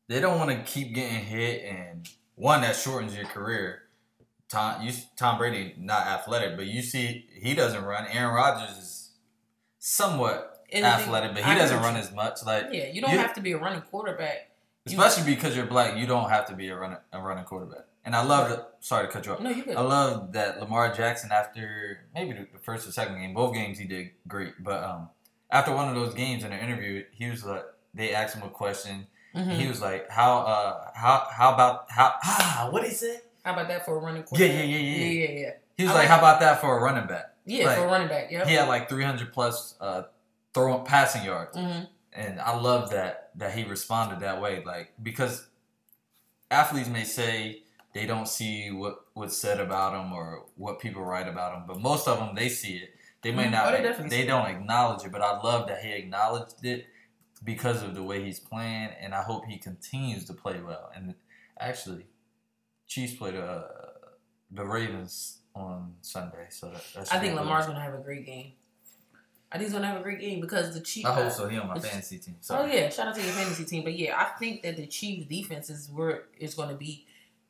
they 0.09 0.19
don't 0.19 0.37
want 0.37 0.51
to 0.51 0.69
keep 0.69 0.93
getting 0.93 1.23
hit, 1.23 1.63
and 1.63 2.09
one 2.35 2.61
that 2.61 2.75
shortens 2.75 3.15
your 3.15 3.25
career. 3.25 3.83
Tom, 4.49 4.81
you, 4.81 4.93
Tom 5.17 5.37
Brady 5.37 5.75
not 5.77 6.07
athletic, 6.07 6.55
but 6.55 6.65
you 6.67 6.81
see 6.81 7.27
he 7.33 7.53
doesn't 7.53 7.83
run. 7.83 8.05
Aaron 8.11 8.33
Rodgers 8.33 8.77
is 8.77 9.09
somewhat 9.79 10.63
And 10.71 10.83
the 10.83 10.89
thing- 10.89 10.99
athletic, 11.01 11.33
but 11.33 11.43
I 11.43 11.53
he 11.53 11.59
doesn't 11.59 11.79
run 11.79 11.95
as 11.95 12.11
much. 12.11 12.43
Like. 12.45 12.67
Yeah, 12.71 12.87
you 12.87 13.01
don't 13.01 13.11
you- 13.11 13.17
have 13.19 13.33
to 13.35 13.41
be 13.41 13.51
a 13.53 13.57
running 13.57 13.81
quarterback. 13.81 14.51
You- 14.85 14.97
especially 14.97 15.35
because 15.35 15.55
you're 15.55 15.65
black, 15.65 15.97
you 15.97 16.07
don't 16.07 16.29
have 16.29 16.45
to 16.47 16.55
be 16.55 16.69
a 16.69 16.75
running 16.77 16.97
a 17.11 17.19
running 17.21 17.43
quarterback. 17.43 17.85
And 18.05 18.15
I 18.15 18.23
love 18.23 18.51
it. 18.51 18.63
Sorry 18.79 19.05
to 19.05 19.11
cut 19.11 19.25
you 19.25 19.33
off. 19.33 19.41
No, 19.41 19.49
you 19.49 19.63
good. 19.65 19.75
I 19.75 19.81
love 19.81 20.31
that 20.31 20.61
Lamar 20.61 20.93
Jackson 20.93 21.29
after 21.33 22.05
maybe 22.15 22.31
the 22.53 22.59
first 22.59 22.87
or 22.87 22.93
second 22.93 23.15
game, 23.19 23.33
both 23.33 23.53
games 23.53 23.77
he 23.77 23.85
did 23.85 24.11
great. 24.29 24.53
But 24.63 24.81
um, 24.81 25.09
after 25.51 25.73
one 25.75 25.89
of 25.89 25.95
those 25.95 26.13
games 26.13 26.45
in 26.45 26.53
an 26.53 26.59
interview, 26.61 27.03
he 27.11 27.29
was 27.29 27.43
like, 27.43 27.65
they 27.93 28.13
asked 28.13 28.35
him 28.37 28.43
a 28.43 28.49
question. 28.49 29.07
Mhm. 29.35 29.57
He 29.57 29.67
was 29.67 29.81
like, 29.81 30.09
"How 30.09 30.37
uh 30.39 30.91
how 30.95 31.27
how 31.31 31.53
about 31.53 31.91
how 31.91 32.13
ah 32.23 32.69
what 32.71 32.85
is 32.85 33.03
it?" 33.03 33.26
How 33.47 33.53
about 33.53 33.69
that 33.69 33.85
for 33.85 33.95
a 33.95 33.99
running 34.01 34.23
Yeah, 34.23 34.25
quarterback? 34.27 34.55
yeah, 34.57 34.63
yeah, 34.63 34.77
yeah. 34.77 35.05
yeah, 35.05 35.29
yeah, 35.29 35.39
yeah. 35.39 35.51
He 35.77 35.83
was 35.85 35.93
like, 35.93 36.09
"How 36.09 36.17
about 36.17 36.41
that 36.41 36.59
for 36.59 36.77
a 36.77 36.81
running 36.81 37.07
back?" 37.07 37.33
Yeah, 37.45 37.73
for 37.75 37.85
a 37.85 37.87
running 37.87 38.09
back. 38.09 38.29
Yeah. 38.29 38.45
He 38.45 38.53
had 38.55 38.67
like 38.67 38.89
300 38.89 39.31
plus 39.31 39.75
uh 39.79 40.03
throwing 40.53 40.83
passing 40.85 41.23
yards, 41.23 41.55
hmm 41.57 41.83
and 42.11 42.41
I 42.41 42.59
love 42.59 42.89
that 42.91 43.29
that 43.35 43.53
he 43.53 43.63
responded 43.63 44.19
that 44.19 44.41
way. 44.41 44.61
Like 44.65 44.91
because 45.01 45.47
athletes 46.51 46.89
may 46.89 47.05
say 47.05 47.61
they 47.93 48.05
don't 48.05 48.27
see 48.27 48.69
what 48.69 49.05
what's 49.13 49.37
said 49.37 49.61
about 49.61 49.93
them 49.93 50.11
or 50.11 50.47
what 50.57 50.81
people 50.81 51.01
write 51.01 51.29
about 51.29 51.53
them, 51.53 51.63
but 51.67 51.79
most 51.79 52.05
of 52.05 52.19
them 52.19 52.35
they 52.35 52.49
see 52.49 52.75
it. 52.75 52.89
They 53.21 53.31
may 53.31 53.45
Mhm. 53.45 53.51
not. 53.51 53.67
Oh, 53.67 53.71
they 53.71 53.77
they 53.77 53.83
definitely 53.83 54.17
see 54.17 54.23
it. 54.23 54.27
don't 54.27 54.47
acknowledge 54.47 55.05
it, 55.05 55.11
but 55.13 55.21
I 55.21 55.39
love 55.41 55.69
that 55.69 55.81
he 55.81 55.93
acknowledged 55.93 56.65
it 56.65 56.85
because 57.45 57.81
of 57.81 57.95
the 57.95 58.03
way 58.03 58.25
he's 58.25 58.41
playing, 58.41 58.89
and 58.99 59.15
I 59.15 59.21
hope 59.21 59.45
he 59.45 59.57
continues 59.57 60.25
to 60.25 60.33
play 60.33 60.59
well. 60.59 60.91
And 60.93 61.15
actually, 61.57 62.07
Chiefs 62.87 63.13
played 63.15 63.35
uh, 63.35 63.63
the 64.51 64.65
Ravens 64.65 65.39
on 65.55 65.95
Sunday, 66.01 66.47
so 66.49 66.69
that, 66.69 66.83
that 66.95 67.13
I 67.13 67.19
think 67.19 67.33
good. 67.33 67.41
Lamar's 67.41 67.65
gonna 67.65 67.81
have 67.81 67.93
a 67.93 67.99
great 67.99 68.25
game. 68.25 68.53
I 69.51 69.57
think 69.57 69.67
he's 69.67 69.73
gonna 69.73 69.87
have 69.87 69.99
a 69.99 70.03
great 70.03 70.19
game 70.19 70.41
because 70.41 70.73
the 70.73 70.81
Chiefs. 70.81 71.05
I 71.07 71.13
hope 71.13 71.31
so. 71.31 71.47
He 71.47 71.57
on 71.57 71.67
my 71.67 71.79
fantasy 71.79 72.17
team. 72.19 72.35
Oh 72.49 72.65
yeah, 72.65 72.89
shout 72.89 73.07
out 73.07 73.15
to 73.15 73.21
your 73.21 73.31
fantasy 73.31 73.65
team. 73.65 73.83
But 73.83 73.97
yeah, 73.97 74.17
I 74.17 74.25
think 74.37 74.63
that 74.63 74.77
the 74.77 74.87
Chiefs 74.87 75.27
defense 75.27 75.69
is 75.69 75.89
where 75.89 76.23
is 76.37 76.53
going 76.53 76.69
to 76.69 76.75
be 76.75 77.05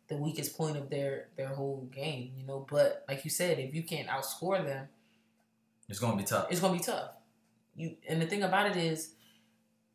the 0.08 0.15
weakest 0.15 0.58
point 0.58 0.78
of 0.78 0.89
their 0.89 1.28
their 1.36 1.50
whole 1.50 1.88
game. 1.91 2.32
You 2.38 2.45
know, 2.45 2.65
but 2.69 3.04
like 3.08 3.23
you 3.23 3.30
said, 3.32 3.60
if 3.60 3.73
you 3.73 3.84
can't 3.84 4.08
outscore 4.08 4.63
them, 4.63 4.88
It's 5.89 6.00
gonna 6.00 6.17
be 6.17 6.23
tough. 6.23 6.47
it's 6.50 6.60
going 6.60 6.73
to 6.73 6.80
be 6.80 6.84
tough. 6.84 7.12
You 7.76 7.95
and 8.08 8.21
the 8.21 8.26
thing 8.26 8.43
about 8.43 8.71
it 8.71 8.78
is, 8.78 9.13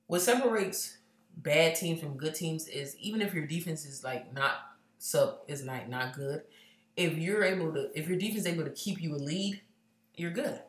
what 0.06 0.20
separates 0.20 0.98
bad 1.36 1.76
teams 1.76 2.00
from 2.00 2.16
good 2.16 2.34
teams 2.34 2.68
is 2.68 2.96
even 2.96 3.22
if 3.22 3.32
your 3.32 3.46
defense 3.46 3.86
is 3.86 4.04
like 4.04 4.32
not 4.34 4.52
sub 5.02 5.38
is 5.48 5.64
not 5.64 5.88
not 5.88 6.14
good, 6.14 6.42
if 6.96 7.16
you're 7.18 7.44
able 7.44 7.72
to 7.74 7.90
if 7.98 8.08
your 8.08 8.18
defense 8.18 8.40
is 8.40 8.46
able 8.46 8.64
to 8.64 8.70
keep 8.70 9.02
you 9.02 9.14
a 9.14 9.18
lead, 9.18 9.60
you're 10.14 10.30
good. 10.30 10.60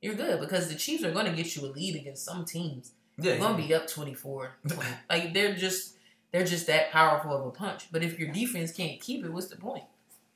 You're 0.00 0.14
good 0.14 0.40
because 0.40 0.68
the 0.68 0.74
Chiefs 0.76 1.02
are 1.04 1.10
going 1.12 1.26
to 1.26 1.32
get 1.32 1.56
you 1.56 1.66
a 1.66 1.70
lead 1.70 1.96
against 1.96 2.24
some 2.24 2.44
teams. 2.44 2.92
Yeah, 3.20 3.32
They're 3.32 3.40
gonna 3.40 3.56
be 3.56 3.74
up 3.74 3.88
24, 3.88 4.52
20. 4.68 4.88
like 5.10 5.34
they're 5.34 5.54
just 5.56 5.96
they're 6.30 6.44
just 6.44 6.66
that 6.68 6.92
powerful 6.92 7.32
of 7.36 7.46
a 7.46 7.50
punch. 7.50 7.88
But 7.90 8.04
if 8.04 8.18
your 8.18 8.30
defense 8.32 8.70
can't 8.72 9.00
keep 9.00 9.24
it, 9.24 9.32
what's 9.32 9.48
the 9.48 9.56
point? 9.56 9.82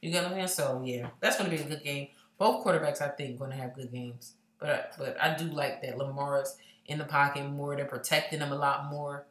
You 0.00 0.10
get 0.10 0.24
what 0.24 0.32
I'm 0.32 0.38
saying? 0.38 0.48
So 0.48 0.82
yeah, 0.84 1.10
that's 1.20 1.36
gonna 1.38 1.48
be 1.50 1.56
a 1.56 1.64
good 1.64 1.84
game. 1.84 2.08
Both 2.38 2.64
quarterbacks, 2.64 3.00
I 3.00 3.08
think, 3.08 3.38
gonna 3.38 3.54
have 3.54 3.74
good 3.74 3.92
games. 3.92 4.32
But 4.58 4.70
I, 4.70 4.84
but 4.98 5.22
I 5.22 5.36
do 5.36 5.44
like 5.44 5.80
that 5.82 5.96
Lamar's 5.96 6.56
in 6.86 6.98
the 6.98 7.04
pocket 7.04 7.48
more. 7.48 7.76
They're 7.76 7.84
protecting 7.84 8.40
him 8.40 8.50
a 8.50 8.56
lot 8.56 8.90
more. 8.90 9.26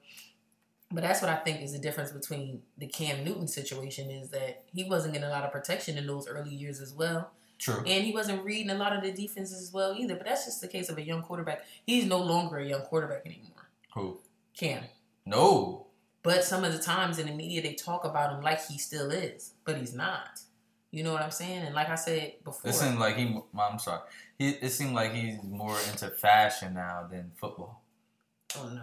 But 0.92 1.04
that's 1.04 1.22
what 1.22 1.30
I 1.30 1.36
think 1.38 1.62
is 1.62 1.72
the 1.74 1.80
difference 1.80 2.12
between 2.12 2.62
the 2.78 2.88
Cam 2.88 3.24
Newton 3.24 3.48
situation 3.48 4.10
is 4.12 4.30
that 4.32 4.64
he 4.74 4.84
wasn't 4.84 5.14
getting 5.14 5.28
a 5.28 5.32
lot 5.32 5.44
of 5.44 5.52
protection 5.52 5.98
in 5.98 6.06
those 6.08 6.28
early 6.28 6.54
years 6.54 6.82
as 6.82 6.94
well. 6.94 7.32
True. 7.58 7.84
And 7.86 8.04
he 8.04 8.12
wasn't 8.12 8.44
reading 8.44 8.72
a 8.72 8.76
lot 8.76 8.96
of 8.96 9.04
the 9.04 9.12
defenses 9.12 9.62
as 9.62 9.72
well 9.72 9.96
either. 9.98 10.16
But 10.16 10.26
that's 10.26 10.46
just 10.46 10.62
the 10.62 10.68
case 10.68 10.90
of 10.90 10.98
a 10.98 11.02
young 11.02 11.22
quarterback. 11.22 11.64
He's 11.86 12.06
no 12.06 12.18
longer 12.18 12.58
a 12.58 12.66
young 12.68 12.82
quarterback 12.82 13.26
anymore. 13.26 13.70
Who? 13.94 14.18
Cam. 14.58 14.84
No. 15.26 15.86
But 16.24 16.44
some 16.44 16.64
of 16.64 16.74
the 16.74 16.80
times 16.80 17.20
in 17.20 17.28
the 17.28 17.34
media 17.34 17.62
they 17.62 17.74
talk 17.74 18.04
about 18.04 18.34
him 18.34 18.42
like 18.44 18.66
he 18.66 18.78
still 18.78 19.12
is, 19.12 19.54
but 19.64 19.78
he's 19.78 19.94
not. 19.94 20.40
You 20.92 21.04
know 21.04 21.14
what 21.14 21.22
I'm 21.22 21.32
saying? 21.32 21.60
And 21.64 21.74
like 21.74 21.90
I 21.90 21.96
said 21.96 22.34
before, 22.44 22.70
It 22.70 22.74
seemed 22.74 23.00
like 23.00 23.16
he. 23.16 23.40
I'm 23.58 23.80
sorry. 23.80 24.02
He. 24.38 24.50
It 24.50 24.72
seemed 24.72 24.94
like 24.94 25.14
he's 25.14 25.38
more 25.44 25.78
into 25.92 26.10
fashion 26.10 26.74
now 26.74 27.08
than 27.10 27.32
football. 27.38 27.82
oh 28.58 28.70
no, 28.70 28.82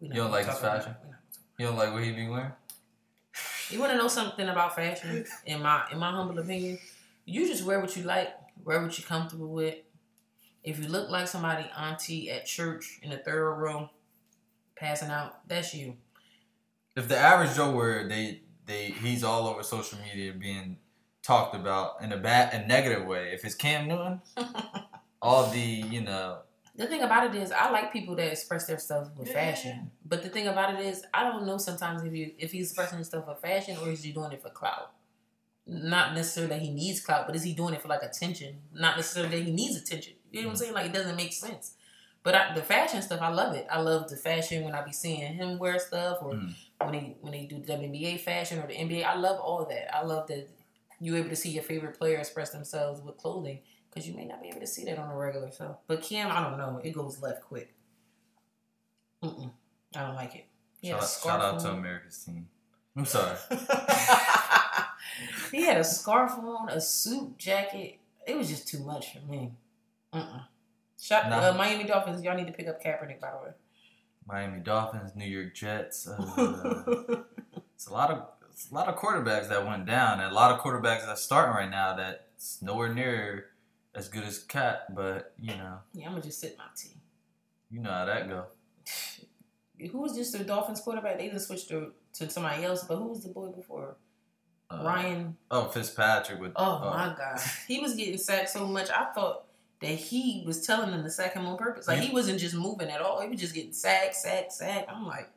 we 0.00 0.08
You 0.08 0.14
don't 0.14 0.30
like 0.30 0.46
his 0.46 0.58
about 0.58 0.78
fashion? 0.84 0.94
that. 1.02 1.18
We're 1.58 1.64
not 1.64 1.76
gonna 1.76 1.76
You 1.76 1.76
don't 1.76 1.76
like 1.76 1.92
what 1.92 2.04
he 2.04 2.12
be 2.12 2.28
wearing? 2.28 2.52
You 3.70 3.80
want 3.80 3.92
to 3.92 3.98
know 3.98 4.08
something 4.08 4.48
about 4.48 4.76
fashion? 4.76 5.24
In 5.44 5.62
my 5.62 5.84
in 5.90 5.98
my 5.98 6.10
humble 6.10 6.38
opinion, 6.38 6.78
you 7.24 7.46
just 7.46 7.64
wear 7.64 7.80
what 7.80 7.96
you 7.96 8.04
like, 8.04 8.28
wear 8.64 8.80
what 8.80 8.96
you're 8.98 9.06
comfortable 9.06 9.48
with. 9.48 9.74
If 10.62 10.78
you 10.78 10.88
look 10.88 11.10
like 11.10 11.28
somebody 11.28 11.68
auntie 11.76 12.30
at 12.30 12.46
church 12.46 13.00
in 13.02 13.10
the 13.10 13.18
third 13.18 13.54
row, 13.54 13.90
passing 14.76 15.10
out, 15.10 15.46
that's 15.48 15.74
you. 15.74 15.96
If 16.96 17.08
the 17.08 17.16
average 17.16 17.54
Joe 17.54 17.72
were 17.72 18.06
they 18.08 18.42
they 18.66 18.86
he's 18.86 19.24
all 19.24 19.46
over 19.46 19.62
social 19.62 19.98
media 19.98 20.32
being 20.32 20.76
talked 21.22 21.54
about 21.54 22.02
in 22.02 22.12
a 22.12 22.16
bad 22.16 22.54
a 22.54 22.66
negative 22.66 23.06
way. 23.06 23.32
If 23.32 23.44
it's 23.44 23.54
Cam 23.54 23.88
Newton, 23.88 24.22
all 25.22 25.50
the 25.50 25.60
you 25.60 26.02
know 26.02 26.38
The 26.78 26.86
thing 26.86 27.02
about 27.02 27.34
it 27.34 27.42
is, 27.42 27.50
I 27.52 27.70
like 27.70 27.92
people 27.92 28.14
that 28.16 28.30
express 28.32 28.66
their 28.66 28.78
stuff 28.78 29.08
with 29.16 29.30
fashion. 29.32 29.90
But 30.06 30.22
the 30.22 30.28
thing 30.28 30.46
about 30.46 30.74
it 30.74 30.80
is, 30.86 31.04
I 31.12 31.24
don't 31.24 31.44
know 31.44 31.58
sometimes 31.58 32.02
if 32.04 32.12
you 32.14 32.32
if 32.38 32.52
he's 32.52 32.68
expressing 32.70 32.98
his 32.98 33.08
stuff 33.08 33.24
for 33.26 33.34
fashion 33.34 33.76
or 33.82 33.90
is 33.90 34.02
he 34.04 34.12
doing 34.12 34.32
it 34.32 34.40
for 34.40 34.48
clout. 34.50 34.92
Not 35.66 36.14
necessarily 36.14 36.54
that 36.54 36.62
he 36.62 36.70
needs 36.70 37.00
clout, 37.00 37.26
but 37.26 37.36
is 37.36 37.42
he 37.42 37.52
doing 37.52 37.74
it 37.74 37.82
for 37.82 37.88
like 37.88 38.02
attention? 38.02 38.60
Not 38.72 38.96
necessarily 38.96 39.36
that 39.38 39.44
he 39.44 39.52
needs 39.52 39.76
attention. 39.76 40.14
You 40.30 40.40
know 40.42 40.48
what 40.48 40.52
I'm 40.52 40.56
saying? 40.56 40.72
Like 40.72 40.86
it 40.86 40.92
doesn't 40.94 41.16
make 41.16 41.32
sense. 41.32 41.74
But 42.22 42.34
I, 42.34 42.54
the 42.54 42.62
fashion 42.62 43.02
stuff, 43.02 43.20
I 43.20 43.28
love 43.28 43.54
it. 43.54 43.66
I 43.70 43.80
love 43.80 44.08
the 44.08 44.16
fashion 44.16 44.64
when 44.64 44.74
I 44.74 44.82
be 44.82 44.92
seeing 44.92 45.34
him 45.34 45.58
wear 45.58 45.78
stuff, 45.78 46.18
or 46.22 46.32
Mm. 46.34 46.54
when 46.80 46.92
they 46.92 47.16
when 47.20 47.32
they 47.32 47.44
do 47.46 47.58
the 47.58 47.72
WNBA 47.72 48.20
fashion 48.20 48.60
or 48.60 48.66
the 48.66 48.74
NBA. 48.74 49.04
I 49.04 49.16
love 49.16 49.40
all 49.40 49.64
that. 49.66 49.94
I 49.94 50.02
love 50.04 50.28
that 50.28 50.48
you're 51.00 51.16
able 51.16 51.28
to 51.30 51.36
see 51.36 51.50
your 51.50 51.62
favorite 51.64 51.98
player 51.98 52.18
express 52.18 52.50
themselves 52.50 53.00
with 53.02 53.16
clothing 53.18 53.58
because 53.98 54.08
you 54.08 54.14
may 54.16 54.24
not 54.24 54.40
be 54.40 54.48
able 54.48 54.60
to 54.60 54.66
see 54.66 54.84
that 54.84 54.96
on 54.96 55.10
a 55.10 55.16
regular. 55.16 55.50
So, 55.50 55.76
but 55.88 56.02
Cam, 56.02 56.30
I 56.30 56.40
don't 56.48 56.56
know. 56.56 56.80
It 56.84 56.92
goes 56.92 57.20
left 57.20 57.42
quick. 57.42 57.74
Mm-mm. 59.24 59.50
I 59.96 60.02
don't 60.02 60.14
like 60.14 60.36
it. 60.36 60.46
He 60.80 60.88
shout, 60.90 61.02
out, 61.02 61.08
shout 61.24 61.40
out 61.40 61.60
to. 61.60 61.72
America's 61.72 62.18
team. 62.18 62.48
I'm 62.96 63.04
sorry. 63.04 63.36
he 65.50 65.64
had 65.64 65.78
a 65.78 65.84
scarf 65.84 66.32
on, 66.38 66.68
a 66.68 66.80
suit, 66.80 67.36
jacket. 67.38 67.98
It 68.24 68.36
was 68.36 68.48
just 68.48 68.68
too 68.68 68.78
much 68.84 69.14
for 69.14 69.20
me. 69.26 69.50
Mm-mm. 70.14 70.44
Shot, 71.00 71.28
Nah. 71.28 71.48
uh, 71.50 71.54
Miami 71.54 71.82
Dolphins. 71.84 72.22
Y'all 72.22 72.36
need 72.36 72.46
to 72.46 72.52
pick 72.52 72.68
up 72.68 72.80
Kaepernick, 72.80 73.20
by 73.20 73.32
the 73.32 73.38
way. 73.38 73.52
Miami 74.28 74.60
Dolphins, 74.60 75.16
New 75.16 75.24
York 75.24 75.54
Jets. 75.54 76.06
Uh, 76.06 77.22
it's 77.74 77.88
a 77.88 77.92
lot 77.92 78.10
of 78.10 78.28
it's 78.52 78.70
a 78.70 78.74
lot 78.74 78.86
of 78.86 78.96
quarterbacks 78.96 79.48
that 79.48 79.66
went 79.66 79.86
down, 79.86 80.20
and 80.20 80.30
a 80.30 80.34
lot 80.34 80.52
of 80.52 80.60
quarterbacks 80.60 81.06
that's 81.06 81.22
starting 81.22 81.54
right 81.54 81.70
now 81.70 81.96
that's 81.96 82.60
nowhere 82.62 82.92
near 82.92 83.46
as 83.94 84.08
good 84.08 84.24
as 84.24 84.38
Cat. 84.38 84.94
But 84.94 85.32
you 85.38 85.56
know, 85.56 85.78
yeah, 85.94 86.06
I'm 86.06 86.12
gonna 86.12 86.22
just 86.22 86.40
sit 86.40 86.56
my 86.58 86.64
tea. 86.76 86.96
you 87.70 87.80
know 87.80 87.90
how 87.90 88.04
that 88.04 88.28
go. 88.28 88.46
Who 89.92 89.98
was 89.98 90.16
just 90.16 90.36
the 90.36 90.42
Dolphins 90.44 90.80
quarterback? 90.80 91.18
They 91.18 91.28
just 91.28 91.46
switched 91.46 91.68
to, 91.68 91.92
to 92.14 92.28
somebody 92.28 92.64
else, 92.64 92.82
but 92.82 92.96
who 92.96 93.04
was 93.04 93.22
the 93.22 93.28
boy 93.28 93.50
before? 93.50 93.96
Uh, 94.68 94.82
Ryan. 94.84 95.36
Oh, 95.52 95.66
Fitzpatrick 95.66 96.40
with. 96.40 96.52
Oh 96.56 96.80
my 96.90 97.14
god, 97.16 97.40
he 97.68 97.78
was 97.78 97.94
getting 97.94 98.18
sacked 98.18 98.50
so 98.50 98.66
much. 98.66 98.90
I 98.90 99.12
thought 99.12 99.44
that 99.80 99.86
he 99.94 100.42
was 100.44 100.66
telling 100.66 100.90
them 100.90 101.04
to 101.04 101.10
sack 101.10 101.34
him 101.34 101.46
on 101.46 101.56
purpose. 101.56 101.86
Like 101.86 102.00
he 102.00 102.12
wasn't 102.12 102.40
just 102.40 102.56
moving 102.56 102.90
at 102.90 103.00
all. 103.00 103.20
He 103.20 103.28
was 103.28 103.40
just 103.40 103.54
getting 103.54 103.72
sacked, 103.72 104.16
sacked, 104.16 104.52
sacked. 104.52 104.90
I'm 104.90 105.06
like, 105.06 105.30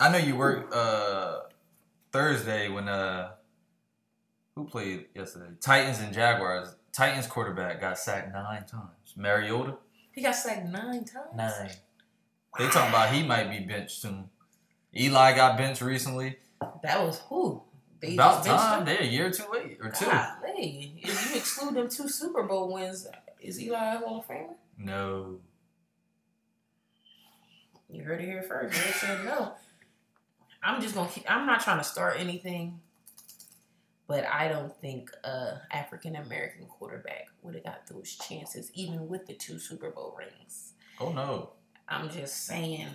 I 0.00 0.10
know 0.10 0.18
you 0.18 0.34
worked 0.34 0.74
uh, 0.74 1.42
Thursday 2.10 2.68
when 2.68 2.88
uh, 2.88 3.30
who 4.56 4.64
played 4.64 5.06
yesterday? 5.14 5.52
Titans 5.60 6.00
and 6.00 6.12
Jaguars. 6.12 6.74
Titans 6.98 7.28
quarterback 7.28 7.80
got 7.80 7.96
sacked 7.96 8.32
nine 8.32 8.64
times. 8.66 9.14
Mariota 9.16 9.76
he 10.10 10.20
got 10.20 10.34
sacked 10.34 10.66
nine 10.66 11.04
times. 11.04 11.28
nine. 11.36 11.70
They 12.58 12.66
talking 12.70 12.88
about 12.88 13.14
he 13.14 13.22
might 13.22 13.48
be 13.48 13.60
benched 13.60 14.02
soon. 14.02 14.30
Eli 14.96 15.36
got 15.36 15.56
benched 15.56 15.80
recently. 15.80 16.38
That 16.82 17.00
was 17.06 17.20
who. 17.28 17.62
They 18.00 18.14
About 18.14 18.44
time. 18.44 18.80
him? 18.80 18.84
They're 18.84 19.00
a 19.00 19.06
year 19.06 19.30
too 19.30 19.44
late 19.52 19.78
or 19.80 19.92
two. 19.92 20.06
Golly. 20.06 20.94
If 21.04 21.30
you 21.30 21.36
exclude 21.36 21.74
them 21.74 21.88
two 21.88 22.08
Super 22.08 22.42
Bowl 22.42 22.72
wins, 22.72 23.06
is 23.40 23.62
Eli 23.62 23.94
a 23.94 23.98
Hall 23.98 24.18
of 24.18 24.26
Famer? 24.26 24.54
No. 24.76 25.38
You 27.88 28.02
heard 28.02 28.20
it 28.20 28.24
here 28.24 28.42
first. 28.42 28.74
They 28.74 28.90
said 28.90 29.24
no. 29.24 29.52
I'm 30.64 30.82
just 30.82 30.96
gonna 30.96 31.08
keep. 31.08 31.30
I'm 31.30 31.46
not 31.46 31.60
trying 31.60 31.78
to 31.78 31.84
start 31.84 32.16
anything, 32.18 32.80
but 34.08 34.26
I 34.26 34.48
don't 34.48 34.74
think 34.80 35.10
a 35.22 35.60
African 35.70 36.16
American 36.16 36.66
quarterback 36.66 37.28
would 37.42 37.54
have 37.54 37.64
got 37.64 37.86
those 37.86 38.16
chances, 38.16 38.72
even 38.74 39.06
with 39.06 39.26
the 39.26 39.34
two 39.34 39.58
Super 39.60 39.90
Bowl 39.90 40.16
rings. 40.18 40.72
Oh 40.98 41.12
no. 41.12 41.50
I'm 41.88 42.10
just 42.10 42.44
saying, 42.44 42.88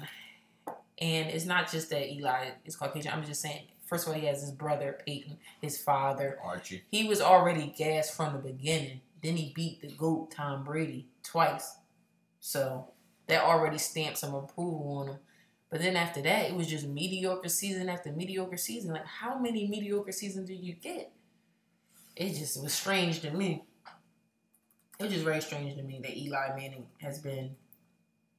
and 1.00 1.30
it's 1.30 1.46
not 1.46 1.72
just 1.72 1.90
that 1.90 2.12
Eli 2.12 2.50
is 2.66 2.76
Caucasian. 2.76 3.12
I'm 3.12 3.26
just 3.26 3.42
saying. 3.42 3.68
First 3.86 4.08
of 4.08 4.14
all, 4.14 4.20
he 4.20 4.28
has 4.28 4.42
his 4.42 4.52
brother 4.52 5.00
Peyton, 5.06 5.38
his 5.62 5.82
father. 5.82 6.40
Archie. 6.44 6.84
He 6.90 7.08
was 7.08 7.22
already 7.22 7.74
gassed 7.76 8.16
from 8.16 8.34
the 8.34 8.40
beginning. 8.40 9.02
Then 9.22 9.38
he 9.38 9.52
beat 9.54 9.82
the 9.82 9.90
GOAT, 9.90 10.32
Tom 10.32 10.64
Brady, 10.64 11.08
twice. 11.24 11.76
So 12.40 12.92
that 13.28 13.44
already 13.44 13.78
stamped 13.78 14.18
some 14.18 14.34
approval 14.34 14.98
on 15.00 15.08
him. 15.08 15.20
But 15.74 15.82
then 15.82 15.96
after 15.96 16.22
that, 16.22 16.52
it 16.52 16.56
was 16.56 16.68
just 16.68 16.86
mediocre 16.86 17.50
season 17.50 17.90
after 17.90 18.12
mediocre 18.12 18.58
season. 18.58 18.94
Like, 18.94 19.08
how 19.08 19.40
many 19.40 19.68
mediocre 19.68 20.12
seasons 20.12 20.48
do 20.48 20.54
you 20.54 20.74
get? 20.74 21.12
It 22.16 22.36
just 22.36 22.62
was 22.62 22.72
strange 22.72 23.22
to 23.22 23.32
me. 23.32 23.64
It 25.00 25.06
was 25.06 25.14
just 25.14 25.26
very 25.26 25.42
strange 25.42 25.76
to 25.76 25.82
me 25.82 26.00
that 26.04 26.16
Eli 26.16 26.50
Manning 26.56 26.86
has 27.00 27.18
been 27.18 27.56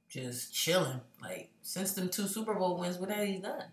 just 0.09 0.55
chilling. 0.55 1.01
Like, 1.21 1.51
since 1.61 1.95
them 1.95 2.09
two 2.09 2.29
Super 2.29 2.55
Bowl 2.55 2.79
wins, 2.79 2.99
what 2.99 3.11
has 3.11 3.27
he 3.27 3.39
done? 3.39 3.65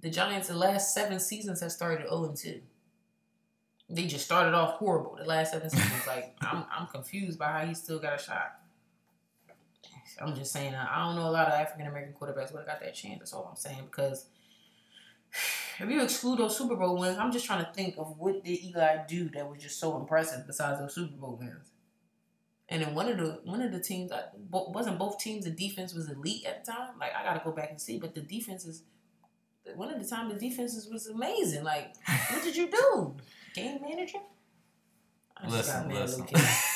The 0.00 0.08
Giants, 0.08 0.48
the 0.48 0.56
last 0.56 0.94
seven 0.94 1.20
seasons, 1.20 1.60
have 1.60 1.72
started 1.72 2.08
0 2.08 2.34
2 2.34 2.62
they 3.90 4.06
just 4.06 4.24
started 4.24 4.52
off 4.52 4.78
horrible 4.78 5.16
the 5.16 5.24
last 5.24 5.52
seven 5.52 5.68
seasons. 5.70 6.06
like 6.06 6.34
I'm, 6.40 6.64
I'm 6.76 6.86
confused 6.86 7.38
by 7.38 7.52
how 7.52 7.66
he 7.66 7.74
still 7.74 7.98
got 7.98 8.18
a 8.18 8.22
shot. 8.22 8.58
I'm 10.20 10.34
just 10.34 10.52
saying 10.52 10.74
I 10.74 11.04
don't 11.04 11.16
know 11.16 11.28
a 11.28 11.30
lot 11.30 11.48
of 11.48 11.54
African 11.54 11.86
American 11.86 12.14
quarterbacks 12.14 12.52
would 12.52 12.60
have 12.60 12.66
got 12.66 12.80
that 12.80 12.94
chance. 12.94 13.18
That's 13.18 13.32
all 13.32 13.46
I'm 13.50 13.56
saying 13.56 13.84
because 13.90 14.26
if 15.80 15.90
you 15.90 16.02
exclude 16.02 16.38
those 16.38 16.56
Super 16.56 16.76
Bowl 16.76 16.98
wins, 16.98 17.18
I'm 17.18 17.32
just 17.32 17.46
trying 17.46 17.64
to 17.64 17.72
think 17.72 17.96
of 17.98 18.18
what 18.18 18.44
did 18.44 18.64
Eli 18.64 19.06
do 19.08 19.28
that 19.30 19.50
was 19.50 19.62
just 19.62 19.78
so 19.78 19.98
impressive 19.98 20.46
besides 20.46 20.80
those 20.80 20.94
Super 20.94 21.16
Bowl 21.16 21.36
wins. 21.40 21.72
And 22.68 22.82
then 22.82 22.94
one 22.94 23.08
of 23.08 23.18
the 23.18 23.40
one 23.44 23.62
of 23.62 23.72
the 23.72 23.80
teams 23.80 24.10
wasn't 24.50 24.98
both 24.98 25.18
teams 25.18 25.44
the 25.44 25.50
defense 25.50 25.94
was 25.94 26.10
elite 26.10 26.44
at 26.46 26.64
the 26.64 26.72
time. 26.72 26.98
Like 26.98 27.12
I 27.14 27.22
got 27.22 27.34
to 27.34 27.44
go 27.44 27.52
back 27.52 27.70
and 27.70 27.80
see, 27.80 27.98
but 27.98 28.14
the 28.14 28.22
defense 28.22 28.64
is 28.64 28.82
one 29.74 29.92
of 29.92 30.00
the 30.00 30.08
time 30.08 30.28
the 30.28 30.34
defenses 30.34 30.88
was 30.90 31.06
amazing. 31.06 31.62
Like 31.62 31.94
what 32.30 32.42
did 32.42 32.56
you 32.56 32.70
do? 32.70 33.16
game 33.54 33.80
manager? 33.82 34.18
I 35.36 35.48
listen, 35.48 35.88
listen. 35.90 36.26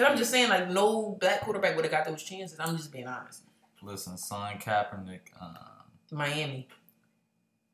Cause 0.00 0.08
I'm 0.10 0.16
just 0.16 0.30
saying, 0.30 0.48
like, 0.48 0.70
no 0.70 1.18
black 1.20 1.42
quarterback 1.42 1.76
would 1.76 1.84
have 1.84 1.92
got 1.92 2.06
those 2.06 2.22
chances. 2.22 2.58
I'm 2.58 2.74
just 2.74 2.90
being 2.90 3.06
honest. 3.06 3.42
Listen, 3.82 4.16
sign 4.16 4.56
Kaepernick. 4.58 5.20
Um, 5.38 5.58
Miami. 6.10 6.68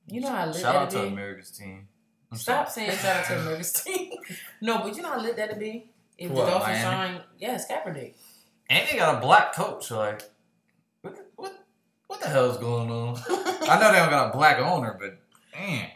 You 0.08 0.22
know 0.22 0.30
how 0.30 0.42
I 0.42 0.46
lit 0.46 0.56
shout 0.56 0.74
out 0.74 0.90
to 0.90 1.02
be? 1.02 1.06
America's 1.06 1.52
team. 1.52 1.86
I'm 2.32 2.36
Stop 2.36 2.68
sorry. 2.68 2.88
saying 2.88 2.98
shout 2.98 3.16
out 3.18 3.26
to 3.26 3.38
America's 3.42 3.72
team. 3.74 4.10
no, 4.60 4.78
but 4.78 4.96
you 4.96 5.02
know 5.02 5.10
how 5.10 5.20
lit 5.20 5.36
that'd 5.36 5.56
be 5.60 5.88
if 6.18 6.32
what, 6.32 6.46
the 6.46 6.50
Dolphins 6.50 6.80
signed. 6.80 7.20
Yes, 7.38 7.70
Kaepernick. 7.70 8.14
And 8.68 8.88
they 8.88 8.96
got 8.96 9.18
a 9.18 9.20
black 9.20 9.54
coach. 9.54 9.92
Like, 9.92 10.22
what, 11.02 11.16
what, 11.36 11.64
what 12.08 12.20
the 12.20 12.26
hell's 12.26 12.58
going 12.58 12.90
on? 12.90 13.20
I 13.28 13.78
know 13.78 13.92
they 13.92 13.98
don't 13.98 14.10
got 14.10 14.34
a 14.34 14.36
black 14.36 14.58
owner, 14.58 14.98
but 15.00 15.20
damn. 15.52 15.90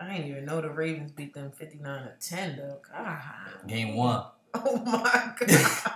I 0.00 0.16
didn't 0.16 0.30
even 0.30 0.46
know 0.46 0.62
the 0.62 0.70
Ravens 0.70 1.12
beat 1.12 1.34
them 1.34 1.50
59 1.50 2.04
to 2.04 2.12
10, 2.26 2.56
though. 2.56 2.78
God. 2.90 3.18
Game 3.66 3.94
one. 3.94 4.24
Oh, 4.66 4.82
my 4.84 5.32
God. 5.38 5.92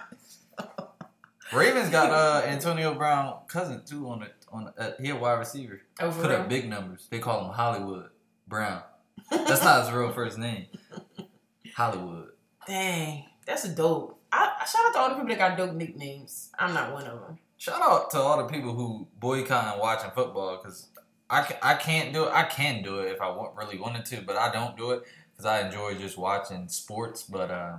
Ravens 1.53 1.91
got 1.91 2.11
uh, 2.11 2.47
Antonio 2.47 2.95
Brown 2.95 3.35
cousin 3.47 3.83
too 3.85 4.09
on 4.09 4.23
it 4.23 4.35
on 4.51 4.73
uh, 4.79 4.93
he 5.01 5.11
a 5.11 5.17
wide 5.17 5.39
receiver. 5.39 5.83
Oh, 6.01 6.11
Put 6.11 6.31
real? 6.31 6.41
up 6.41 6.49
big 6.49 6.69
numbers. 6.69 7.07
They 7.11 7.19
call 7.19 7.45
him 7.45 7.53
Hollywood 7.53 8.09
Brown. 8.49 8.83
That's 9.31 9.63
not 9.63 9.85
his 9.85 9.93
real 9.95 10.11
first 10.13 10.39
name. 10.39 10.67
Hollywood. 11.77 12.29
Dang, 12.67 13.25
that's 13.47 13.65
a 13.65 13.69
dope. 13.69 14.19
I, 14.33 14.65
shout 14.71 14.87
out 14.87 14.93
to 14.95 14.99
all 15.01 15.09
the 15.11 15.15
people 15.17 15.29
that 15.29 15.39
got 15.39 15.59
dope 15.59 15.75
nicknames. 15.75 16.51
I'm 16.59 16.73
not 16.73 16.93
one 16.93 17.05
of 17.07 17.21
them. 17.21 17.39
Shout 17.59 17.83
out 17.83 18.11
to 18.13 18.19
all 18.19 18.39
the 18.39 18.45
people 18.53 18.73
who 18.75 19.07
boycott 19.21 19.73
and 19.75 19.81
watching 19.81 20.11
football 20.13 20.57
because 20.57 20.89
I, 21.29 21.55
I 21.63 21.75
can't 21.75 22.13
do 22.15 22.25
it. 22.25 22.33
I 22.33 22.45
can 22.45 22.83
do 22.83 23.01
it 23.01 23.13
if 23.13 23.21
I 23.21 23.31
want, 23.31 23.57
really 23.57 23.79
wanted 23.79 24.07
to, 24.07 24.23
but 24.23 24.37
I 24.37 24.51
don't 24.51 24.77
do 24.77 24.93
it 24.93 25.03
because 25.33 25.45
I 25.45 25.67
enjoy 25.67 25.95
just 25.95 26.17
watching 26.17 26.69
sports. 26.69 27.23
But 27.25 27.51
uh, 27.51 27.77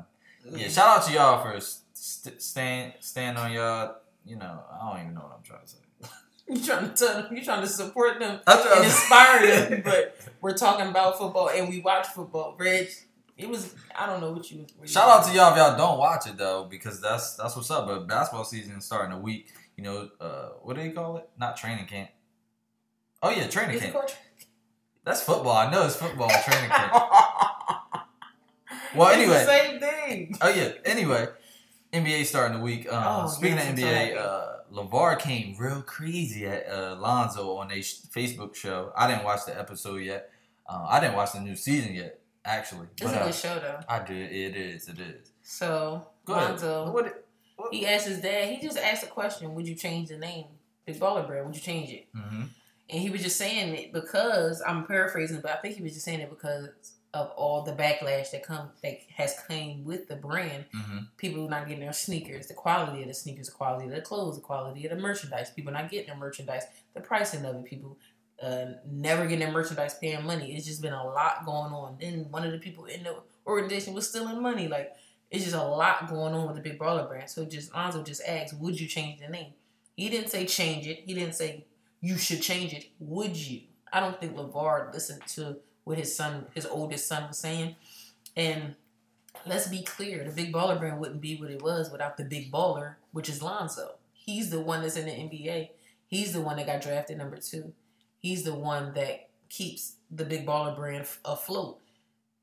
yeah, 0.51 0.67
shout 0.67 0.99
out 0.99 1.06
to 1.08 1.13
y'all 1.13 1.41
for 1.41 1.60
st- 1.93 2.41
staying 2.41 2.93
stand 2.99 3.38
on 3.38 3.51
y'all. 3.51 3.95
You 4.25 4.38
know, 4.38 4.63
I 4.71 4.91
don't 4.91 5.01
even 5.01 5.13
know 5.15 5.21
what 5.21 5.36
I'm 5.38 5.43
trying 5.43 5.62
to 5.62 5.67
say. 5.67 5.77
You 6.45 6.62
trying 6.62 6.89
to 6.89 6.93
tell 6.93 7.23
them, 7.23 7.36
you 7.36 7.41
trying 7.41 7.62
to 7.62 7.67
support 7.67 8.19
them 8.19 8.41
and 8.45 8.84
inspire 8.84 9.47
them, 9.47 9.82
but 9.86 10.17
we're 10.41 10.53
talking 10.53 10.88
about 10.88 11.17
football 11.17 11.49
and 11.49 11.69
we 11.69 11.79
watch 11.79 12.08
football. 12.08 12.56
Reg, 12.60 12.89
it 13.38 13.47
was 13.47 13.73
I 13.97 14.06
don't 14.06 14.19
know 14.19 14.34
what 14.34 14.51
you. 14.51 14.65
What 14.77 14.89
Shout 14.89 15.08
out 15.08 15.25
to 15.25 15.34
y'all 15.34 15.51
if 15.51 15.58
y'all 15.58 15.77
don't 15.77 15.97
watch 15.97 16.27
it 16.27 16.38
though, 16.38 16.67
because 16.69 16.99
that's 16.99 17.36
that's 17.36 17.56
what's 17.56 17.71
up. 17.71 17.88
But 17.88 18.08
basketball 18.08 18.43
season 18.43 18.82
starting 18.82 19.13
a 19.13 19.19
week. 19.19 19.47
You 19.77 19.84
know, 19.86 20.10
uh, 20.19 20.49
what 20.62 20.75
do 20.75 20.84
you 20.84 20.91
call 20.91 21.17
it? 21.17 21.29
Not 21.39 21.56
training 21.56 21.86
camp. 21.86 22.10
Oh 23.21 23.29
yeah, 23.29 23.47
training 23.47 23.79
camp. 23.79 23.95
That's 25.06 25.23
football. 25.23 25.56
I 25.56 25.71
know 25.71 25.86
it's 25.86 25.95
football 25.95 26.29
training 26.29 26.69
camp. 26.69 26.93
well, 28.95 29.10
anyway, 29.10 29.43
same 29.45 29.79
thing. 29.79 30.38
Oh 30.41 30.49
yeah. 30.49 30.71
Anyway, 30.86 31.27
NBA 31.91 32.25
starting 32.25 32.58
the 32.58 32.63
week. 32.63 32.91
Um, 32.91 33.25
oh, 33.25 33.27
speaking 33.27 33.58
yes, 33.58 33.69
of 33.69 33.77
NBA, 33.77 34.17
uh, 34.17 34.53
LaVar 34.71 35.19
came 35.19 35.56
real 35.58 35.82
crazy 35.82 36.45
at 36.47 36.67
uh, 36.67 36.95
Lonzo 36.99 37.56
on 37.58 37.71
a 37.71 37.79
Facebook 37.79 38.56
show. 38.56 38.91
I 38.95 39.08
didn't 39.08 39.23
watch 39.23 39.45
the 39.45 39.58
episode 39.58 39.97
yet. 39.97 40.29
Uh, 40.67 40.86
I 40.89 40.99
didn't 40.99 41.15
watch 41.15 41.34
the 41.34 41.41
new 41.41 41.56
season 41.56 41.93
yet, 41.93 42.19
actually. 42.45 42.88
It's 42.93 43.03
but, 43.03 43.15
a 43.15 43.19
good 43.19 43.27
uh, 43.27 43.32
show 43.32 43.60
though. 43.60 43.79
I 43.88 44.03
did. 44.03 44.32
It 44.32 44.56
is. 44.56 44.88
It 44.88 44.99
is. 44.99 45.32
So 45.43 46.08
Go 46.25 46.34
Lonzo, 46.34 46.91
what, 46.91 47.25
what, 47.58 47.73
he 47.73 47.86
asked 47.86 48.08
his 48.08 48.21
dad. 48.21 48.49
He 48.49 48.62
just 48.62 48.77
asked 48.77 49.03
a 49.03 49.08
question: 49.08 49.53
Would 49.53 49.67
you 49.67 49.75
change 49.75 50.10
the 50.10 50.17
name, 50.17 50.45
Big 50.86 50.99
Baller 50.99 51.27
Brand? 51.27 51.45
Would 51.45 51.56
you 51.56 51.62
change 51.62 51.91
it? 51.91 52.08
Mm-hmm. 52.15 52.43
And 52.89 53.01
he 53.01 53.10
was 53.10 53.21
just 53.21 53.38
saying 53.38 53.75
it 53.75 53.93
because 53.93 54.62
I'm 54.65 54.86
paraphrasing, 54.86 55.41
but 55.41 55.51
I 55.51 55.56
think 55.56 55.75
he 55.75 55.84
was 55.84 55.93
just 55.93 56.06
saying 56.06 56.19
it 56.19 56.29
because 56.29 56.69
of 57.13 57.30
all 57.36 57.62
the 57.62 57.73
backlash 57.73 58.32
that 58.32 58.43
come 58.43 58.69
that 58.82 58.97
has 59.15 59.39
came 59.47 59.84
with 59.84 60.08
the 60.08 60.15
brand. 60.15 60.65
Mm-hmm. 60.76 60.97
People 61.17 61.47
not 61.47 61.67
getting 61.67 61.84
their 61.84 61.93
sneakers, 61.93 62.47
the 62.47 62.56
quality 62.56 63.04
of 63.04 63.08
the 63.08 63.13
sneakers, 63.13 63.47
the 63.47 63.54
quality 63.54 63.86
of 63.86 63.91
the 63.91 64.02
clothes, 64.02 64.36
the 64.36 64.41
quality 64.41 64.86
of 64.86 64.95
the 64.95 65.02
merchandise. 65.02 65.52
People 65.52 65.73
not 65.73 65.91
getting 65.91 66.08
their 66.08 66.17
merchandise, 66.17 66.63
the 66.95 67.02
pricing 67.02 67.45
of 67.45 67.56
it. 67.56 67.65
People 67.65 67.97
uh, 68.41 68.65
never 68.91 69.23
getting 69.23 69.39
their 69.39 69.52
merchandise, 69.52 69.95
paying 69.99 70.26
money. 70.26 70.56
It's 70.56 70.65
just 70.65 70.82
been 70.82 70.93
a 70.93 71.06
lot 71.06 71.45
going 71.45 71.71
on. 71.71 71.97
Then 72.02 72.28
one 72.32 72.45
of 72.45 72.52
the 72.52 72.58
people 72.58 72.86
in 72.86 73.04
the 73.04 73.15
organization 73.45 73.93
was 73.93 74.10
stealing 74.10 74.41
money. 74.41 74.67
Like 74.67 74.93
it's 75.30 75.43
just 75.43 75.56
a 75.56 75.63
lot 75.63 76.10
going 76.10 76.34
on 76.34 76.47
with 76.47 76.56
the 76.56 76.62
Big 76.62 76.80
Baller 76.80 77.08
brand. 77.08 77.30
So 77.30 77.45
just 77.45 77.73
Lonzo 77.73 78.04
just 78.04 78.23
asked, 78.28 78.60
would 78.60 78.80
you 78.80 78.88
change 78.88 79.19
the 79.19 79.28
name? 79.28 79.54
He 79.95 80.10
didn't 80.10 80.30
say 80.30 80.45
change 80.45 80.88
it. 80.88 81.04
He 81.06 81.13
didn't 81.13 81.36
say 81.36 81.65
you 82.02 82.17
should 82.17 82.41
change 82.41 82.73
it. 82.73 82.86
Would 82.99 83.38
you? 83.38 83.62
I 83.91 83.99
don't 83.99 84.19
think 84.19 84.36
LaVar 84.36 84.91
listened 84.91 85.21
to 85.28 85.58
what 85.84 85.98
his 85.98 86.15
son, 86.15 86.46
his 86.54 86.65
oldest 86.65 87.08
son, 87.08 87.28
was 87.28 87.38
saying. 87.38 87.76
And 88.36 88.76
let's 89.46 89.67
be 89.67 89.84
clear, 89.84 90.24
the 90.24 90.32
big 90.32 90.54
baller 90.54 90.80
brand 90.80 91.00
wouldn't 91.00 91.22
be 91.22 91.36
what 91.36 91.52
it 91.52 91.62
was 91.62 91.91
without 91.91 92.17
the 92.17 92.24
big 92.24 92.52
baller, 92.52 92.96
which 93.12 93.30
is 93.30 93.41
Lonzo. 93.41 93.96
He's 94.13 94.50
the 94.50 94.62
one 94.62 94.82
that's 94.82 94.96
in 94.96 95.06
the 95.06 95.12
NBA. 95.12 95.69
He's 96.08 96.34
the 96.34 96.41
one 96.41 96.58
that 96.58 96.67
got 96.67 96.82
drafted 96.82 97.17
number 97.17 97.38
two. 97.38 97.74
He's 98.19 98.43
the 98.43 98.56
one 98.56 98.93
that 98.93 99.30
keeps 99.50 99.96
the 100.10 100.26
big 100.26 100.46
baller 100.46 100.76
brand 100.76 101.06
afloat. 101.26 101.80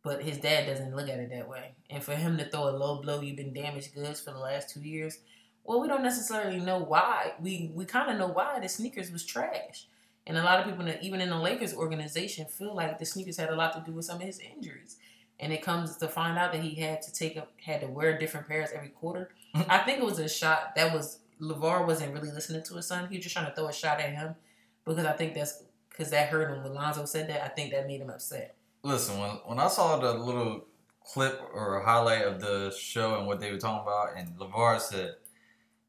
But 0.03 0.23
his 0.23 0.39
dad 0.39 0.67
doesn't 0.67 0.97
look 0.97 1.09
at 1.09 1.19
it 1.19 1.31
that 1.31 1.49
way. 1.49 1.73
And 1.91 2.03
for 2.03 2.15
him 2.15 2.39
to 2.39 2.45
throw 2.45 2.69
a 2.69 2.71
low 2.71 3.03
blow, 3.03 3.21
you've 3.21 3.37
been 3.37 3.53
damaged 3.53 3.95
goods 3.95 4.21
for 4.21 4.31
the 4.31 4.39
last 4.39 4.71
two 4.71 4.81
years, 4.81 5.19
well, 5.65 5.81
we 5.81 5.89
don't 5.89 6.03
necessarily 6.03 6.59
know 6.59 6.79
why. 6.79 7.35
We 7.41 7.71
we 7.75 7.85
kind 7.85 8.11
of 8.11 8.19
know 8.19 8.29
why 8.29 8.59
the 8.61 8.69
sneakers 8.69 9.13
was 9.13 9.25
trash, 9.25 9.87
and 10.27 10.37
a 10.37 10.43
lot 10.43 10.61
of 10.61 10.67
people, 10.67 10.87
even 11.01 11.21
in 11.21 11.31
the 11.31 11.39
Lakers 11.39 11.75
organization, 11.75 12.47
feel 12.47 12.75
like 12.75 12.99
the 12.99 13.07
sneakers 13.07 13.37
had 13.37 13.51
a 13.51 13.57
lot 13.57 13.73
to 13.73 13.83
do 13.85 13.93
with 13.93 14.05
some 14.05 14.21
of 14.21 14.27
his 14.27 14.39
injuries. 14.39 14.97
And 15.39 15.53
it 15.53 15.63
comes 15.63 15.97
to 15.97 16.09
find 16.09 16.39
out 16.39 16.53
that 16.53 16.63
he 16.63 16.75
had 16.75 17.01
to 17.03 17.13
take 17.13 17.37
a, 17.37 17.47
had 17.65 17.81
to 17.81 17.87
wear 17.87 18.19
different 18.19 18.47
pairs 18.47 18.69
every 18.75 18.91
quarter. 18.91 19.31
Mm-hmm. 19.55 19.71
I 19.71 19.79
think 19.79 19.99
it 19.99 20.05
was 20.05 20.19
a 20.19 20.29
shot 20.29 20.75
that 20.77 20.95
was 20.95 21.21
LaVar 21.41 21.87
wasn't 21.87 22.13
really 22.13 22.31
listening 22.31 22.63
to 22.63 22.75
his 22.75 22.87
son. 22.87 23.09
He 23.09 23.17
was 23.17 23.25
just 23.25 23.35
trying 23.35 23.47
to 23.47 23.55
throw 23.55 23.67
a 23.67 23.73
shot 23.73 24.01
at 24.01 24.11
him 24.11 24.35
because 24.85 25.07
I 25.07 25.13
think 25.13 25.35
that's 25.35 25.63
because 25.89 26.11
that 26.11 26.29
hurt 26.29 26.51
him 26.55 26.63
when 26.63 26.75
Lonzo 26.75 27.07
said 27.07 27.29
that. 27.31 27.43
I 27.43 27.49
think 27.49 27.73
that 27.73 27.87
made 27.87 28.01
him 28.01 28.11
upset. 28.11 28.55
Listen, 28.83 29.19
when 29.19 29.31
when 29.47 29.59
I 29.59 29.69
saw 29.69 29.97
the 29.99 30.13
little 30.13 30.67
clip 31.05 31.41
or 31.55 31.83
highlight 31.85 32.23
of 32.23 32.41
the 32.41 32.71
show 32.79 33.19
and 33.19 33.27
what 33.27 33.41
they 33.41 33.51
were 33.51 33.59
talking 33.59 33.83
about, 33.83 34.17
and 34.17 34.39
LaVar 34.39 34.81
said 34.81 35.15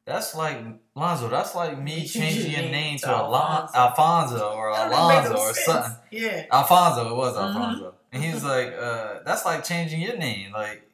that's 0.06 0.36
like 0.36 0.58
Lonzo. 0.96 1.30
That's 1.30 1.54
like 1.56 1.82
me 1.82 2.06
changing 2.08 2.52
your 2.52 2.70
name 2.72 2.98
to 3.00 3.10
Alfonso, 3.10 3.78
Alfonso 3.78 4.52
or 4.52 4.70
Alonzo 4.70 5.38
or 5.38 5.54
something. 5.54 5.98
Yeah, 6.12 6.46
Alfonso. 6.52 7.10
It 7.10 7.16
was 7.16 7.36
mm-hmm. 7.36 7.58
Alfonso, 7.58 7.86
mm-hmm. 7.86 7.96
and 8.12 8.24
he 8.24 8.34
was 8.34 8.44
like, 8.44 8.74
uh, 8.74 9.20
"That's 9.26 9.46
like 9.46 9.64
changing 9.64 10.02
your 10.02 10.18
name." 10.18 10.52
Like, 10.52 10.90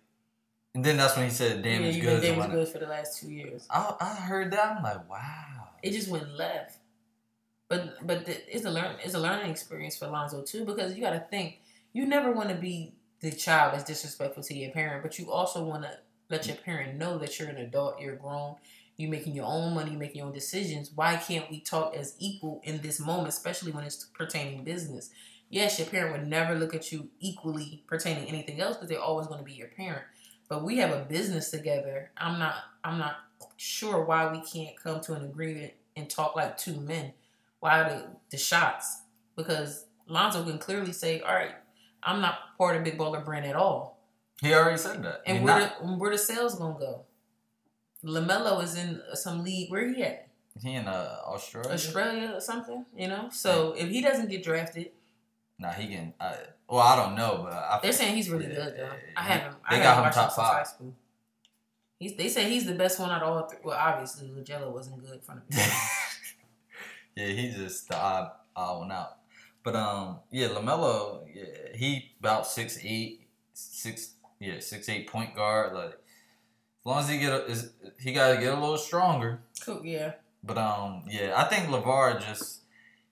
and 0.76 0.84
then 0.84 0.98
that's 0.98 1.16
when 1.16 1.26
he 1.26 1.32
said, 1.32 1.62
"Damage 1.64 1.98
yeah, 1.98 2.04
goods." 2.04 2.22
Damage 2.24 2.52
goods 2.52 2.72
for 2.72 2.80
the 2.80 2.88
last 2.88 3.22
two 3.22 3.32
years. 3.32 3.66
I, 3.70 3.96
I 4.00 4.14
heard 4.14 4.52
that. 4.52 4.78
I'm 4.78 4.84
like, 4.84 5.10
wow. 5.10 5.70
It 5.82 5.92
just 5.92 6.10
went 6.10 6.36
left. 6.36 6.78
But 7.70 8.06
but 8.06 8.26
the, 8.26 8.56
it's 8.56 8.66
a 8.66 8.72
learn 8.72 8.96
it's 9.04 9.14
a 9.14 9.20
learning 9.20 9.52
experience 9.52 9.98
for 9.98 10.08
Lonzo 10.08 10.42
too 10.42 10.64
because 10.64 10.96
you 10.96 11.02
got 11.02 11.12
to 11.12 11.20
think 11.20 11.60
you 11.92 12.06
never 12.06 12.32
want 12.32 12.50
to 12.50 12.56
be 12.56 12.94
the 13.20 13.32
child 13.32 13.74
that's 13.74 13.84
disrespectful 13.84 14.44
to 14.44 14.54
your 14.54 14.72
parent, 14.72 15.04
but 15.04 15.18
you 15.18 15.32
also 15.32 15.64
want 15.64 15.84
to 15.84 15.98
let 16.30 16.46
your 16.46 16.56
parent 16.58 16.98
know 16.98 17.18
that 17.18 17.40
you're 17.40 17.50
an 17.50 17.58
adult, 17.58 18.00
you're 18.00 18.16
grown, 18.16 18.56
you're 18.98 19.12
making 19.12 19.36
your 19.36 19.46
own 19.46 19.74
money, 19.76 19.92
you're 19.92 20.00
making 20.00 20.18
your 20.18 20.28
own 20.28 20.34
decisions. 20.34 20.92
Why 20.94 21.16
can't 21.18 21.50
we 21.50 21.60
talk 21.60 21.96
as 21.96 22.16
equal 22.20 22.62
in 22.64 22.82
this 22.82 23.00
moment, 23.00 23.30
especially 23.30 23.72
when 23.72 23.84
it's 23.84 24.06
pertaining 24.06 24.64
business? 24.64 25.12
Yes, 25.50 25.80
your 25.80 25.88
parent 25.88 26.12
would 26.12 26.28
never 26.28 26.56
look 26.56 26.74
at 26.76 26.92
you 26.92 27.10
equally 27.20 27.84
pertaining 27.88 28.28
anything 28.28 28.60
else 28.60 28.76
because 28.76 28.90
they're 28.90 29.00
always 29.00 29.28
going 29.28 29.40
to 29.40 29.46
be 29.46 29.54
your 29.54 29.68
parent. 29.70 30.02
But 30.50 30.64
we 30.64 30.78
have 30.78 30.92
a 30.92 31.06
business 31.06 31.52
together. 31.52 32.12
I'm 32.18 32.40
not. 32.40 32.56
I'm 32.84 32.98
not 32.98 33.18
sure 33.58 34.04
why 34.04 34.32
we 34.32 34.42
can't 34.42 34.76
come 34.82 35.00
to 35.02 35.14
an 35.14 35.24
agreement 35.24 35.74
and 35.96 36.10
talk 36.10 36.36
like 36.36 36.58
two 36.58 36.76
men. 36.80 37.14
Why 37.60 37.84
the 37.84 38.06
the 38.32 38.38
shots? 38.38 39.02
Because 39.36 39.86
Lonzo 40.08 40.44
can 40.44 40.58
clearly 40.58 40.92
say, 40.94 41.20
"All 41.22 41.34
right, 41.36 41.56
I'm 42.02 42.22
not 42.22 42.58
part 42.58 42.78
of 42.78 42.84
Big 42.84 42.98
Baller 42.98 43.24
Brand 43.24 43.46
at 43.46 43.56
all." 43.56 44.00
He 44.42 44.54
already 44.54 44.78
said 44.78 45.04
that. 45.04 45.22
And 45.26 45.40
He 45.40 45.44
where 45.44 45.60
not. 45.60 45.82
the, 45.82 45.88
where 45.94 46.12
the 46.12 46.18
sales 46.18 46.56
gonna 46.56 46.80
go? 46.80 47.06
LaMelo 48.04 48.64
is 48.64 48.76
in 48.78 49.02
some 49.14 49.44
league. 49.44 49.72
Where 49.72 49.88
he 49.94 50.04
at? 50.04 50.28
He 50.62 50.74
in 50.74 50.88
uh, 50.88 51.18
Australia. 51.28 51.72
Australia 51.72 52.32
or 52.36 52.42
something? 52.42 52.86
You 52.96 53.08
know. 53.10 53.30
So 53.32 53.74
if 53.78 53.90
he 53.90 54.02
doesn't 54.02 54.30
get 54.30 54.44
drafted, 54.44 54.92
Nah, 55.60 55.72
he 55.72 55.88
can. 55.88 56.14
Uh, 56.20 56.36
well, 56.70 56.82
I 56.82 56.96
don't 56.96 57.16
know, 57.16 57.42
but 57.44 57.54
I, 57.54 57.80
they're 57.82 57.92
saying 57.92 58.16
he's 58.16 58.30
really 58.30 58.46
Yeah, 58.46 58.54
good 58.56 58.74
though. 58.78 58.84
yeah, 58.84 58.94
I 59.16 59.22
haven't. 59.24 59.56
they 59.72 59.78
I 59.80 59.84
got 59.84 60.06
him 60.06 60.14
top 60.14 60.32
since 60.32 60.36
high 60.36 60.58
five. 60.58 60.68
school. 60.68 60.94
He's, 61.98 62.16
they 62.16 62.28
say 62.30 62.48
he's 62.48 62.68
the 62.68 62.76
best 62.76 63.00
one 63.00 63.10
out 63.10 63.24
of 63.24 63.30
all 63.30 63.48
three. 63.50 63.58
Well, 63.64 63.76
obviously, 63.76 64.28
LiAngelo 64.30 64.72
wasn't 64.72 65.04
good 65.04 65.24
from 65.24 65.42
the 65.50 65.72
yeah, 67.16 67.28
he's 67.28 67.56
just 67.56 67.88
the 67.90 67.98
odd, 67.98 68.32
odd 68.56 68.80
one 68.80 68.92
out. 68.92 69.18
But 69.64 69.76
um, 69.76 70.20
yeah, 70.32 70.50
LaMelo, 70.50 71.22
yeah, 71.34 71.76
he 71.76 72.12
about 72.20 72.46
six 72.48 72.78
eight, 72.84 73.28
six 73.54 74.14
yeah 74.40 74.60
six 74.60 74.88
eight 74.90 75.08
point 75.08 75.36
guard. 75.36 75.74
Like 75.74 75.98
long 76.88 77.00
as 77.00 77.10
he 77.10 77.20
get 77.20 77.34
a, 77.34 77.46
is 77.46 77.72
he 78.00 78.14
got 78.14 78.34
to 78.34 78.40
get 78.40 78.54
a 78.54 78.60
little 78.60 78.78
stronger. 78.78 79.42
cool. 79.64 79.82
Yeah. 79.86 80.14
But 80.44 80.58
um, 80.58 81.04
yeah, 81.10 81.34
I 81.36 81.44
think 81.44 81.68
LaVar 81.68 82.26
just 82.26 82.62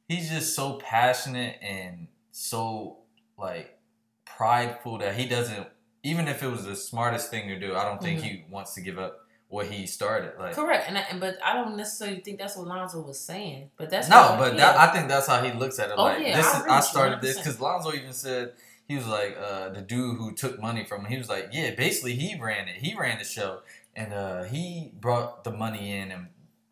he's 0.07 0.29
just 0.29 0.55
so 0.55 0.73
passionate 0.73 1.57
and 1.61 2.07
so 2.31 2.97
like 3.38 3.77
prideful 4.25 4.97
that 4.99 5.15
he 5.15 5.27
doesn't. 5.27 5.67
Even 6.03 6.27
if 6.27 6.43
it 6.43 6.47
was 6.47 6.63
the 6.65 6.75
smartest 6.75 7.29
thing 7.31 7.47
to 7.49 7.59
do, 7.59 7.75
I 7.75 7.83
don't 7.83 8.01
think 8.01 8.21
he 8.21 8.45
wants 8.49 8.75
to 8.75 8.81
give 8.81 8.99
up 8.99 9.19
what 9.47 9.65
he 9.67 9.88
started. 9.88 10.33
Like 10.39 10.53
Correct. 10.53 10.85
And, 10.88 10.97
I, 10.97 11.05
but 11.19 11.38
I 11.43 11.53
don't 11.53 11.75
necessarily 11.75 12.19
think 12.19 12.38
that's 12.38 12.55
what 12.55 12.67
Lonzo 12.67 13.01
was 13.01 13.19
saying. 13.19 13.71
But 13.75 13.89
that's 13.89 14.07
no, 14.07 14.21
what- 14.21 14.39
but 14.39 14.53
yeah. 14.53 14.71
that, 14.71 14.77
I 14.77 14.93
think 14.93 15.09
that's 15.09 15.27
how 15.27 15.41
he 15.43 15.51
looks 15.51 15.79
at 15.79 15.89
it. 15.89 15.95
Oh, 15.97 16.03
like 16.03 16.25
yeah, 16.25 16.38
this 16.38 16.45
I 16.45 16.59
is 16.59 16.67
I 16.67 16.79
started 16.81 17.21
this 17.21 17.38
because 17.38 17.59
Lonzo 17.59 17.91
even 17.91 18.13
said 18.13 18.53
he 18.88 18.95
was 18.95 19.08
like 19.08 19.38
uh, 19.38 19.69
the 19.69 19.82
dude 19.82 20.17
who 20.17 20.34
took 20.34 20.60
money 20.62 20.84
from 20.86 21.02
him. 21.06 21.12
He 21.12 21.17
was 21.17 21.30
like, 21.30 21.50
yeah, 21.52 21.74
basically 21.76 22.13
he 22.15 22.39
ran 22.39 22.67
it. 22.67 22.76
He 22.78 22.95
ran 22.98 23.17
the 23.19 23.26
show, 23.26 23.60
and 23.95 24.13
uh, 24.13 24.43
he 24.43 24.91
brought 25.00 25.43
the 25.43 25.52
money 25.52 25.91
in 25.98 26.12
and 26.12 26.28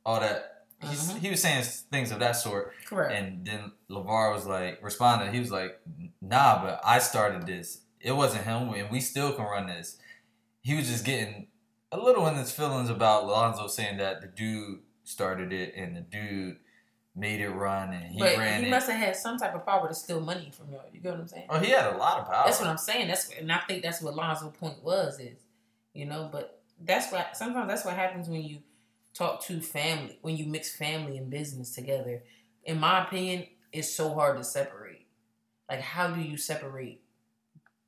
all 0.06 0.19
that. 0.19 0.65
He's, 0.82 1.12
Mhm. 1.13 1.19
He 1.19 1.30
was 1.30 1.41
saying 1.41 1.63
things 1.91 2.12
of 2.12 2.19
that 2.19 2.34
sort, 2.34 2.73
correct. 2.86 3.13
and 3.13 3.45
then 3.45 3.71
LaVar 3.89 4.34
was 4.34 4.45
like 4.45 4.80
responded. 4.84 5.34
He 5.34 5.39
was 5.39 5.49
like, 5.52 5.80
nah, 6.21 6.62
but 6.62 6.82
I 6.84 6.99
started 6.99 7.47
this. 7.47 7.82
It 8.02 8.12
wasn't 8.12 8.43
him, 8.43 8.73
and 8.73 8.91
we 8.91 8.99
still 8.99 9.32
can 9.32 9.45
run 9.45 9.67
this. 9.67 9.97
He 10.62 10.76
was 10.76 10.88
just 10.88 11.06
getting 11.06 11.47
a 11.91 11.97
little 11.97 12.28
in 12.28 12.36
his 12.36 12.52
feelings 12.52 12.89
about 12.89 13.26
Lonzo 13.28 13.67
saying 13.67 13.97
that 13.97 14.19
the 14.21 14.28
dude 14.28 14.80
started 15.06 15.54
it 15.54 15.73
and 15.76 15.95
the 15.95 16.02
dude 16.02 16.58
made 17.15 17.39
it 17.41 17.49
run 17.49 17.93
and 17.93 18.12
he 18.12 18.19
but 18.19 18.38
ran 18.38 18.62
he 18.62 18.67
it. 18.67 18.71
must 18.71 18.89
have 18.89 18.99
had 18.99 19.15
some 19.15 19.38
type 19.38 19.54
of 19.54 19.65
power 19.65 19.88
to 19.88 19.93
steal 19.93 20.19
money 20.19 20.52
from 20.52 20.71
y'all. 20.71 20.82
You 20.91 20.99
get 20.99 21.12
what 21.12 21.21
I'm 21.21 21.28
saying? 21.28 21.45
oh, 21.49 21.60
he 21.60 21.69
had 21.69 21.93
a 21.93 21.97
lot 21.97 22.19
of 22.19 22.28
power. 22.28 22.43
That's 22.45 22.60
what 22.60 22.69
I'm 22.69 22.78
saying. 22.78 23.08
That's 23.08 23.30
and 23.39 23.52
I 23.52 23.60
think 23.67 23.84
that's 23.84 24.02
what 24.02 24.15
Lonzo's 24.15 24.56
point 24.58 24.84
was 24.84 25.19
is, 25.19 25.38
you 25.93 26.06
know. 26.06 26.30
But 26.32 26.62
that's 26.82 27.12
what 27.12 27.38
sometimes 27.38 27.67
that's 27.67 27.86
what 27.86 27.95
happens 27.95 28.28
when 28.28 28.41
you 28.41 28.60
talk 29.13 29.43
to 29.45 29.62
family 29.62 30.17
when 30.21 30.38
you 30.38 30.45
mix 30.45 30.76
family 30.76 31.17
and 31.17 31.30
business 31.30 31.71
together. 31.76 32.23
In 32.63 32.80
my 32.80 33.04
opinion, 33.04 33.45
it's 33.71 33.93
so 33.93 34.13
hard 34.13 34.38
to 34.38 34.43
separate. 34.43 35.08
Like, 35.69 35.82
how 35.82 36.08
do 36.08 36.21
you 36.21 36.38
separate 36.38 37.02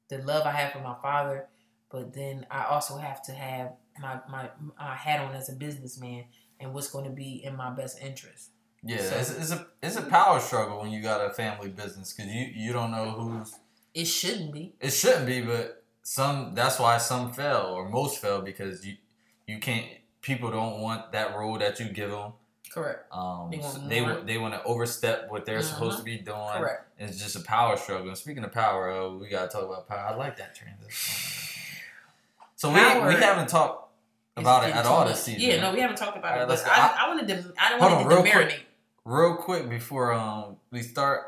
the 0.10 0.20
love 0.20 0.46
I 0.46 0.52
have 0.52 0.72
for 0.72 0.80
my 0.80 0.96
father, 1.02 1.48
but 1.92 2.14
then 2.14 2.46
I 2.52 2.66
also 2.66 2.98
have 2.98 3.24
to 3.24 3.32
have 3.32 3.74
my 4.00 4.20
my, 4.30 4.50
my 4.78 4.96
hat 4.96 5.22
on 5.22 5.34
as 5.36 5.50
a 5.50 5.54
businessman 5.54 6.26
and 6.60 6.74
what's 6.74 6.90
going 6.90 7.06
to 7.06 7.12
be 7.12 7.44
in 7.44 7.56
my 7.56 7.70
best 7.70 8.00
interest. 8.02 8.52
Yeah, 8.88 9.02
So- 9.02 9.16
it's, 9.18 9.32
it's 9.32 9.52
a 9.52 9.68
it's 9.82 9.96
a 9.96 10.04
power 10.04 10.40
struggle 10.40 10.80
when 10.80 10.92
you 10.92 11.02
got 11.02 11.20
a 11.26 11.32
family 11.34 11.70
business 11.70 12.14
because 12.14 12.32
you 12.32 12.46
you 12.54 12.72
don't 12.72 12.92
know 12.92 13.10
who's 13.12 13.54
It 13.96 14.06
shouldn't 14.06 14.54
be. 14.54 14.74
it 14.80 14.92
shouldn't 14.92 15.26
be, 15.26 15.42
but 15.42 15.84
some 16.04 16.54
that's 16.54 16.78
why 16.80 16.98
some 17.00 17.34
fail 17.34 17.72
or 17.76 17.90
most 17.90 18.22
fail 18.22 18.42
because 18.42 18.86
you 18.86 18.96
you 19.48 19.58
can't 19.60 19.86
people 20.22 20.52
don't 20.52 20.82
want 20.82 21.12
that 21.14 21.36
role 21.36 21.58
that 21.58 21.80
you 21.80 21.90
give 21.90 22.12
them. 22.12 22.34
Correct. 22.72 23.12
Um, 23.12 23.50
They 23.52 23.58
want 23.58 23.74
so 23.74 23.80
they 23.88 24.02
they 24.34 24.38
want 24.38 24.54
to 24.54 24.64
overstep 24.64 25.32
what 25.32 25.46
they're 25.46 25.62
supposed 25.64 25.96
Mhm. 25.96 26.00
to 26.00 26.04
be 26.06 26.18
doing. 26.20 26.58
Correct. 26.58 26.84
It's 27.00 27.18
just 27.18 27.36
a 27.36 27.40
power 27.42 27.78
struggle. 27.78 28.10
And 28.10 28.18
speaking 28.18 28.44
of 28.44 28.52
power, 28.52 28.92
uh, 28.92 29.10
we 29.10 29.30
gotta 29.30 29.48
talk 29.48 29.64
about 29.64 29.88
power. 29.88 30.00
I 30.12 30.16
like 30.16 30.38
that 30.38 30.54
transition. 30.56 31.14
So 32.56 32.70
we 32.72 32.80
Power 32.80 33.08
we 33.08 33.16
haven't 33.16 33.50
talked 33.50 33.90
about 34.36 34.68
it 34.68 34.76
at 34.76 34.86
all 34.86 35.06
this 35.06 35.24
season. 35.24 35.42
Yeah, 35.42 35.62
no, 35.62 35.74
we 35.74 35.80
haven't 35.80 35.98
talked 35.98 36.18
about 36.18 36.34
right, 36.34 36.42
it. 36.44 36.48
But 36.48 36.64
go. 36.64 36.72
I, 36.72 36.96
I 37.06 37.08
wanted 37.08 37.28
to. 37.30 37.54
I 37.58 37.78
wanted 37.80 38.14
on, 38.14 38.24
to 38.26 38.30
marinate. 38.32 38.60
Real 39.06 39.36
quick 39.36 39.70
before 39.70 40.12
um 40.14 40.58
we 40.72 40.82
start, 40.82 41.22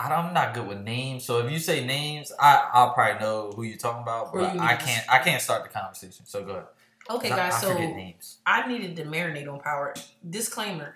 I 0.00 0.08
don't- 0.08 0.18
I'm 0.26 0.34
not 0.34 0.54
good 0.54 0.66
with 0.66 0.80
names. 0.80 1.24
So 1.24 1.44
if 1.44 1.52
you 1.52 1.58
say 1.58 1.84
names, 1.84 2.32
I 2.40 2.68
I'll 2.72 2.94
probably 2.94 3.20
know 3.20 3.52
who 3.54 3.62
you're 3.64 3.76
talking 3.76 4.02
about, 4.02 4.32
but 4.32 4.58
I 4.58 4.76
can't 4.76 5.04
I 5.10 5.18
can't 5.18 5.42
start 5.42 5.62
the 5.64 5.68
conversation. 5.68 6.24
So 6.26 6.42
go 6.44 6.52
ahead. 6.52 6.64
Okay, 7.10 7.28
guys. 7.30 7.54
I 7.54 7.60
so 7.60 7.72
forget 7.72 7.94
names. 7.96 8.38
I 8.46 8.66
needed 8.66 8.96
to 8.96 9.04
marinate 9.04 9.50
on 9.52 9.60
power. 9.60 9.94
Disclaimer: 10.28 10.94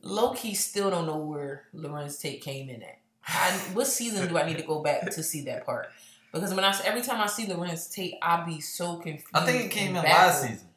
low 0.00 0.32
key 0.34 0.54
still 0.54 0.90
don't 0.90 1.06
know 1.06 1.16
where 1.18 1.64
Larenz 1.74 2.20
Tate 2.20 2.40
came 2.40 2.68
in 2.70 2.82
at. 2.82 2.98
I, 3.26 3.50
what 3.72 3.86
season 3.86 4.28
do 4.28 4.36
I 4.38 4.46
need 4.46 4.58
to 4.58 4.64
go 4.64 4.82
back 4.82 5.10
to 5.10 5.22
see 5.22 5.44
that 5.46 5.64
part? 5.64 5.88
Because 6.32 6.52
when 6.54 6.64
I 6.64 6.76
every 6.84 7.02
time 7.02 7.20
I 7.20 7.26
see 7.26 7.46
Larenz 7.46 7.92
Tate, 7.92 8.14
I'll 8.22 8.46
be 8.46 8.60
so 8.60 8.96
confused. 8.96 9.28
I 9.34 9.44
think 9.44 9.64
it 9.64 9.70
came 9.70 9.96
in 9.96 10.02
last 10.04 10.42
season. 10.42 10.68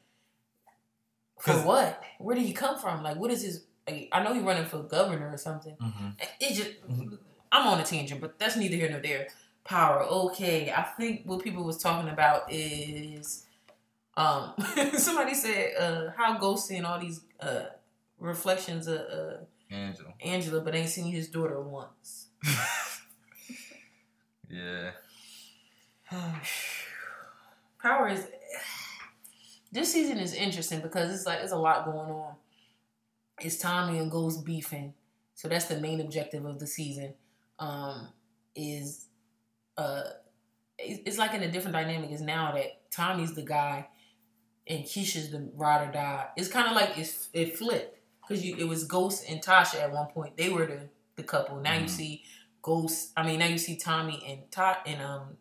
For 1.39 1.53
what? 1.53 2.01
Where 2.19 2.35
did 2.35 2.45
he 2.45 2.53
come 2.53 2.79
from? 2.79 3.03
Like, 3.03 3.17
what 3.17 3.29
is 3.31 3.43
his? 3.43 3.63
Like, 3.87 4.09
I 4.11 4.23
know 4.23 4.33
he's 4.33 4.43
running 4.43 4.65
for 4.65 4.83
governor 4.83 5.31
or 5.31 5.37
something. 5.37 5.75
hmm 5.79 6.09
It 6.39 6.53
just, 6.55 6.71
Mhm. 6.87 7.17
I'm 7.51 7.67
on 7.67 7.79
a 7.79 7.83
tangent, 7.83 8.19
but 8.21 8.37
that's 8.39 8.55
neither 8.57 8.75
here 8.75 8.89
nor 8.89 8.99
there. 8.99 9.27
Power, 9.63 10.01
okay. 10.03 10.71
I 10.71 10.83
think 10.83 11.23
what 11.25 11.41
people 11.43 11.63
was 11.63 11.77
talking 11.77 12.09
about 12.09 12.51
is, 12.51 13.45
um, 14.15 14.53
somebody 14.97 15.33
said 15.33 15.73
uh, 15.79 16.11
how 16.17 16.37
Ghosty 16.37 16.77
and 16.77 16.85
all 16.85 16.99
these 16.99 17.21
uh 17.39 17.65
reflections 18.19 18.87
of 18.87 18.99
uh, 19.01 19.37
Angel. 19.71 20.13
Angela, 20.21 20.61
but 20.61 20.73
ain't 20.75 20.89
seen 20.89 21.11
his 21.11 21.27
daughter 21.29 21.59
once. 21.61 22.27
Yeah. 24.49 24.91
Power 27.81 28.07
is 28.09 28.25
this 29.71 29.91
season 29.93 30.17
is 30.19 30.33
interesting 30.33 30.81
because 30.81 31.13
it's 31.13 31.25
like 31.25 31.39
there's 31.39 31.51
a 31.51 31.57
lot 31.57 31.85
going 31.85 32.09
on. 32.09 32.35
It's 33.39 33.57
Tommy 33.57 33.99
and 33.99 34.09
Ghost 34.11 34.43
beefing, 34.45 34.93
so 35.35 35.47
that's 35.47 35.65
the 35.65 35.79
main 35.79 36.01
objective 36.01 36.45
of 36.45 36.59
the 36.59 36.67
season. 36.67 37.13
Um, 37.59 38.09
is 38.55 39.05
uh, 39.77 40.03
it's 40.79 41.17
like 41.17 41.33
in 41.33 41.43
a 41.43 41.51
different 41.51 41.73
dynamic. 41.75 42.11
Is 42.11 42.21
now 42.21 42.51
that 42.53 42.89
Tommy's 42.91 43.33
the 43.33 43.43
guy 43.43 43.87
and 44.65 44.83
Keisha's 44.83 45.29
the 45.31 45.49
ride 45.55 45.87
or 45.87 45.91
die. 45.91 46.27
It's 46.35 46.47
kind 46.47 46.67
of 46.67 46.73
like 46.75 46.97
it's, 46.97 47.29
it 47.33 47.57
flipped 47.57 47.99
because 48.21 48.43
you 48.43 48.55
it 48.57 48.67
was 48.67 48.83
Ghost 48.85 49.23
and 49.29 49.41
Tasha 49.41 49.81
at 49.81 49.91
one 49.91 50.07
point. 50.07 50.35
They 50.37 50.49
were 50.49 50.65
the 50.65 50.89
the 51.15 51.23
couple. 51.23 51.59
Now 51.59 51.73
you 51.75 51.85
Mhm. 51.85 51.89
see 51.89 52.23
Ghost. 52.63 53.11
I 53.15 53.23
mean, 53.25 53.39
now 53.39 53.45
you 53.47 53.57
see 53.59 53.75
Tommy 53.75 54.23
and 54.27 54.51
Todd 54.51 54.77
and 54.87 54.99
um 55.01 55.37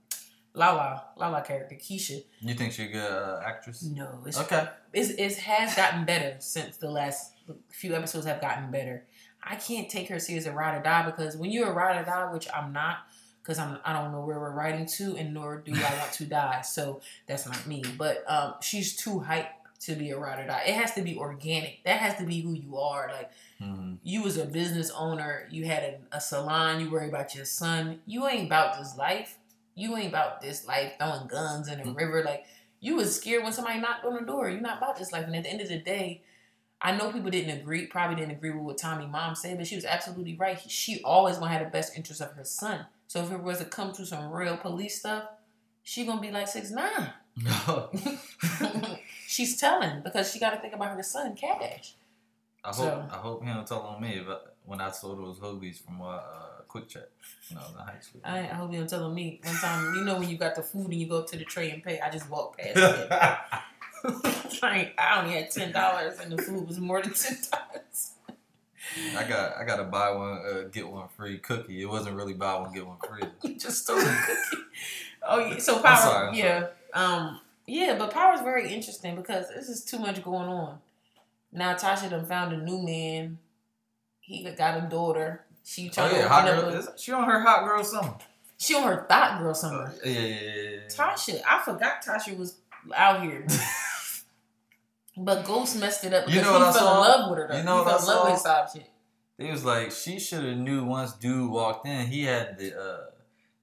Lala 0.52 1.04
Lala 1.16 1.40
character 1.42 1.76
Keisha. 1.76 2.22
You 2.40 2.54
think 2.54 2.72
she's 2.74 2.88
a 2.90 2.92
good 2.92 3.10
uh, 3.10 3.40
actress? 3.44 3.82
No, 3.82 4.22
it's, 4.26 4.38
Okay. 4.38 4.68
it's 4.92 5.10
it 5.10 5.38
has 5.44 5.74
gotten 5.74 6.04
better 6.04 6.36
since 6.40 6.76
the 6.76 6.90
last 6.90 7.32
few 7.70 7.94
episodes 7.94 8.26
have 8.26 8.40
gotten 8.40 8.70
better. 8.70 9.04
I 9.42 9.56
can't 9.56 9.88
take 9.88 10.08
her 10.08 10.18
serious 10.18 10.46
as 10.46 10.52
a 10.52 10.56
ride 10.56 10.78
or 10.78 10.82
die 10.82 11.04
because 11.06 11.36
when 11.36 11.50
you're 11.50 11.70
a 11.70 11.74
ride 11.74 12.00
or 12.00 12.04
die, 12.04 12.32
which 12.32 12.48
I'm 12.54 12.72
not, 12.72 12.98
because 13.42 13.58
I'm 13.58 13.78
I 13.84 13.92
don't 13.92 14.10
know 14.12 14.20
where 14.24 14.40
we're 14.40 14.50
riding 14.52 14.86
to, 14.86 15.16
and 15.16 15.32
nor 15.34 15.58
do 15.58 15.72
I 15.72 15.98
want 15.98 16.12
to 16.14 16.24
die. 16.24 16.62
So 16.62 17.00
that's 17.26 17.46
not 17.46 17.66
me. 17.66 17.84
But 17.96 18.24
um, 18.28 18.54
she's 18.60 18.96
too 18.96 19.24
hyped 19.26 19.46
to 19.82 19.94
be 19.94 20.10
a 20.10 20.18
ride 20.18 20.40
or 20.42 20.46
die. 20.48 20.64
It 20.66 20.74
has 20.74 20.94
to 20.94 21.02
be 21.02 21.16
organic. 21.16 21.84
That 21.84 21.98
has 22.00 22.16
to 22.16 22.24
be 22.24 22.40
who 22.40 22.52
you 22.54 22.76
are. 22.78 23.08
Like 23.12 23.30
hmm 23.58 23.94
you 24.02 24.22
was 24.22 24.36
a 24.36 24.44
business 24.44 24.90
owner, 24.90 25.48
you 25.50 25.64
had 25.64 25.82
a, 25.82 26.16
a 26.16 26.20
salon, 26.20 26.80
you 26.80 26.88
worry 26.90 27.08
about 27.08 27.34
your 27.34 27.44
son. 27.44 27.98
You 28.06 28.26
ain't 28.28 28.46
about 28.46 28.78
this 28.78 28.96
life. 28.96 29.38
You 29.74 29.96
ain't 29.96 30.08
about 30.08 30.40
this 30.40 30.64
life 30.66 30.92
throwing 30.98 31.26
guns 31.26 31.68
in 31.68 31.80
a 31.80 31.84
Mm. 31.84 31.96
river. 31.96 32.22
Like 32.24 32.44
you 32.80 32.96
was 32.96 33.16
scared 33.16 33.42
when 33.42 33.52
somebody 33.52 33.80
knocked 33.80 34.04
on 34.04 34.14
the 34.14 34.20
door. 34.20 34.48
You're 34.48 34.60
not 34.60 34.78
about 34.78 34.96
this 34.96 35.12
life. 35.12 35.24
And 35.26 35.34
at 35.34 35.42
the 35.44 35.50
end 35.50 35.60
of 35.60 35.68
the 35.68 35.78
day, 35.78 36.22
I 36.80 36.96
know 36.96 37.10
people 37.10 37.30
didn't 37.30 37.58
agree, 37.58 37.86
probably 37.86 38.16
didn't 38.16 38.32
agree 38.36 38.50
with 38.50 38.62
what 38.62 38.78
Tommy 38.78 39.06
mom 39.06 39.34
said, 39.34 39.56
but 39.56 39.66
she 39.66 39.76
was 39.76 39.84
absolutely 39.84 40.36
right. 40.36 40.58
She 40.70 41.00
always 41.02 41.38
gonna 41.38 41.50
have 41.50 41.64
the 41.64 41.70
best 41.70 41.96
interest 41.96 42.20
of 42.20 42.32
her 42.32 42.44
son. 42.44 42.86
So 43.08 43.22
if 43.22 43.30
it 43.32 43.42
was 43.42 43.58
to 43.58 43.64
come 43.64 43.92
to 43.94 44.04
some 44.04 44.30
real 44.30 44.56
police 44.56 44.98
stuff, 44.98 45.24
she 45.82 46.04
gonna 46.04 46.20
be 46.20 46.30
like 46.30 46.48
six 46.48 46.70
nine. 46.70 47.10
No. 47.36 47.90
She's 49.26 49.58
telling 49.58 50.02
because 50.02 50.32
she 50.32 50.38
got 50.38 50.50
to 50.50 50.60
think 50.60 50.74
about 50.74 50.96
her 50.96 51.02
son, 51.02 51.34
Cash. 51.34 51.94
I 52.64 52.68
hope 52.68 52.76
So- 52.76 53.08
I 53.10 53.16
hope 53.16 53.44
he 53.44 53.48
don't 53.52 53.66
tell 53.66 53.80
on 53.82 54.02
me 54.02 54.22
but 54.26 54.56
when 54.64 54.80
I 54.80 54.90
sold 54.90 55.18
those 55.18 55.38
hoagies 55.38 55.84
from 55.84 56.00
uh, 56.02 56.16
uh 56.16 56.20
QuickChek 56.68 57.06
when 57.50 57.58
I 57.58 57.62
was 57.62 57.72
in 57.72 57.78
high 57.78 58.00
school. 58.00 58.20
I, 58.24 58.38
I 58.40 58.54
hope 58.54 58.72
you 58.72 58.78
don't 58.78 58.88
tell 58.88 59.04
on 59.04 59.14
me. 59.14 59.40
One 59.42 59.54
time, 59.54 59.94
you 59.94 60.04
know 60.04 60.18
when 60.18 60.28
you 60.28 60.36
got 60.36 60.54
the 60.56 60.62
food 60.62 60.86
and 60.90 60.94
you 60.94 61.06
go 61.06 61.20
up 61.20 61.28
to 61.28 61.36
the 61.36 61.44
tray 61.44 61.70
and 61.70 61.82
pay, 61.82 62.00
I 62.00 62.10
just 62.10 62.28
walked 62.28 62.58
past 62.58 62.76
it. 62.76 63.08
like, 64.62 64.94
I 64.98 65.20
only 65.20 65.34
had 65.34 65.50
ten 65.50 65.72
dollars 65.72 66.18
and 66.20 66.32
the 66.32 66.42
food 66.42 66.66
was 66.66 66.78
more 66.78 67.02
than 67.02 67.12
ten 67.12 67.36
dollars. 67.50 68.12
I 69.16 69.24
got 69.24 69.56
I 69.56 69.64
got 69.64 69.76
to 69.76 69.84
buy 69.84 70.10
one 70.12 70.38
uh, 70.38 70.62
get 70.72 70.88
one 70.88 71.08
free 71.16 71.38
cookie. 71.38 71.82
It 71.82 71.86
wasn't 71.86 72.16
really 72.16 72.34
buy 72.34 72.54
one 72.54 72.72
get 72.72 72.86
one 72.86 72.98
free. 73.06 73.28
You 73.50 73.58
just 73.58 73.82
stole 73.82 73.96
the 73.96 74.04
cookie. 74.04 74.62
Oh 75.28 75.38
yeah, 75.40 75.58
so 75.58 75.76
I'm 75.76 75.82
power. 75.82 75.96
sorry, 75.96 76.28
I'm 76.28 76.34
yeah, 76.34 76.66
um, 76.94 77.40
yeah, 77.66 77.96
but 77.98 78.12
power 78.12 78.34
is 78.34 78.42
very 78.42 78.72
interesting 78.72 79.16
because 79.16 79.48
this 79.48 79.68
is 79.68 79.84
too 79.84 79.98
much 79.98 80.22
going 80.22 80.48
on. 80.48 80.78
Now 81.52 81.74
Tasha 81.74 82.08
done 82.10 82.26
found 82.26 82.52
a 82.52 82.58
new 82.58 82.80
man. 82.80 83.38
He 84.20 84.44
got 84.44 84.84
a 84.84 84.88
daughter. 84.88 85.44
She 85.64 85.90
Oh 85.98 86.06
yeah, 86.06 86.22
to 86.22 86.28
hot 86.28 86.44
girl. 86.46 86.68
A, 86.70 86.78
Is, 86.78 86.88
she 86.96 87.12
on 87.12 87.24
her 87.24 87.40
hot 87.40 87.64
girl 87.64 87.82
summer. 87.82 88.14
she 88.56 88.74
on 88.76 88.84
her 88.84 89.04
thought 89.08 89.40
girl 89.40 89.52
summer. 89.54 89.92
Yeah, 90.04 90.12
yeah, 90.12 90.20
yeah, 90.20 90.52
yeah. 90.52 90.78
Tasha, 90.88 91.42
I 91.46 91.60
forgot 91.64 92.04
Tasha 92.04 92.36
was 92.38 92.58
out 92.94 93.22
here. 93.22 93.44
But 95.16 95.44
Ghost 95.44 95.78
messed 95.78 96.04
it 96.04 96.12
up 96.12 96.28
You 96.28 96.34
because 96.34 96.44
know 96.46 96.66
he 96.66 96.72
fell 96.72 96.94
in 96.94 97.00
love 97.00 97.30
with 97.30 97.38
her. 97.38 97.48
Though. 97.48 97.56
You 97.58 97.64
know 97.64 97.78
he 97.78 97.84
what 97.84 98.00
fell 98.00 98.10
I 98.10 98.12
in 98.12 98.18
love 98.18 98.30
with 98.30 98.38
saw? 98.40 98.62
his 98.62 98.72
side 98.72 98.80
chick. 98.82 98.90
It 99.38 99.52
was 99.52 99.64
like 99.64 99.90
she 99.92 100.18
should 100.18 100.44
have 100.44 100.56
knew 100.56 100.84
once 100.84 101.12
dude 101.12 101.50
walked 101.50 101.86
in. 101.86 102.06
He 102.06 102.24
had 102.24 102.58
the 102.58 102.78
uh, 102.78 102.98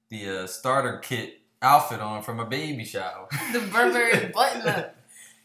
the 0.09 0.43
uh, 0.43 0.47
starter 0.47 0.97
kit 0.99 1.39
outfit 1.61 1.99
on 1.99 2.21
from 2.21 2.39
a 2.39 2.45
baby 2.45 2.85
shower. 2.85 3.27
The 3.53 3.59
Burberry 3.59 4.31
button 4.33 4.67
up. 4.67 4.95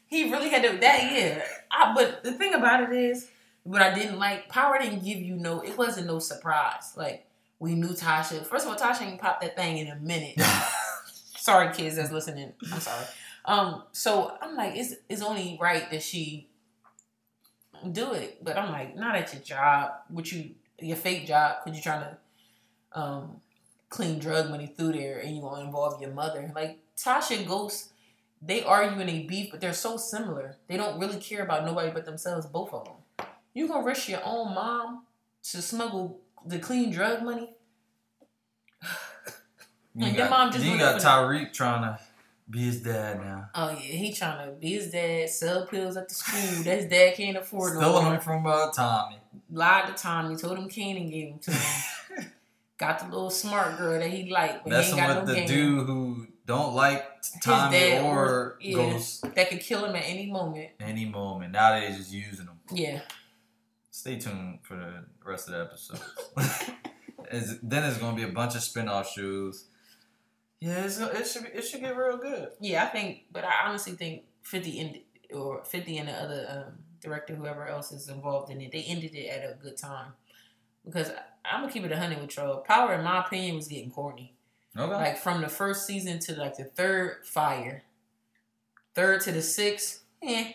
He 0.06 0.30
really 0.30 0.48
had 0.48 0.62
to 0.62 0.78
that 0.78 1.12
yeah. 1.12 1.42
I, 1.70 1.94
but 1.94 2.24
the 2.24 2.32
thing 2.32 2.54
about 2.54 2.82
it 2.82 2.92
is, 2.96 3.28
what 3.62 3.82
I 3.82 3.94
didn't 3.94 4.18
like, 4.18 4.48
Power 4.48 4.78
didn't 4.78 5.04
give 5.04 5.18
you 5.18 5.36
no. 5.36 5.60
It 5.60 5.76
wasn't 5.76 6.06
no 6.06 6.18
surprise. 6.18 6.92
Like 6.96 7.26
we 7.58 7.74
knew 7.74 7.88
Tasha. 7.90 8.44
First 8.46 8.66
of 8.66 8.72
all, 8.72 8.78
Tasha 8.78 9.02
ain't 9.02 9.20
popped 9.20 9.42
that 9.42 9.56
thing 9.56 9.78
in 9.78 9.88
a 9.88 9.96
minute. 9.96 10.40
sorry, 11.36 11.72
kids 11.74 11.96
that's 11.96 12.10
listening. 12.12 12.52
I'm 12.72 12.80
sorry. 12.80 13.04
Um, 13.44 13.84
so 13.92 14.36
I'm 14.40 14.54
like, 14.56 14.76
it's 14.76 14.94
it's 15.08 15.22
only 15.22 15.58
right 15.60 15.90
that 15.90 16.02
she 16.02 16.48
do 17.92 18.12
it. 18.12 18.44
But 18.44 18.58
I'm 18.58 18.70
like, 18.70 18.96
not 18.96 19.16
at 19.16 19.32
your 19.32 19.42
job, 19.42 19.92
which 20.10 20.32
you 20.32 20.50
your 20.80 20.96
fake 20.96 21.26
job, 21.26 21.56
because 21.64 21.76
you're 21.78 21.82
trying 21.92 22.04
to 22.10 22.98
um 22.98 23.40
clean 23.88 24.18
drug 24.18 24.50
money 24.50 24.66
through 24.66 24.92
there, 24.92 25.18
and 25.18 25.34
you 25.34 25.42
want 25.42 25.60
to 25.60 25.64
involve 25.64 26.00
your 26.00 26.10
mother. 26.10 26.52
Like 26.54 26.78
Tasha 26.96 27.38
and 27.38 27.46
Ghost, 27.46 27.92
they 28.42 28.62
argue 28.62 29.00
and 29.00 29.08
they 29.08 29.20
beef, 29.20 29.50
but 29.50 29.60
they're 29.60 29.72
so 29.72 29.96
similar. 29.96 30.56
They 30.68 30.76
don't 30.76 30.98
really 31.00 31.18
care 31.18 31.42
about 31.42 31.64
nobody 31.64 31.90
but 31.90 32.04
themselves. 32.04 32.46
Both 32.46 32.72
of 32.74 32.84
them. 32.84 33.26
You 33.54 33.66
gonna 33.66 33.84
risk 33.84 34.08
your 34.08 34.20
own 34.24 34.54
mom 34.54 35.04
to 35.44 35.62
smuggle 35.62 36.20
the 36.46 36.58
clean 36.58 36.90
drug 36.90 37.22
money? 37.22 37.54
You 39.94 40.06
And 40.06 40.16
your 40.16 40.28
got, 40.28 40.30
mom 40.30 40.52
just 40.52 40.64
you 40.64 40.78
got 40.78 41.00
Tariq 41.00 41.52
trying 41.52 41.82
to 41.82 41.98
be 42.50 42.60
his 42.60 42.82
dad 42.82 43.20
now. 43.20 43.50
Oh 43.54 43.70
yeah, 43.70 43.76
he 43.76 44.12
trying 44.12 44.46
to 44.46 44.52
be 44.52 44.72
his 44.74 44.90
dad, 44.90 45.28
sell 45.28 45.66
pills 45.66 45.96
at 45.96 46.08
the 46.08 46.14
school 46.14 46.62
that 46.64 46.78
his 46.80 46.86
dad 46.86 47.14
can't 47.14 47.36
afford 47.36 47.74
no 47.78 48.00
more. 48.02 48.14
him 48.14 48.20
from 48.20 48.46
uh, 48.46 48.70
Tommy. 48.72 49.16
Lied 49.50 49.88
to 49.88 50.02
Tommy, 50.02 50.36
told 50.36 50.58
him 50.58 50.68
Kanan 50.68 51.10
gave 51.10 51.28
him 51.32 51.38
to 51.40 51.50
him. 51.52 52.26
got 52.78 52.98
the 53.00 53.06
little 53.06 53.30
smart 53.30 53.76
girl 53.76 53.98
that 53.98 54.08
he 54.10 54.30
liked, 54.30 54.64
but 54.64 54.72
he 54.72 54.78
Messing 54.78 54.98
ain't 54.98 55.06
got 55.08 55.16
with 55.20 55.28
no 55.28 55.34
the 55.34 55.40
game. 55.40 55.48
dude 55.48 55.86
who 55.86 56.26
don't 56.46 56.74
like 56.74 57.04
Tommy 57.42 57.98
or 57.98 58.04
or- 58.18 58.58
yeah. 58.60 58.74
Ghost 58.76 59.34
that 59.34 59.50
could 59.50 59.60
kill 59.60 59.84
him 59.84 59.94
at 59.96 60.04
any 60.06 60.30
moment. 60.30 60.70
any 60.80 61.04
moment. 61.04 61.52
Now 61.52 61.78
they 61.78 61.88
just 61.88 62.12
using 62.12 62.46
him. 62.46 62.58
Yeah, 62.72 63.00
Stay 63.90 64.18
tuned 64.18 64.60
for 64.62 64.74
the 64.76 65.04
rest 65.24 65.48
of 65.48 65.54
the 65.54 65.60
episode. 65.62 66.74
Then 67.30 67.58
there's 67.82 67.98
gonna 67.98 68.16
be 68.16 68.22
a 68.22 68.28
bunch 68.32 68.54
of 68.54 68.62
spin-off 68.62 69.10
shows. 69.10 69.66
Yeah, 70.60 70.84
it's, 70.84 70.98
it 70.98 71.26
should 71.26 71.44
be, 71.44 71.50
it 71.50 71.62
should 71.62 71.80
get 71.80 71.96
real 71.96 72.16
good. 72.16 72.48
yeah. 72.60 72.84
I 72.84 72.86
think, 72.88 73.24
but 73.32 73.44
I 73.44 73.66
honestly 73.66 73.92
think 73.92 74.24
Fifty 74.42 74.80
and 74.80 74.98
or 75.32 75.62
Fifty 75.64 75.98
and 75.98 76.08
the 76.08 76.12
other 76.12 76.46
um, 76.48 76.78
director, 77.00 77.34
whoever 77.34 77.66
else 77.68 77.92
is 77.92 78.08
involved 78.08 78.50
in 78.50 78.60
it, 78.60 78.72
they 78.72 78.82
ended 78.82 79.14
it 79.14 79.28
at 79.28 79.48
a 79.50 79.54
good 79.54 79.76
time. 79.76 80.12
Because 80.84 81.10
I, 81.10 81.20
I'm 81.44 81.60
gonna 81.62 81.72
keep 81.72 81.84
it 81.84 81.92
a 81.92 81.96
hundred 81.96 82.20
with 82.20 82.36
y'all. 82.36 82.60
Power, 82.60 82.94
in 82.94 83.04
my 83.04 83.24
opinion, 83.24 83.56
was 83.56 83.68
getting 83.68 83.90
corny. 83.90 84.34
Okay. 84.76 84.92
like 84.92 85.18
from 85.18 85.40
the 85.40 85.48
first 85.48 85.86
season 85.86 86.20
to 86.20 86.34
like 86.36 86.56
the 86.56 86.64
third 86.64 87.26
fire 87.26 87.82
third 88.94 89.20
to 89.22 89.32
the 89.32 89.42
sixth 89.42 90.04
eh 90.22 90.52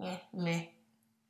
eh 0.00 0.16
meh 0.32 0.66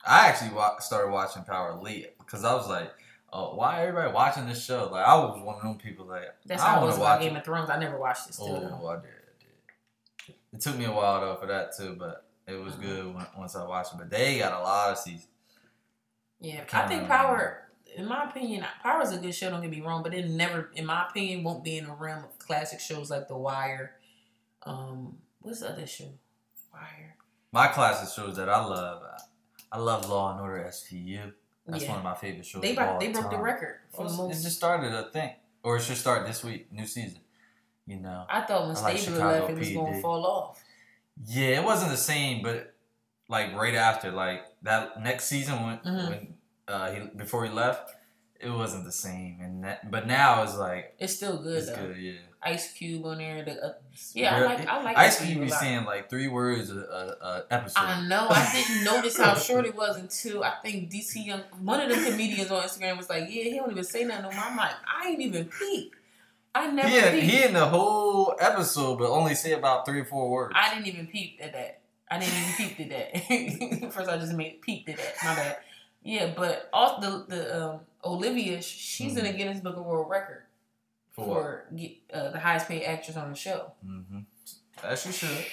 I 0.04 0.28
actually 0.28 0.50
wa- 0.50 0.78
started 0.80 1.10
watching 1.10 1.44
Power 1.44 1.80
late 1.80 2.18
because 2.18 2.44
I 2.44 2.52
was 2.54 2.68
like, 2.68 2.90
"Oh, 3.32 3.54
why 3.54 3.82
everybody 3.82 4.12
watching 4.12 4.46
this 4.46 4.64
show?" 4.64 4.88
Like, 4.90 5.06
I 5.06 5.14
was 5.16 5.40
one 5.42 5.56
of 5.56 5.62
them 5.62 5.78
people 5.78 6.06
like, 6.06 6.24
that's 6.46 6.62
I 6.62 6.66
how 6.70 6.74
want 6.76 6.86
was 6.86 6.94
to 6.96 7.00
about 7.02 7.10
watch 7.14 7.20
game 7.22 7.36
it. 7.36 7.38
of 7.40 7.44
thrones 7.44 7.70
i 7.70 7.78
never 7.78 7.98
watched 7.98 8.28
it 8.28 8.34
still 8.34 8.46
Oh. 8.48 8.86
I 8.88 8.96
did, 8.96 9.04
I 9.06 10.26
did. 10.26 10.34
It 10.52 10.60
took 10.60 10.76
me 10.76 10.84
a 10.84 10.92
while 10.92 11.20
though 11.20 11.36
for 11.36 11.46
that 11.46 11.76
too, 11.76 11.96
but 11.98 12.26
it 12.46 12.54
was 12.54 12.74
Mhm. 12.74 12.82
good 12.82 13.14
when, 13.14 13.26
once 13.38 13.56
I 13.56 13.64
watched 13.66 13.94
it. 13.94 13.98
But 13.98 14.10
they 14.10 14.38
got 14.38 14.52
a 14.52 14.62
lot 14.62 14.90
of 14.92 14.98
seasons. 14.98 15.28
yeah 16.40 16.54
i 16.72 16.86
think 16.88 17.02
Kinda- 17.02 17.06
power 17.06 17.68
in 17.94 18.04
my 18.06 18.24
opinion 18.24 18.66
power 18.82 19.00
is 19.02 19.12
a 19.12 19.18
good 19.18 19.32
show 19.34 19.48
don't 19.50 19.60
get 19.60 19.70
me 19.70 19.80
wrong 19.80 20.02
but 20.02 20.12
it 20.12 20.28
never 20.28 20.70
in 20.74 20.84
my 20.84 21.06
opinion 21.08 21.44
won't 21.44 21.62
be 21.62 21.78
in 21.78 21.86
the 21.86 21.92
realm 21.92 22.24
of 22.24 22.36
classic 22.38 22.80
shows 22.80 23.10
like 23.12 23.28
the 23.28 23.36
wire 23.36 23.94
um 24.64 25.18
what's 25.40 25.60
the 25.60 25.68
other 25.70 25.86
show 25.86 26.10
wire 26.72 27.14
My 27.52 27.68
classic 27.68 28.08
shows 28.12 28.36
that 28.38 28.48
I 28.48 28.64
love, 28.64 29.02
I 29.70 29.78
love 29.78 30.08
Law 30.08 30.32
and 30.32 30.40
Order 30.40 30.64
SVU. 30.68 31.32
That's 31.72 31.84
yeah 31.84 31.90
one 31.90 31.98
of 31.98 32.04
my 32.04 32.14
favorite 32.14 32.46
shows. 32.46 32.62
they, 32.62 32.76
all 32.76 32.98
they 33.00 33.10
broke 33.12 33.30
the 33.30 33.38
record 33.38 33.76
for 33.90 34.04
Well, 34.06 34.16
most 34.28 34.38
It 34.40 34.42
just 34.44 34.56
started, 34.56 34.92
I 34.94 35.10
think, 35.10 35.32
or 35.62 35.76
it 35.76 35.82
should 35.82 35.96
start 35.96 36.26
this 36.26 36.44
week, 36.44 36.72
new 36.72 36.86
season. 36.86 37.20
You 37.84 37.98
know. 37.98 38.24
i 38.30 38.40
thought 38.42 38.66
when 38.68 38.74
like 38.76 38.94
left 39.08 39.50
it 39.50 39.58
was 39.58 39.70
going 39.70 39.94
to 39.94 40.00
fall 40.00 40.24
off 40.24 40.62
Yeah, 41.26 41.60
it 41.60 41.64
wasn't 41.64 41.90
the 41.90 41.96
same, 41.96 42.42
but 42.42 42.74
like 43.28 43.54
right 43.56 43.74
after, 43.74 44.10
like 44.12 44.42
that 44.62 45.02
next 45.02 45.24
season 45.24 45.54
when 45.64 45.78
Mhm. 45.78 46.08
when 46.10 46.34
uh, 46.68 46.92
he 46.92 47.00
before 47.16 47.44
he 47.44 47.50
left, 47.50 47.90
it 48.40 48.50
wasn't 48.50 48.84
the 48.84 48.92
same. 48.92 49.38
And 49.40 49.64
that, 49.64 49.90
but 49.90 50.06
now 50.06 50.42
it's 50.44 50.56
like 50.56 50.94
it's 50.98 51.16
still 51.16 51.42
good 51.42 51.58
it's 51.58 51.68
though 51.70 51.88
good. 51.88 51.96
Yeah. 51.96 52.12
Ice 52.44 52.72
Cube 52.72 53.04
on 53.06 53.18
there. 53.18 53.44
The, 53.44 53.64
uh, 53.64 53.72
yeah, 54.14 54.36
I 54.36 54.44
like. 54.44 54.68
I 54.68 54.82
like 54.82 54.96
Ice 54.96 55.24
Cube 55.24 55.38
Cube 55.38 55.50
saying 55.50 55.84
like 55.84 56.10
three 56.10 56.28
words 56.28 56.70
a, 56.70 56.78
a, 56.78 57.24
a 57.24 57.44
episode. 57.50 57.80
I 57.80 58.06
know. 58.06 58.26
I 58.28 58.52
didn't 58.52 58.84
notice 58.92 59.16
how 59.16 59.34
short 59.36 59.64
it 59.64 59.76
was 59.76 59.96
until 59.96 60.42
I 60.42 60.54
think 60.62 60.90
DC 60.90 61.24
Young, 61.24 61.42
one 61.60 61.80
of 61.80 61.88
the 61.88 62.10
comedians 62.10 62.50
on 62.50 62.62
Instagram 62.62 62.96
was 62.96 63.08
like, 63.08 63.24
"Yeah, 63.28 63.44
he 63.44 63.56
don't 63.56 63.70
even 63.70 63.84
say 63.84 64.04
nothing." 64.04 64.24
no. 64.24 64.30
I'm 64.30 64.56
like, 64.56 64.74
I 64.86 65.08
ain't 65.08 65.20
even 65.20 65.44
peep. 65.44 65.94
I 66.54 66.70
never 66.70 66.88
He 66.88 67.20
he 67.20 67.44
in 67.44 67.54
the 67.54 67.66
whole 67.66 68.34
episode, 68.40 68.98
but 68.98 69.08
only 69.08 69.34
say 69.34 69.52
about 69.52 69.86
three 69.86 70.00
or 70.00 70.04
four 70.04 70.28
words. 70.28 70.54
I 70.56 70.74
didn't 70.74 70.88
even 70.88 71.06
peep 71.06 71.38
at 71.40 71.52
that. 71.52 71.80
I 72.10 72.18
didn't 72.18 72.34
even 72.34 72.76
peep 72.76 72.92
at 72.92 73.82
that. 73.82 73.92
First, 73.92 74.10
I 74.10 74.18
just 74.18 74.34
made 74.34 74.60
peeped 74.60 74.88
at 74.88 74.96
that. 74.98 75.14
My 75.24 75.34
bad. 75.34 75.56
Yeah, 76.02 76.32
but 76.36 76.68
also 76.72 77.24
the 77.28 77.36
the 77.36 77.64
um, 77.64 77.80
Olivia, 78.04 78.60
she's 78.60 79.16
in 79.16 79.24
the 79.24 79.32
Guinness 79.32 79.60
Book 79.60 79.76
of 79.76 79.86
World 79.86 80.10
Record 80.10 80.42
Mm-hmm. 80.42 80.51
For 81.12 81.24
for 81.24 81.68
uh, 82.12 82.30
the 82.30 82.38
highest 82.38 82.68
paid 82.68 82.84
actress 82.84 83.16
on 83.16 83.30
the 83.30 83.36
show. 83.36 83.72
Mm-hmm. 83.86 84.20
As 84.82 85.06
you 85.06 85.12
should. 85.12 85.28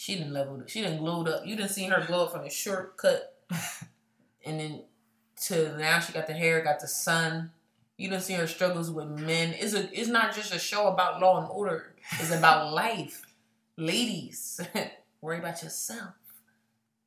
She 0.00 0.14
didn't 0.14 0.32
level. 0.32 0.62
She 0.68 0.80
didn't 0.80 0.98
glowed 0.98 1.26
up. 1.28 1.44
You 1.44 1.56
didn't 1.56 1.72
see 1.72 1.82
her 1.86 2.04
glow 2.06 2.26
up 2.26 2.32
from 2.32 2.44
the 2.44 2.50
short 2.50 2.96
cut, 2.96 3.34
and 4.46 4.60
then 4.60 4.84
to 5.46 5.76
now 5.76 5.98
she 5.98 6.12
got 6.12 6.28
the 6.28 6.34
hair, 6.34 6.62
got 6.62 6.78
the 6.78 6.86
sun. 6.86 7.50
You 7.96 8.08
didn't 8.08 8.22
see 8.22 8.34
her 8.34 8.46
struggles 8.46 8.92
with 8.92 9.08
men. 9.08 9.56
It's 9.58 9.74
a. 9.74 9.90
It's 9.92 10.08
not 10.08 10.36
just 10.36 10.54
a 10.54 10.58
show 10.60 10.86
about 10.86 11.20
law 11.20 11.40
and 11.40 11.50
order. 11.50 11.96
It's 12.12 12.30
about 12.30 12.72
life. 12.84 13.22
Ladies, 13.76 14.60
worry 15.20 15.40
about 15.40 15.64
yourself. 15.64 16.14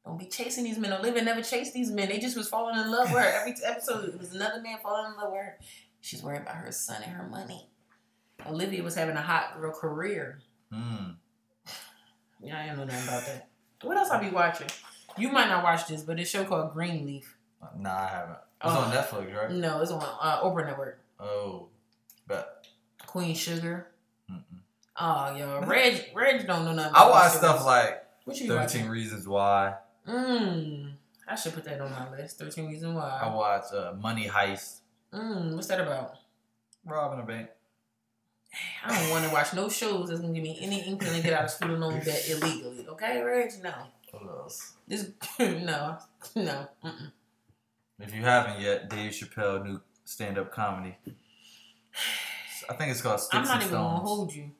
Don't 0.05 0.19
be 0.19 0.25
chasing 0.25 0.65
these 0.65 0.77
men. 0.77 0.91
Olivia 0.91 1.23
never 1.23 1.41
chased 1.41 1.73
these 1.73 1.91
men. 1.91 2.09
They 2.09 2.19
just 2.19 2.35
was 2.35 2.49
falling 2.49 2.77
in 2.77 2.91
love 2.91 3.09
with 3.11 3.23
her. 3.23 3.39
Every 3.39 3.55
episode, 3.63 4.09
it 4.09 4.19
was 4.19 4.33
another 4.33 4.61
man 4.61 4.79
falling 4.83 5.13
in 5.13 5.17
love 5.17 5.31
with 5.31 5.41
her. 5.41 5.57
She's 6.01 6.21
worried 6.23 6.41
about 6.41 6.55
her 6.55 6.71
son 6.71 7.01
and 7.03 7.11
her 7.13 7.27
money. 7.27 7.69
Olivia 8.47 8.81
was 8.83 8.95
having 8.95 9.15
a 9.15 9.21
hot 9.21 9.59
girl 9.59 9.71
career. 9.71 10.39
Mm. 10.73 11.15
Yeah, 12.43 12.57
I 12.59 12.63
didn't 12.63 12.77
know 12.79 12.85
nothing 12.85 13.07
about 13.07 13.25
that. 13.27 13.47
What 13.83 13.97
else 13.97 14.09
I 14.09 14.19
be 14.19 14.29
watching? 14.31 14.65
You 15.15 15.31
might 15.31 15.47
not 15.47 15.63
watch 15.63 15.85
this, 15.87 16.01
but 16.01 16.19
it's 16.19 16.33
a 16.33 16.37
show 16.39 16.43
called 16.43 16.73
Greenleaf. 16.73 17.37
Nah, 17.77 17.93
I 17.95 18.07
haven't. 18.07 18.37
It's 18.63 18.73
Oh. 18.73 18.79
on 18.79 18.91
Netflix, 18.91 19.35
right? 19.37 19.51
No, 19.51 19.79
it's 19.81 19.91
on 19.91 20.01
uh, 20.01 20.41
Oprah 20.41 20.65
Network. 20.65 20.99
Oh, 21.19 21.67
but 22.27 22.65
Queen 23.05 23.35
Sugar. 23.35 23.87
mm-mm. 24.31 24.41
Oh, 24.99 25.35
yo, 25.35 25.61
Reg, 25.67 26.09
Reg 26.15 26.47
don't 26.47 26.65
know 26.65 26.73
nothing. 26.73 26.93
I 26.95 27.09
watch 27.09 27.31
stuff 27.33 27.57
shows. 27.57 27.65
like 27.65 28.03
what 28.25 28.39
you 28.39 28.47
Thirteen 28.47 28.59
watching? 28.81 28.89
Reasons 28.89 29.27
Why. 29.27 29.75
Mmm. 30.07 30.93
I 31.27 31.35
should 31.35 31.53
put 31.53 31.63
that 31.65 31.79
on 31.79 31.91
my 31.91 32.09
list. 32.11 32.39
Thirteen 32.39 32.67
Reasons 32.67 32.95
Why. 32.95 33.19
I 33.21 33.33
watch 33.33 33.65
uh, 33.73 33.93
Money 33.99 34.27
Heist, 34.27 34.79
Mmm. 35.13 35.55
What's 35.55 35.67
that 35.67 35.81
about? 35.81 36.15
robbing 36.85 37.19
a 37.19 37.23
bank. 37.23 37.49
I 38.83 38.99
don't 38.99 39.11
want 39.11 39.25
to 39.25 39.31
watch 39.31 39.53
no 39.53 39.69
shows 39.69 40.09
that's 40.09 40.19
gonna 40.19 40.33
give 40.33 40.43
me 40.43 40.57
any 40.61 40.81
inkling 40.81 41.13
to 41.13 41.21
get 41.21 41.33
out 41.33 41.45
of 41.45 41.51
student 41.51 41.79
loan 41.79 41.99
debt 42.03 42.23
illegally. 42.29 42.85
Okay, 42.89 43.21
Reg? 43.21 43.51
No. 43.63 43.73
What 44.11 44.23
else? 44.23 44.73
This 44.87 45.11
no, 45.39 45.97
no. 46.35 46.67
Mm-mm. 46.83 47.11
If 47.99 48.13
you 48.13 48.21
haven't 48.23 48.59
yet, 48.59 48.89
Dave 48.89 49.11
Chappelle 49.11 49.63
new 49.63 49.81
stand 50.03 50.37
up 50.37 50.51
comedy. 50.51 50.97
I 52.69 52.73
think 52.73 52.91
it's 52.91 53.01
called 53.01 53.19
Sticks 53.21 53.35
I'm 53.35 53.43
not 53.45 53.53
and 53.55 53.63
even 53.63 53.75
gonna 53.75 53.99
hold 53.99 54.33
you. 54.33 54.51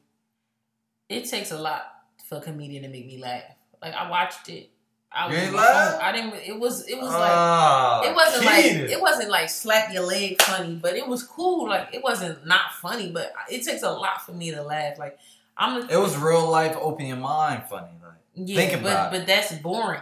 It 1.10 1.26
takes 1.26 1.52
a 1.52 1.60
lot 1.60 1.82
for 2.30 2.38
a 2.38 2.41
comedian 2.41 2.84
to 2.84 2.89
make 2.89 3.08
me 3.08 3.18
laugh. 3.18 3.43
Like 3.82 3.93
I 3.93 4.10
watched 4.10 4.47
it. 4.47 4.70
I 5.14 5.26
You 5.28 5.34
was 5.34 5.39
ain't 5.43 5.49
on 5.49 5.55
laugh? 5.55 5.91
phone. 5.93 6.01
I 6.01 6.12
didn't. 6.14 6.34
It 6.47 6.59
was. 6.59 6.88
It 6.88 6.95
was 6.97 7.09
like. 7.12 7.32
Ah, 7.34 8.01
It 8.03 8.16
wasn't 8.16 8.43
cheated. 8.45 8.82
like 8.84 8.91
it 8.91 9.01
wasn't 9.01 9.30
like 9.30 9.49
slap 9.49 9.91
your 9.93 10.03
leg 10.03 10.41
funny, 10.41 10.76
but 10.76 10.95
it 10.95 11.05
was 11.07 11.24
cool. 11.24 11.68
Like 11.68 11.93
it 11.93 12.01
wasn't 12.03 12.45
not 12.45 12.74
funny, 12.82 13.12
but 13.12 13.34
it 13.49 13.64
takes 13.66 13.84
a 13.84 13.91
lot 13.91 14.22
for 14.26 14.32
me 14.32 14.51
to 14.51 14.64
laugh. 14.64 14.97
Like 14.97 15.20
I'm. 15.57 15.89
It 15.89 15.97
was 15.99 16.16
real 16.18 16.49
life, 16.49 16.78
open 16.80 17.05
your 17.07 17.18
mind 17.18 17.64
funny. 17.70 17.89
Like, 18.01 18.14
yeah, 18.36 18.55
think 18.55 18.84
but 18.84 19.07
it. 19.14 19.20
but 19.20 19.28
that's 19.28 19.53
boring. 19.57 20.01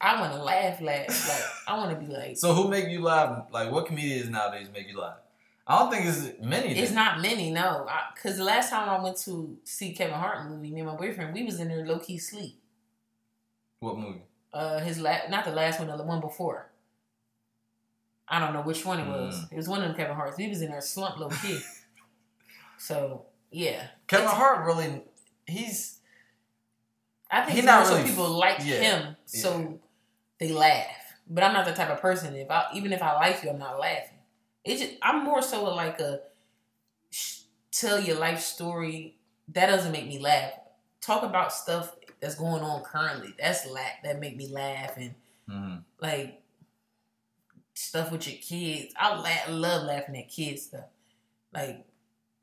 I 0.00 0.20
want 0.20 0.34
to 0.34 0.42
laugh, 0.42 0.80
laugh. 0.80 1.08
Like 1.28 1.42
I 1.66 1.76
want 1.78 1.98
to 1.98 2.06
be 2.06 2.12
like. 2.12 2.36
so 2.36 2.52
who 2.54 2.68
make 2.68 2.88
you 2.88 3.02
laugh? 3.02 3.46
Like, 3.50 3.72
what 3.72 3.86
comedians 3.86 4.28
nowadays 4.30 4.68
make 4.72 4.88
you 4.88 5.00
laugh? 5.00 5.16
I 5.66 5.78
don't 5.78 5.90
think 5.90 6.04
it's 6.06 6.40
many. 6.42 6.78
It's 6.78 6.92
not 6.92 7.20
many, 7.22 7.50
no. 7.50 7.88
Because 8.14 8.36
the 8.36 8.44
last 8.44 8.68
time 8.70 8.88
I 8.88 9.02
went 9.02 9.16
to 9.22 9.56
see 9.64 9.94
Kevin 9.94 10.14
Hart 10.14 10.46
movie, 10.48 10.70
me 10.70 10.80
and 10.80 10.90
my 10.90 10.94
boyfriend, 10.94 11.32
we 11.32 11.42
was 11.42 11.58
in 11.58 11.68
there 11.68 11.84
low 11.86 11.98
key 11.98 12.18
sleep. 12.18 12.60
What 13.80 13.96
movie? 13.98 14.22
Uh, 14.54 14.78
his 14.78 15.00
last, 15.00 15.28
not 15.30 15.44
the 15.44 15.50
last 15.50 15.80
one, 15.80 15.88
the 15.88 16.02
one 16.04 16.20
before. 16.20 16.70
I 18.28 18.38
don't 18.38 18.52
know 18.54 18.62
which 18.62 18.86
one 18.86 19.00
it 19.00 19.06
was. 19.08 19.34
Mm. 19.34 19.52
It 19.52 19.56
was 19.56 19.68
one 19.68 19.82
of 19.82 19.88
them 19.88 19.96
Kevin 19.96 20.14
Hart's. 20.14 20.36
He 20.38 20.48
was 20.48 20.62
in 20.62 20.70
there 20.70 20.80
slump 20.80 21.18
low 21.18 21.28
key. 21.28 21.60
so 22.78 23.26
yeah, 23.50 23.88
Kevin 24.06 24.24
It's- 24.26 24.38
Hart 24.38 24.64
really. 24.66 25.02
He's 25.46 25.98
I 27.30 27.40
think 27.42 27.52
He 27.52 27.58
it's 27.58 27.66
not 27.66 27.86
really- 27.88 28.04
people 28.08 28.28
like 28.30 28.58
yeah, 28.64 28.80
him, 28.80 29.16
so 29.26 29.80
they 30.38 30.52
laugh. 30.52 30.86
But 31.28 31.42
I'm 31.44 31.52
not 31.52 31.66
the 31.66 31.72
type 31.72 31.90
of 31.90 32.00
person. 32.00 32.34
If 32.36 32.50
I 32.50 32.66
even 32.74 32.92
if 32.92 33.02
I 33.02 33.14
like 33.14 33.42
you, 33.42 33.50
I'm 33.50 33.58
not 33.58 33.78
laughing. 33.80 34.18
It's 34.64 34.80
just 34.80 34.94
I'm 35.02 35.24
more 35.24 35.42
so 35.42 35.64
like 35.74 36.00
a 36.00 36.20
sh- 37.10 37.40
tell 37.72 38.00
your 38.00 38.16
life 38.18 38.40
story. 38.40 39.16
That 39.48 39.66
doesn't 39.66 39.92
make 39.92 40.06
me 40.06 40.18
laugh. 40.18 40.52
Talk 41.04 41.22
about 41.22 41.52
stuff 41.52 41.94
that's 42.20 42.34
going 42.36 42.62
on 42.62 42.82
currently. 42.82 43.34
That's 43.38 43.66
la- 43.66 43.80
that 44.02 44.20
make 44.20 44.36
me 44.36 44.48
laugh 44.48 44.96
and 44.96 45.14
mhm. 45.48 45.82
like 46.00 46.40
stuff 47.74 48.10
with 48.12 48.26
your 48.26 48.36
kids. 48.40 48.94
I 48.96 49.14
la- 49.16 49.54
love 49.54 49.84
laughing 49.84 50.16
at 50.16 50.28
kids 50.28 50.62
stuff. 50.62 50.86
Like 51.52 51.84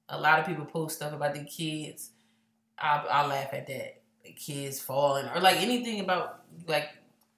a 0.09 0.20
lot 0.20 0.39
of 0.39 0.45
people 0.45 0.66
post 0.66 0.97
stuff 0.97 1.14
about 1.14 1.34
their 1.34 1.45
kids. 1.45 2.12
I 2.78 2.97
I 3.09 3.26
laugh 3.28 3.53
at 3.53 3.68
that. 3.68 4.01
The 4.24 4.34
kids 4.34 4.80
falling 4.80 5.28
or 5.34 5.39
like 5.39 5.57
anything 5.57 5.99
about 5.99 6.43
like 6.68 6.89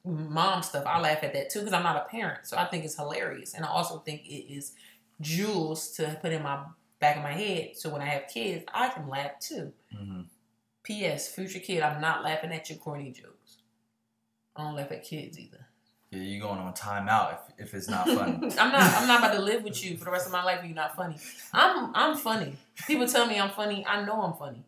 mom 0.03 0.63
stuff. 0.63 0.85
I 0.85 0.99
laugh 0.99 1.23
at 1.23 1.33
that 1.33 1.49
too 1.49 1.59
because 1.59 1.73
I'm 1.73 1.83
not 1.83 1.95
a 1.95 2.09
parent, 2.09 2.45
so 2.45 2.57
I 2.57 2.65
think 2.65 2.83
it's 2.83 2.95
hilarious, 2.95 3.53
and 3.53 3.63
I 3.63 3.69
also 3.69 3.99
think 3.99 4.25
it 4.27 4.53
is 4.53 4.73
jewels 5.21 5.91
to 5.91 6.17
put 6.21 6.33
in 6.33 6.43
my 6.43 6.65
back 6.99 7.17
of 7.17 7.23
my 7.23 7.31
head. 7.31 7.77
So 7.77 7.89
when 7.89 8.01
I 8.01 8.05
have 8.05 8.27
kids, 8.27 8.65
I 8.73 8.89
can 8.89 9.07
laugh 9.07 9.39
too. 9.39 9.71
Mhm. 9.95 10.25
P.S. 10.83 11.29
Future 11.29 11.59
kid, 11.59 11.81
I'm 11.81 12.01
not 12.01 12.23
laughing 12.23 12.51
at 12.51 12.69
your 12.69 12.77
corny 12.77 13.11
jokes. 13.11 13.57
I 14.55 14.63
don't 14.63 14.75
laugh 14.75 14.91
at 14.91 15.03
kids 15.03 15.39
either. 15.39 15.65
Yeah, 16.11 16.19
you're 16.21 16.41
going 16.41 16.59
on 16.59 16.73
timeout 16.73 17.33
if, 17.57 17.67
if 17.67 17.73
it's 17.73 17.89
not 17.89 18.05
funny. 18.07 18.33
I'm 18.59 18.71
not. 18.71 18.93
I'm 18.93 19.07
not 19.07 19.19
about 19.19 19.33
to 19.33 19.41
live 19.41 19.63
with 19.63 19.83
you 19.83 19.97
for 19.97 20.05
the 20.05 20.11
rest 20.11 20.27
of 20.27 20.31
my 20.31 20.43
life. 20.43 20.59
If 20.59 20.65
you're 20.65 20.75
not 20.75 20.95
funny. 20.95 21.17
I'm. 21.51 21.91
I'm 21.95 22.15
funny. 22.15 22.55
People 22.85 23.07
tell 23.07 23.25
me 23.25 23.39
I'm 23.39 23.49
funny. 23.49 23.83
I 23.87 24.05
know 24.05 24.21
I'm 24.21 24.33
funny. 24.33 24.63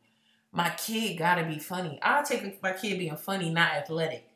My 0.51 0.69
kid 0.71 1.19
gotta 1.19 1.43
be 1.43 1.59
funny. 1.59 1.99
I'll 2.01 2.23
take 2.23 2.63
my 2.63 2.71
kid 2.71 2.97
being 2.97 3.15
funny, 3.17 3.51
not 3.51 3.73
athletic. 3.73 4.27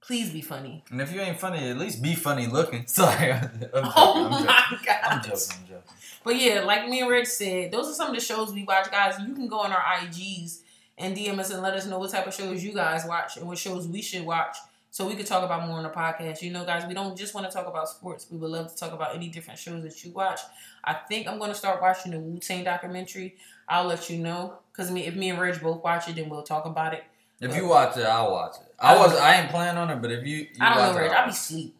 Please 0.00 0.30
be 0.30 0.42
funny. 0.42 0.84
and 0.90 1.00
if 1.00 1.12
you 1.12 1.20
ain't 1.20 1.40
funny, 1.40 1.70
at 1.70 1.78
least 1.78 2.02
be 2.02 2.14
funny 2.14 2.46
looking. 2.46 2.84
Sorry, 2.86 3.32
I'm 3.32 3.50
joking. 3.58 3.68
Oh 3.72 4.26
I'm 4.26 4.32
joking. 4.32 4.46
Oh 4.48 4.68
my 4.70 4.78
god. 4.84 5.00
I'm 5.04 5.22
joking. 5.22 5.56
I'm 5.58 5.66
joking. 5.66 5.92
But 6.24 6.36
yeah, 6.36 6.60
like 6.60 6.88
me 6.88 7.00
and 7.00 7.10
Rich 7.10 7.28
said, 7.28 7.72
those 7.72 7.88
are 7.88 7.94
some 7.94 8.10
of 8.10 8.14
the 8.14 8.20
shows 8.20 8.52
we 8.52 8.62
watch, 8.62 8.90
guys. 8.90 9.16
You 9.26 9.34
can 9.34 9.48
go 9.48 9.60
on 9.60 9.72
our 9.72 9.80
IGs 9.80 10.60
and 10.98 11.16
DM 11.16 11.38
us 11.38 11.50
and 11.50 11.62
let 11.62 11.74
us 11.74 11.86
know 11.86 11.98
what 11.98 12.10
type 12.10 12.26
of 12.26 12.34
shows 12.34 12.62
you 12.62 12.72
guys 12.72 13.04
watch 13.06 13.36
and 13.36 13.46
what 13.46 13.58
shows 13.58 13.86
we 13.88 14.02
should 14.02 14.24
watch 14.24 14.56
so 14.90 15.08
we 15.08 15.14
could 15.14 15.26
talk 15.26 15.42
about 15.42 15.66
more 15.66 15.78
on 15.78 15.82
the 15.84 15.88
podcast. 15.88 16.42
You 16.42 16.50
know, 16.52 16.64
guys, 16.66 16.86
we 16.86 16.92
don't 16.94 17.16
just 17.16 17.34
want 17.34 17.46
to 17.46 17.52
talk 17.52 17.66
about 17.66 17.88
sports. 17.88 18.26
We 18.30 18.36
would 18.38 18.50
love 18.50 18.70
to 18.72 18.76
talk 18.76 18.92
about 18.92 19.14
any 19.14 19.28
different 19.28 19.58
shows 19.58 19.82
that 19.84 20.04
you 20.04 20.12
watch. 20.12 20.40
I 20.84 20.92
think 20.94 21.26
I'm 21.26 21.38
going 21.38 21.50
to 21.50 21.56
start 21.56 21.80
watching 21.80 22.12
the 22.12 22.18
Wu 22.18 22.38
Tang 22.38 22.62
documentary. 22.64 23.36
I'll 23.68 23.84
let 23.86 24.10
you 24.10 24.18
know 24.18 24.58
because 24.70 24.90
me, 24.90 25.06
if 25.06 25.16
me 25.16 25.30
and 25.30 25.40
Reg 25.40 25.60
both 25.62 25.82
watch 25.82 26.08
it, 26.08 26.16
then 26.16 26.28
we'll 26.28 26.42
talk 26.42 26.66
about 26.66 26.92
it. 26.92 27.04
If 27.40 27.56
you 27.56 27.66
watch 27.66 27.96
it, 27.96 28.04
I'll 28.04 28.30
watch 28.30 28.56
it. 28.60 28.72
I 28.78 28.96
was 28.96 29.16
I 29.16 29.40
ain't 29.40 29.50
planning 29.50 29.78
on 29.78 29.90
it, 29.90 30.00
but 30.02 30.12
if 30.12 30.24
you, 30.26 30.36
you 30.38 30.46
I 30.60 30.74
don't 30.76 30.94
know, 30.94 31.00
Rich. 31.00 31.12
I'll 31.12 31.24
be 31.26 31.30
asleep. 31.30 31.74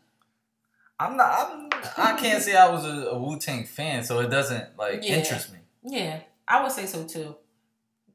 I'm 0.99 1.17
not. 1.17 1.51
I'm, 1.53 1.69
I 1.97 2.17
can't 2.19 2.43
say 2.43 2.57
I 2.57 2.69
was 2.71 2.85
a, 2.85 3.11
a 3.11 3.19
Wu 3.19 3.39
Tang 3.39 3.65
fan, 3.65 4.05
so 4.05 4.21
it 4.21 4.29
doesn't 4.29 4.77
like 4.79 5.01
Yeah. 5.03 5.17
interest 5.17 5.53
me. 5.53 5.59
Yeah, 5.85 6.21
I 6.49 6.63
would 6.63 6.73
say 6.73 6.87
so 6.87 7.05
too. 7.05 7.37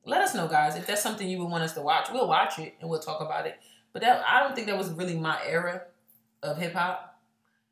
Let 0.08 0.22
us 0.22 0.34
know, 0.34 0.47
guys, 0.47 0.76
if 0.78 0.88
that's 0.88 1.03
something 1.03 1.28
you 1.28 1.39
would 1.39 1.49
want 1.49 1.64
us 1.64 1.74
to 1.74 1.82
watch. 1.82 2.08
We'll 2.12 2.28
watch 2.30 2.60
it 2.60 2.76
and 2.80 2.89
we'll 2.89 3.01
talk 3.01 3.20
about 3.20 3.45
it. 3.45 3.60
But 3.91 4.01
that 4.03 4.24
I 4.28 4.39
don't 4.39 4.55
think 4.55 4.68
that 4.68 4.78
was 4.78 4.89
really 4.89 5.16
my 5.16 5.38
era 5.45 5.84
of 6.41 6.58
hip 6.58 6.74
hop. 6.74 7.20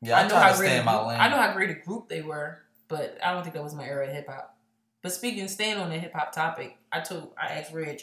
Yeah, 0.02 0.18
I, 0.18 0.28
know 0.28 0.36
how 0.36 0.54
great 0.54 0.68
stay 0.68 0.76
a 0.76 0.80
in 0.80 0.84
my 0.84 0.92
group, 0.96 1.06
lane. 1.08 1.20
I 1.20 1.28
know 1.28 1.36
how 1.38 1.52
great 1.54 1.70
a 1.70 1.74
group 1.74 2.08
they 2.08 2.20
were, 2.20 2.62
but 2.88 3.18
I 3.24 3.32
don't 3.32 3.42
think 3.42 3.54
that 3.54 3.64
was 3.64 3.74
my 3.74 3.86
era 3.86 4.06
of 4.06 4.12
hip 4.12 4.28
hop. 4.28 4.54
But 5.02 5.12
speaking, 5.12 5.48
staying 5.48 5.78
on 5.78 5.88
the 5.88 5.98
hip 5.98 6.12
hop 6.12 6.32
topic, 6.32 6.76
I 6.92 7.00
told 7.00 7.32
I 7.40 7.54
asked 7.54 7.72
Reg, 7.72 8.02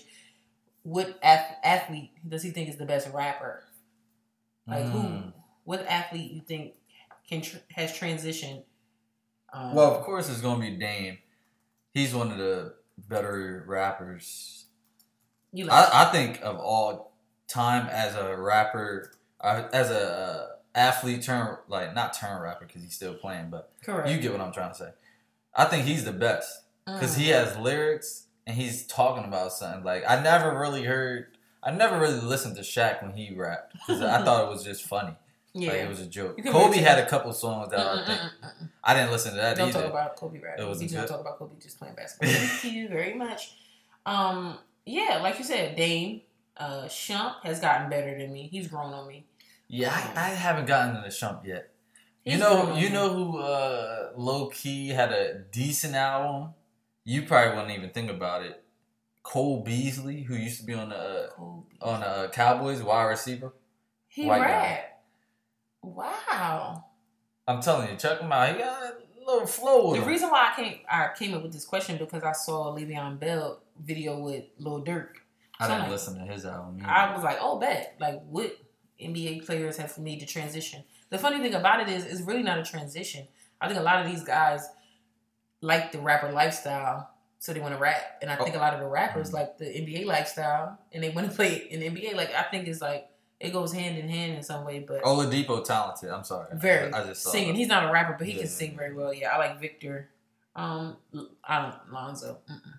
what 0.82 1.18
ath- 1.22 1.58
athlete 1.64 2.12
does 2.28 2.42
he 2.42 2.50
think 2.50 2.70
is 2.70 2.78
the 2.78 2.86
best 2.86 3.10
rapper? 3.14 3.64
Like 4.68 4.86
who? 4.86 5.00
Mm. 5.00 5.34
What 5.66 5.86
athlete 5.88 6.32
you 6.32 6.42
think 6.42 6.74
can 7.30 7.42
tr- 7.42 7.58
has 7.72 7.92
transitioned? 7.92 8.64
Um, 9.54 9.76
Well, 9.76 9.94
of 9.94 10.04
course, 10.04 10.30
it's 10.30 10.42
gonna 10.42 10.60
be 10.60 10.72
Dame. 10.72 11.20
He's 11.94 12.16
one 12.16 12.32
of 12.32 12.38
the 12.38 12.74
better 12.98 13.64
rappers. 13.68 14.66
you 15.52 15.66
like 15.66 15.94
I, 15.94 16.04
I 16.04 16.12
think 16.12 16.40
of 16.42 16.58
all 16.58 17.14
time 17.48 17.88
as 17.88 18.16
a 18.16 18.36
rapper, 18.38 19.12
uh, 19.42 19.68
as 19.74 19.92
a 19.92 20.12
uh, 20.12 20.48
athlete 20.76 21.22
turn 21.24 21.58
like 21.68 21.94
not 21.94 22.14
turn 22.14 22.42
rapper 22.42 22.66
because 22.66 22.82
he's 22.82 22.96
still 22.96 23.14
playing, 23.14 23.50
but 23.50 23.72
correct? 23.84 24.10
you 24.10 24.18
get 24.20 24.32
what 24.32 24.42
I'm 24.42 24.54
trying 24.54 24.72
to 24.72 24.78
say. 24.78 24.90
I 25.56 25.66
think 25.66 25.86
he's 25.86 26.06
the 26.06 26.14
best 26.14 26.62
because 26.86 27.16
Mm. 27.16 27.20
he 27.20 27.28
has 27.30 27.58
lyrics 27.58 28.26
and 28.48 28.58
he's 28.58 28.86
talking 28.88 29.24
about 29.24 29.54
something. 29.54 29.84
Like 29.84 30.04
I 30.08 30.22
never 30.22 30.58
really 30.60 30.84
heard, 30.84 31.38
I 31.62 31.72
never 31.72 32.00
really 32.00 32.20
listened 32.20 32.56
to 32.56 32.62
Shaq 32.62 33.02
when 33.04 33.14
he 33.14 33.34
rapped 33.36 33.74
because 33.74 34.02
I 34.02 34.24
thought 34.24 34.46
it 34.46 34.50
was 34.50 34.64
just 34.64 34.84
funny. 34.84 35.16
Yeah. 35.54 35.70
Like 35.72 35.80
it 35.82 35.90
was 35.90 36.00
a 36.02 36.08
joke. 36.08 36.40
Kobe 36.46 36.78
had 36.78 37.00
a 37.00 37.06
couple 37.06 37.32
songs 37.34 37.70
that 37.70 37.80
I 37.80 37.84
Mm-mm, 37.84 38.06
think. 38.08 38.20
I 38.84 38.94
didn't 38.96 39.12
listen 39.12 39.32
to 39.32 39.38
that 39.38 39.56
Don't 39.58 39.70
either. 39.70 39.82
talk 39.82 39.90
about 39.90 40.16
Kobe 40.16 40.40
rap. 40.40 40.60
It 40.60 40.68
was 40.68 40.80
we 40.80 40.88
don't 40.88 41.08
talk 41.08 41.22
about 41.22 41.38
Kobe 41.38 41.56
just 41.62 41.78
playing 41.80 41.96
basketball. 41.96 42.30
Thank 42.34 42.74
you 42.74 42.88
very 42.90 43.14
much. 43.14 43.54
Um, 44.06 44.58
yeah, 44.86 45.20
like 45.22 45.38
you 45.38 45.46
said, 45.46 45.76
Dame, 45.76 46.22
uh, 46.58 46.84
Shump 46.86 47.36
has 47.44 47.60
gotten 47.60 47.90
better 47.90 48.18
than 48.18 48.34
me. 48.34 48.50
He's 48.52 48.68
grown 48.68 48.94
on 48.94 49.08
me. 49.08 49.26
Yeah, 49.68 49.90
I, 50.16 50.26
I 50.26 50.30
haven't 50.30 50.66
gotten 50.66 50.96
to 50.96 51.02
the 51.02 51.08
Shump 51.08 51.46
yet. 51.46 51.70
You 52.26 52.38
know, 52.38 52.76
you 52.76 52.90
know 52.90 53.14
who 53.14 53.38
uh, 53.40 54.12
low 54.16 54.48
key 54.48 54.90
had 54.90 55.12
a 55.12 55.40
decent 55.52 55.94
album. 55.96 56.54
You 57.04 57.24
probably 57.24 57.56
wouldn't 57.56 57.78
even 57.78 57.90
think 57.92 58.10
about 58.10 58.44
it. 58.44 58.64
Cole 59.24 59.62
Beasley, 59.62 60.24
who 60.24 60.36
used 60.36 60.60
to 60.60 60.66
be 60.66 60.74
on 60.74 60.90
the 60.90 60.96
uh, 60.96 61.30
on 61.82 62.00
the 62.02 62.08
uh, 62.08 62.28
Cowboys, 62.30 62.82
wide 62.82 63.06
receiver. 63.06 63.54
He 64.08 64.26
white 64.26 64.40
guy. 64.40 64.84
Wow. 65.84 66.86
I'm 67.48 67.62
telling 67.62 67.90
you, 67.90 67.96
check 67.98 68.20
him 68.22 68.32
out. 68.32 68.54
He 68.56 68.60
got 68.62 68.82
a 68.84 68.94
little 69.26 69.46
flow 69.48 69.90
with 69.92 69.98
The 70.00 70.04
him. 70.04 70.10
reason 70.10 70.30
why 70.30 70.52
I 70.52 70.56
came 70.56 70.80
I 70.90 71.10
came 71.18 71.34
up 71.34 71.44
with 71.44 71.52
this 71.54 71.66
question 71.66 71.98
because 71.98 72.24
I 72.24 72.32
saw 72.32 72.74
Le'Veon 72.76 73.20
Bell 73.20 73.62
video 73.82 74.18
with 74.20 74.46
Lil 74.60 74.84
Durk. 74.84 75.10
I 75.60 75.68
didn't 75.68 75.82
like, 75.84 75.92
listen 75.92 76.16
to 76.18 76.26
his 76.32 76.46
album. 76.46 76.80
either. 76.82 76.90
I 76.90 77.14
was 77.14 77.24
like, 77.24 77.38
oh, 77.40 77.60
bet. 77.60 77.96
Like, 78.00 78.22
what 78.28 78.56
NBA 79.02 79.46
players 79.46 79.78
have 79.78 79.98
made 79.98 80.20
the 80.22 80.26
transition? 80.26 80.84
The 81.10 81.18
funny 81.20 81.40
thing 81.40 81.54
about 81.54 81.80
it 81.82 81.90
is, 81.90 82.06
it's 82.06 82.22
really 82.22 82.44
not 82.44 82.58
a 82.58 82.64
transition. 82.64 83.28
I 83.62 83.68
think 83.68 83.80
a 83.80 83.84
lot 83.84 84.04
of 84.06 84.12
these 84.12 84.24
guys 84.24 84.68
like 85.62 85.92
the 85.92 86.00
rapper 86.00 86.32
lifestyle, 86.32 87.10
so 87.40 87.54
they 87.54 87.60
want 87.60 87.74
to 87.76 87.80
rap. 87.80 88.02
And 88.22 88.32
I 88.32 88.36
think 88.36 88.56
a 88.56 88.60
lot 88.60 88.74
of 88.74 88.80
the 88.80 88.88
rappers 88.88 89.30
Mhm. 89.30 89.34
like 89.34 89.58
the 89.58 89.66
NBA 89.66 90.06
lifestyle, 90.06 90.78
and 90.92 91.04
they 91.04 91.10
want 91.12 91.30
to 91.30 91.36
play 91.36 91.56
in 91.70 91.80
the 91.82 91.86
NBA. 91.88 92.16
Like, 92.16 92.34
I 92.34 92.44
think 92.44 92.68
it's 92.68 92.82
like, 92.82 93.08
it 93.40 93.52
goes 93.52 93.74
hand 93.74 93.98
in 93.98 94.08
hand 94.08 94.34
in 94.36 94.44
some 94.44 94.66
way, 94.66 94.80
but 94.80 95.02
Oladipo 95.04 95.64
talented. 95.64 96.10
I'm 96.10 96.24
sorry. 96.24 96.48
very 96.54 96.92
I 96.94 97.04
just 97.06 97.24
saw 97.24 97.32
singing. 97.32 97.50
that. 97.54 97.58
He's 97.58 97.68
not 97.68 97.88
a 97.90 97.92
rapper, 97.92 98.16
but 98.18 98.28
he 98.28 98.34
Yeah, 98.34 98.40
can 98.40 98.48
sing 98.48 98.76
very 98.78 98.94
well. 98.94 99.14
Yeah, 99.14 99.32
I 99.34 99.38
like 99.38 99.60
Victor. 99.60 100.10
Um, 100.56 100.98
I 101.44 101.62
don't 101.62 101.94
Lonzo. 101.94 102.38
Mm-mm. 102.50 102.74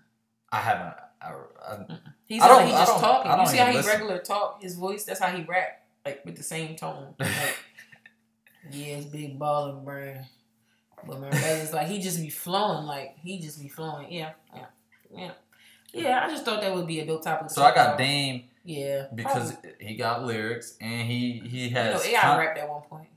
I 0.51 0.59
haven't. 0.59 0.95
I, 1.21 1.33
I, 1.67 1.97
He's 2.25 2.41
I 2.41 2.65
he 2.65 2.71
just 2.71 2.99
talking. 2.99 3.39
You 3.39 3.47
see 3.47 3.57
how 3.57 3.65
he 3.67 3.77
listen. 3.77 3.91
regular 3.91 4.19
talk, 4.19 4.61
his 4.61 4.75
voice. 4.75 5.03
That's 5.03 5.19
how 5.19 5.27
he 5.35 5.43
rap. 5.43 5.83
like 6.05 6.23
with 6.25 6.35
the 6.37 6.43
same 6.43 6.75
tone. 6.75 7.15
Like, 8.67 8.71
yeah, 8.71 8.97
it's 8.97 9.05
big 9.05 9.37
balling 9.37 9.83
brain. 9.85 10.25
But 11.05 11.19
my 11.21 11.29
brother's 11.29 11.71
like 11.77 11.87
he 11.87 11.99
just 12.01 12.19
be 12.19 12.29
flowing, 12.31 12.85
like 12.87 13.15
he 13.21 13.39
just 13.39 13.61
be 13.61 13.67
flowing. 13.69 14.11
Yeah, 14.11 14.31
yeah, 14.55 14.65
yeah. 15.15 15.31
Yeah, 15.93 16.25
I 16.25 16.29
just 16.29 16.43
thought 16.45 16.61
that 16.61 16.73
would 16.73 16.87
be 16.87 16.99
a 16.99 17.05
dope 17.05 17.23
topic. 17.23 17.47
to 17.49 17.53
So 17.53 17.61
I 17.63 17.75
got 17.75 17.85
about. 17.89 17.97
Dame 17.99 18.45
Yeah, 18.65 19.07
because 19.13 19.51
probably. 19.53 19.71
he 19.79 19.95
got 19.95 20.23
lyrics 20.25 20.75
and 20.81 21.07
he 21.07 21.39
he 21.45 21.67
you 21.67 21.75
has. 21.75 22.03
know, 22.03 22.09
AI 22.11 22.19
con- 22.21 22.39
rapped 22.39 22.57
at 22.57 22.67
one 22.69 22.81
point. 22.81 23.09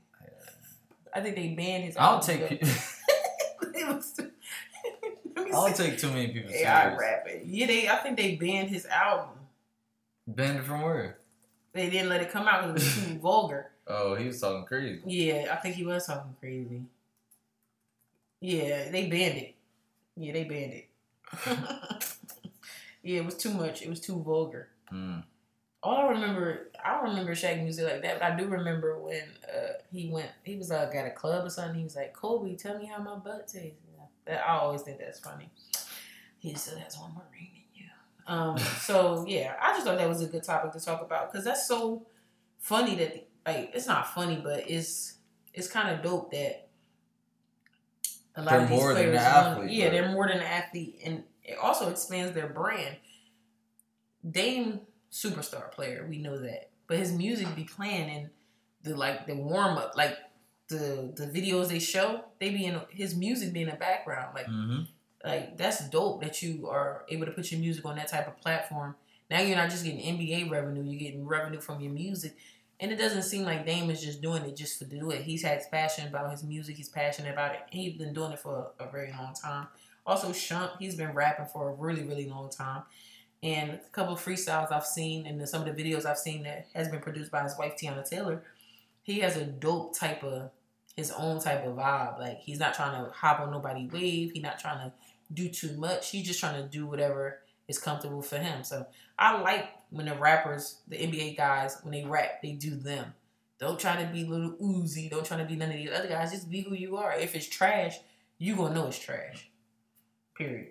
I 1.11 1.21
think 1.21 1.35
they 1.35 1.49
banned 1.49 1.85
his. 1.85 1.97
I 1.97 2.11
don't 2.11 2.29
album, 2.29 2.47
take. 2.49 2.61
pe- 2.61 2.67
It 3.81 3.87
was 3.95 4.13
too- 4.13 4.31
Let 5.35 5.45
me 5.45 5.51
I 5.51 5.53
don't 5.55 5.75
see. 5.75 5.83
take 5.89 5.97
too 5.97 6.09
many 6.11 6.27
people 6.27 6.51
AI 6.53 6.83
serious. 6.83 6.99
rapping. 6.99 7.41
Yeah, 7.45 7.65
they. 7.67 7.89
I 7.89 7.95
think 7.97 8.17
they 8.17 8.35
banned 8.35 8.69
his 8.69 8.85
album. 8.85 9.29
Banned 10.27 10.59
it 10.59 10.65
from 10.65 10.81
where? 10.83 11.17
They 11.73 11.89
didn't 11.89 12.09
let 12.09 12.21
it 12.21 12.29
come 12.29 12.47
out 12.47 12.67
because 12.73 12.83
it 12.83 12.95
was 13.01 13.07
too 13.07 13.19
vulgar. 13.19 13.71
Oh, 13.87 14.13
he 14.15 14.27
was 14.27 14.39
talking 14.39 14.65
crazy. 14.65 15.01
Yeah, 15.05 15.47
I 15.51 15.55
think 15.55 15.75
he 15.75 15.83
was 15.83 16.05
talking 16.05 16.35
crazy. 16.39 16.83
Yeah, 18.41 18.89
they 18.91 19.07
banned 19.09 19.37
it. 19.39 19.55
Yeah, 20.15 20.33
they 20.33 20.43
banned 20.43 20.73
it. 20.73 20.87
yeah, 23.03 23.19
it 23.19 23.25
was 23.25 23.35
too 23.35 23.51
much. 23.53 23.81
It 23.81 23.89
was 23.89 23.99
too 23.99 24.21
vulgar. 24.21 24.67
Mm. 24.93 25.23
All 25.81 25.95
I 25.95 26.09
remember, 26.09 26.71
I 26.83 26.95
don't 26.95 27.11
remember 27.11 27.33
Shaq 27.33 27.63
music 27.63 27.85
like 27.85 28.01
that, 28.01 28.19
but 28.19 28.31
I 28.31 28.35
do 28.35 28.47
remember 28.47 28.99
when 28.99 29.23
uh, 29.47 29.73
he 29.91 30.09
went, 30.09 30.29
he 30.43 30.57
was 30.57 30.69
like 30.69 30.93
at 30.93 31.05
a 31.05 31.11
club 31.11 31.45
or 31.45 31.49
something. 31.49 31.77
He 31.77 31.83
was 31.83 31.95
like, 31.95 32.13
"Kobe, 32.13 32.55
tell 32.57 32.77
me 32.77 32.85
how 32.85 33.01
my 33.01 33.15
butt 33.15 33.47
tastes." 33.47 33.77
That 34.25 34.47
I 34.47 34.57
always 34.57 34.81
think 34.81 34.99
that's 34.99 35.19
funny. 35.19 35.49
He 36.37 36.53
still 36.53 36.77
has 36.77 36.97
one 36.97 37.13
more 37.13 37.23
ring 37.31 37.49
than 37.53 37.63
you. 37.73 37.85
Um, 38.27 38.57
so 38.79 39.25
yeah, 39.27 39.55
I 39.61 39.71
just 39.71 39.85
thought 39.85 39.97
that 39.97 40.09
was 40.09 40.21
a 40.21 40.27
good 40.27 40.43
topic 40.43 40.73
to 40.73 40.79
talk 40.79 41.01
about 41.01 41.31
because 41.31 41.45
that's 41.45 41.67
so 41.67 42.05
funny 42.59 42.95
that 42.95 43.27
like 43.47 43.71
it's 43.73 43.87
not 43.87 44.13
funny, 44.13 44.39
but 44.43 44.69
it's 44.69 45.15
it's 45.53 45.67
kind 45.67 45.89
of 45.95 46.03
dope 46.03 46.31
that 46.31 46.67
a 48.35 48.41
lot 48.41 48.49
They're 48.51 48.61
of 48.61 48.69
these 48.69 48.79
more 48.79 48.93
than 48.93 49.03
players, 49.03 49.17
athlete, 49.17 49.71
yeah, 49.71 49.89
they're 49.89 50.11
more 50.11 50.27
than 50.27 50.37
an 50.37 50.43
athlete, 50.43 50.99
and 51.03 51.23
it 51.43 51.57
also 51.57 51.89
expands 51.89 52.33
their 52.33 52.47
brand. 52.47 52.97
Dame 54.29 54.81
superstar 55.11 55.71
player, 55.71 56.05
we 56.09 56.17
know 56.17 56.37
that, 56.37 56.69
but 56.87 56.97
his 56.97 57.11
music 57.11 57.53
be 57.55 57.63
playing 57.63 58.09
and 58.09 58.29
the 58.83 58.95
like 58.95 59.27
the 59.27 59.35
warm 59.35 59.77
up, 59.77 59.95
like 59.95 60.17
the 60.67 61.13
the 61.15 61.25
videos 61.25 61.67
they 61.67 61.79
show, 61.79 62.23
they 62.39 62.49
be 62.49 62.65
in 62.65 62.79
his 62.91 63.15
music 63.15 63.53
be 63.53 63.61
in 63.61 63.69
the 63.69 63.75
background, 63.75 64.33
like 64.35 64.45
hmm 64.45 64.81
like 65.23 65.57
that's 65.57 65.87
dope 65.89 66.21
that 66.21 66.41
you 66.41 66.69
are 66.69 67.03
able 67.09 67.25
to 67.25 67.31
put 67.31 67.51
your 67.51 67.59
music 67.59 67.85
on 67.85 67.97
that 67.97 68.07
type 68.07 68.27
of 68.27 68.39
platform. 68.39 68.95
Now 69.29 69.41
you're 69.41 69.57
not 69.57 69.69
just 69.69 69.83
getting 69.83 69.99
NBA 69.99 70.49
revenue, 70.49 70.83
you're 70.83 70.99
getting 70.99 71.25
revenue 71.27 71.59
from 71.59 71.81
your 71.81 71.91
music. 71.91 72.35
And 72.79 72.91
it 72.91 72.95
doesn't 72.95 73.23
seem 73.23 73.43
like 73.43 73.65
Dame 73.65 73.89
is 73.89 74.01
just 74.01 74.21
doing 74.21 74.43
it 74.43 74.55
just 74.55 74.79
to 74.79 74.85
do 74.85 75.11
it. 75.11 75.23
He's 75.23 75.43
had 75.43 75.61
passion 75.69 76.07
about 76.07 76.31
his 76.31 76.43
music, 76.43 76.77
he's 76.77 76.87
passionate 76.87 77.33
about 77.33 77.53
it, 77.53 77.61
and 77.71 77.81
he's 77.81 77.97
been 77.97 78.13
doing 78.13 78.31
it 78.31 78.39
for 78.39 78.71
a, 78.79 78.85
a 78.85 78.89
very 78.89 79.11
long 79.11 79.33
time. 79.33 79.67
Also, 80.05 80.29
Shump, 80.29 80.71
he's 80.79 80.95
been 80.95 81.11
rapping 81.11 81.45
for 81.45 81.69
a 81.69 81.73
really, 81.73 82.03
really 82.03 82.29
long 82.29 82.49
time. 82.49 82.83
And 83.41 83.71
a 83.71 83.89
couple 83.91 84.13
of 84.13 84.23
freestyles 84.23 84.71
I've 84.71 84.85
seen 84.85 85.25
and 85.25 85.47
some 85.47 85.65
of 85.65 85.75
the 85.75 85.83
videos 85.83 86.05
I've 86.05 86.17
seen 86.17 86.43
that 86.43 86.67
has 86.73 86.89
been 86.89 86.99
produced 86.99 87.31
by 87.31 87.43
his 87.43 87.57
wife 87.57 87.75
Teyana 87.77 88.07
Taylor, 88.07 88.43
he 89.03 89.19
has 89.19 89.37
a 89.37 89.45
dope 89.45 89.97
type 89.97 90.23
of 90.23 90.51
his 90.95 91.11
own 91.11 91.39
type 91.39 91.65
of 91.65 91.75
vibe. 91.75 92.19
Like 92.19 92.39
he's 92.39 92.59
not 92.59 92.73
trying 92.73 93.03
to 93.03 93.11
hop 93.11 93.39
on 93.39 93.51
nobody 93.51 93.87
wave. 93.87 94.31
He's 94.33 94.43
not 94.43 94.59
trying 94.59 94.89
to 94.89 94.93
do 95.33 95.49
too 95.49 95.77
much. 95.77 96.11
He's 96.11 96.27
just 96.27 96.39
trying 96.39 96.61
to 96.61 96.67
do 96.67 96.85
whatever 96.85 97.39
is 97.67 97.79
comfortable 97.79 98.21
for 98.21 98.37
him. 98.37 98.63
So 98.63 98.85
I 99.17 99.39
like 99.41 99.69
when 99.89 100.07
the 100.07 100.15
rappers, 100.15 100.81
the 100.87 100.97
NBA 100.97 101.37
guys, 101.37 101.77
when 101.83 101.93
they 101.93 102.03
rap, 102.03 102.41
they 102.41 102.51
do 102.51 102.75
them. 102.75 103.13
Don't 103.59 103.79
try 103.79 104.01
to 104.01 104.09
be 104.11 104.23
Lil 104.23 104.55
Uzi. 104.61 105.09
Don't 105.09 105.25
try 105.25 105.37
to 105.37 105.45
be 105.45 105.55
none 105.55 105.69
of 105.69 105.75
these 105.75 105.91
other 105.91 106.07
guys. 106.07 106.31
Just 106.31 106.49
be 106.49 106.61
who 106.61 106.73
you 106.73 106.97
are. 106.97 107.13
If 107.13 107.35
it's 107.35 107.47
trash, 107.47 107.97
you 108.37 108.55
gonna 108.55 108.73
know 108.73 108.87
it's 108.87 108.99
trash. 108.99 109.49
Period. 110.35 110.69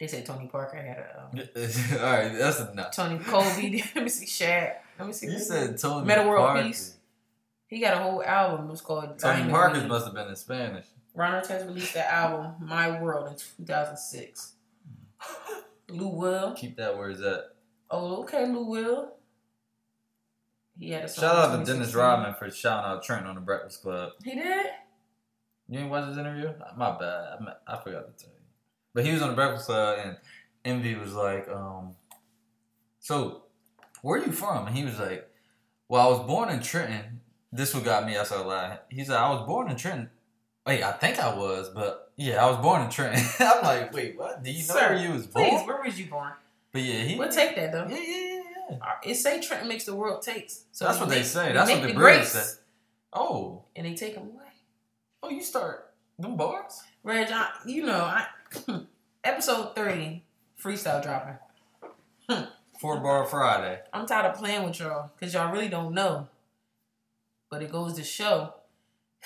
They 0.00 0.06
said 0.08 0.26
Tony 0.26 0.48
Parker 0.48 0.76
had 0.76 0.98
a 0.98 1.22
um, 1.22 1.38
All 2.00 2.12
right, 2.12 2.36
that's 2.36 2.60
enough. 2.60 2.94
Tony 2.94 3.18
Kobe. 3.18 3.82
Let 3.94 4.04
me 4.04 4.08
see 4.10 4.26
Shaq. 4.26 4.74
Let 4.98 5.06
me 5.06 5.12
see. 5.12 5.26
You 5.26 5.38
said 5.38 5.78
Tony 5.78 6.06
Meta 6.06 6.26
World 6.26 6.46
Parker. 6.46 6.62
Peace. 6.64 6.96
He 7.68 7.78
got 7.80 7.94
a 7.94 8.00
whole 8.02 8.22
album. 8.22 8.66
It 8.66 8.70
was 8.70 8.80
called 8.80 9.18
Tony 9.18 9.36
Diamond 9.36 9.50
Parker 9.50 9.86
must 9.86 10.06
have 10.06 10.14
been 10.14 10.28
in 10.28 10.36
Spanish. 10.36 10.86
Ron 11.14 11.42
Artest 11.42 11.66
released 11.66 11.94
the 11.94 12.12
album 12.12 12.54
My 12.60 13.00
World 13.00 13.28
in 13.28 13.36
2006. 13.36 14.54
Lou 15.88 16.08
Will. 16.08 16.54
Keep 16.54 16.76
that 16.76 16.96
where 16.96 17.10
it's 17.10 17.22
at. 17.22 17.44
Oh, 17.90 18.22
okay, 18.22 18.46
Lou 18.46 18.64
Will. 18.66 19.12
He 20.78 20.90
had 20.90 21.04
a 21.04 21.08
song 21.08 21.22
Shout 21.22 21.36
out 21.36 21.50
to 21.50 21.56
Dennis 21.72 21.92
2016. 21.92 22.00
Rodman 22.00 22.34
for 22.34 22.50
shouting 22.50 22.90
out 22.90 23.02
Trent 23.02 23.26
on 23.26 23.34
the 23.34 23.40
Breakfast 23.40 23.82
Club. 23.82 24.12
He 24.24 24.34
did? 24.34 24.66
You 25.68 25.78
didn't 25.78 25.90
watch 25.90 26.08
his 26.08 26.18
interview? 26.18 26.52
My 26.76 26.98
bad. 26.98 27.38
I, 27.68 27.74
I 27.74 27.82
forgot 27.82 28.06
to 28.06 28.24
tell 28.24 28.32
you. 28.34 28.41
But 28.94 29.04
he 29.06 29.12
was 29.12 29.22
on 29.22 29.30
the 29.30 29.34
Breakfast 29.34 29.66
Club, 29.66 29.98
and 30.04 30.16
Envy 30.64 30.94
was 30.94 31.14
like, 31.14 31.48
um, 31.48 31.94
"So, 33.00 33.42
where 34.02 34.20
are 34.20 34.24
you 34.24 34.32
from?" 34.32 34.66
And 34.66 34.76
he 34.76 34.84
was 34.84 34.98
like, 34.98 35.28
"Well, 35.88 36.06
I 36.06 36.10
was 36.10 36.26
born 36.26 36.48
in 36.50 36.60
Trenton." 36.60 37.20
This 37.52 37.74
what 37.74 37.84
got 37.84 38.06
me. 38.06 38.16
I 38.16 38.24
started 38.24 38.46
laughing. 38.48 38.78
He 38.90 39.04
said, 39.04 39.16
"I 39.16 39.30
was 39.30 39.46
born 39.46 39.70
in 39.70 39.76
Trenton." 39.76 40.10
Wait, 40.66 40.82
I 40.82 40.92
think 40.92 41.18
I 41.18 41.34
was, 41.34 41.70
but 41.70 42.12
yeah, 42.16 42.44
I 42.44 42.48
was 42.48 42.58
born 42.58 42.82
in 42.82 42.88
Trenton. 42.90 43.24
I'm 43.40 43.64
like, 43.64 43.92
wait, 43.92 44.16
what? 44.16 44.44
Do 44.44 44.50
you 44.50 44.58
know 44.58 44.74
Sir, 44.74 44.94
where 44.94 44.96
you 44.96 45.12
was 45.12 45.26
born? 45.26 45.48
Please, 45.50 45.66
where 45.66 45.82
was 45.82 45.98
you 45.98 46.06
born? 46.06 46.32
But 46.70 46.82
yeah, 46.82 47.02
he. 47.02 47.16
We'll 47.18 47.28
take 47.32 47.56
that, 47.56 47.72
though. 47.72 47.86
yeah, 47.88 47.98
yeah, 48.00 48.16
yeah, 48.36 48.42
yeah. 48.70 48.76
Uh, 48.80 48.86
It 49.04 49.16
say 49.16 49.40
Trenton 49.40 49.68
makes 49.68 49.84
the 49.86 49.94
world 49.96 50.22
takes. 50.22 50.64
So 50.70 50.84
That's 50.84 51.00
what 51.00 51.08
they 51.08 51.24
say. 51.24 51.52
That's 51.52 51.68
what 51.70 51.82
the 51.82 51.88
the 51.88 51.94
greats, 51.94 52.28
say. 52.30 52.60
Oh, 53.12 53.64
And 53.74 53.86
they 53.86 53.94
take 53.94 54.14
them 54.14 54.28
away. 54.28 54.52
oh, 55.24 55.30
you 55.30 55.42
start 55.42 55.92
them 56.18 56.36
bars. 56.36 56.80
Reg, 57.02 57.28
I, 57.32 57.48
you 57.66 57.84
know, 57.84 57.98
I 58.04 58.26
Hmm. 58.66 58.84
episode 59.24 59.74
30, 59.74 60.22
freestyle 60.62 61.02
dropping. 61.02 61.38
Hmm. 62.28 62.44
Four 62.80 63.00
bar 63.00 63.24
Friday. 63.26 63.80
I'm 63.92 64.06
tired 64.06 64.26
of 64.26 64.38
playing 64.38 64.64
with 64.64 64.80
y'all 64.80 65.10
because 65.14 65.32
y'all 65.34 65.52
really 65.52 65.68
don't 65.68 65.94
know. 65.94 66.28
But 67.50 67.62
it 67.62 67.70
goes 67.70 67.94
to 67.94 68.04
show 68.04 68.54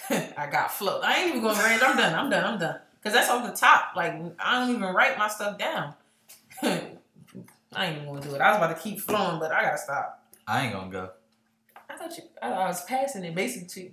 I 0.10 0.48
got 0.50 0.70
flow. 0.70 1.00
I 1.02 1.18
ain't 1.18 1.28
even 1.28 1.42
going 1.42 1.56
to 1.56 1.62
range. 1.62 1.82
I'm 1.82 1.96
done. 1.96 2.14
I'm 2.14 2.30
done. 2.30 2.44
I'm 2.44 2.58
done. 2.58 2.78
Because 2.98 3.14
that's 3.14 3.30
off 3.30 3.48
the 3.48 3.56
top. 3.56 3.92
Like, 3.96 4.14
I 4.38 4.60
don't 4.60 4.74
even 4.74 4.94
write 4.94 5.18
my 5.18 5.28
stuff 5.28 5.58
down. 5.58 5.94
I 6.62 7.86
ain't 7.86 7.96
even 7.96 8.08
going 8.08 8.22
to 8.22 8.28
do 8.28 8.34
it. 8.34 8.40
I 8.40 8.50
was 8.50 8.58
about 8.58 8.76
to 8.76 8.82
keep 8.82 9.00
flowing, 9.00 9.38
but 9.38 9.52
I 9.52 9.62
got 9.62 9.72
to 9.72 9.78
stop. 9.78 10.22
I 10.46 10.64
ain't 10.64 10.72
gonna 10.72 10.90
go. 10.90 11.10
I 11.90 11.96
thought 11.96 12.16
you, 12.16 12.22
I, 12.40 12.52
I 12.52 12.68
was 12.68 12.84
passing 12.84 13.24
it 13.24 13.34
basically 13.34 13.68
to 13.68 13.80
you. 13.82 13.92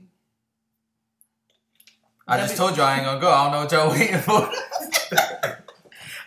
I 2.28 2.38
just 2.38 2.56
told 2.56 2.78
you 2.78 2.84
I 2.84 2.96
ain't 2.96 3.06
gonna 3.06 3.20
go. 3.20 3.30
I 3.30 3.44
don't 3.44 3.52
know 3.52 3.60
what 3.62 3.72
y'all 3.72 3.92
waiting 3.92 4.20
for. 4.20 4.50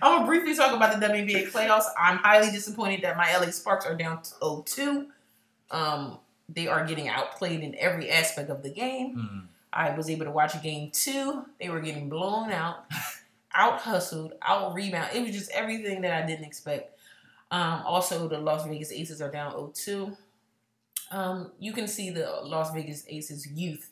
I'm 0.03 0.19
gonna 0.19 0.27
briefly 0.27 0.55
talk 0.55 0.75
about 0.75 0.99
the 0.99 1.07
WNBA 1.07 1.51
playoffs. 1.51 1.87
I'm 1.99 2.19
highly 2.19 2.51
disappointed 2.51 3.03
that 3.03 3.17
my 3.17 3.35
LA 3.37 3.51
Sparks 3.51 3.87
are 3.87 3.95
down 3.95 4.23
to 4.23 4.31
0-2. 4.43 5.07
Um, 5.71 6.19
they 6.49 6.67
are 6.67 6.87
getting 6.87 7.09
outplayed 7.09 7.61
in 7.61 7.75
every 7.77 8.11
aspect 8.11 8.51
of 8.51 8.63
the 8.63 8.71
game. 8.71 9.15
Hmm. 9.15 9.39
I 9.73 9.97
was 9.97 10.09
able 10.09 10.25
to 10.25 10.31
watch 10.31 10.61
game 10.63 10.91
two. 10.91 11.45
They 11.61 11.69
were 11.69 11.81
getting 11.81 12.09
blown 12.09 12.51
out, 12.51 12.85
out 13.55 13.81
hustled, 13.81 14.35
out 14.43 14.75
rebound. 14.75 15.11
It 15.15 15.23
was 15.23 15.33
just 15.33 15.51
everything 15.51 16.03
that 16.03 16.13
I 16.13 16.27
didn't 16.27 16.45
expect. 16.45 16.99
Um, 17.51 17.83
also, 17.85 18.29
the 18.29 18.39
Las 18.39 18.67
Vegas 18.67 18.93
Aces 18.93 19.21
are 19.23 19.31
down 19.31 19.53
0-2. 19.53 20.17
Um, 21.11 21.53
you 21.59 21.73
can 21.73 21.87
see 21.89 22.11
the 22.11 22.41
Las 22.43 22.73
Vegas 22.73 23.05
Aces 23.09 23.47
youth 23.47 23.91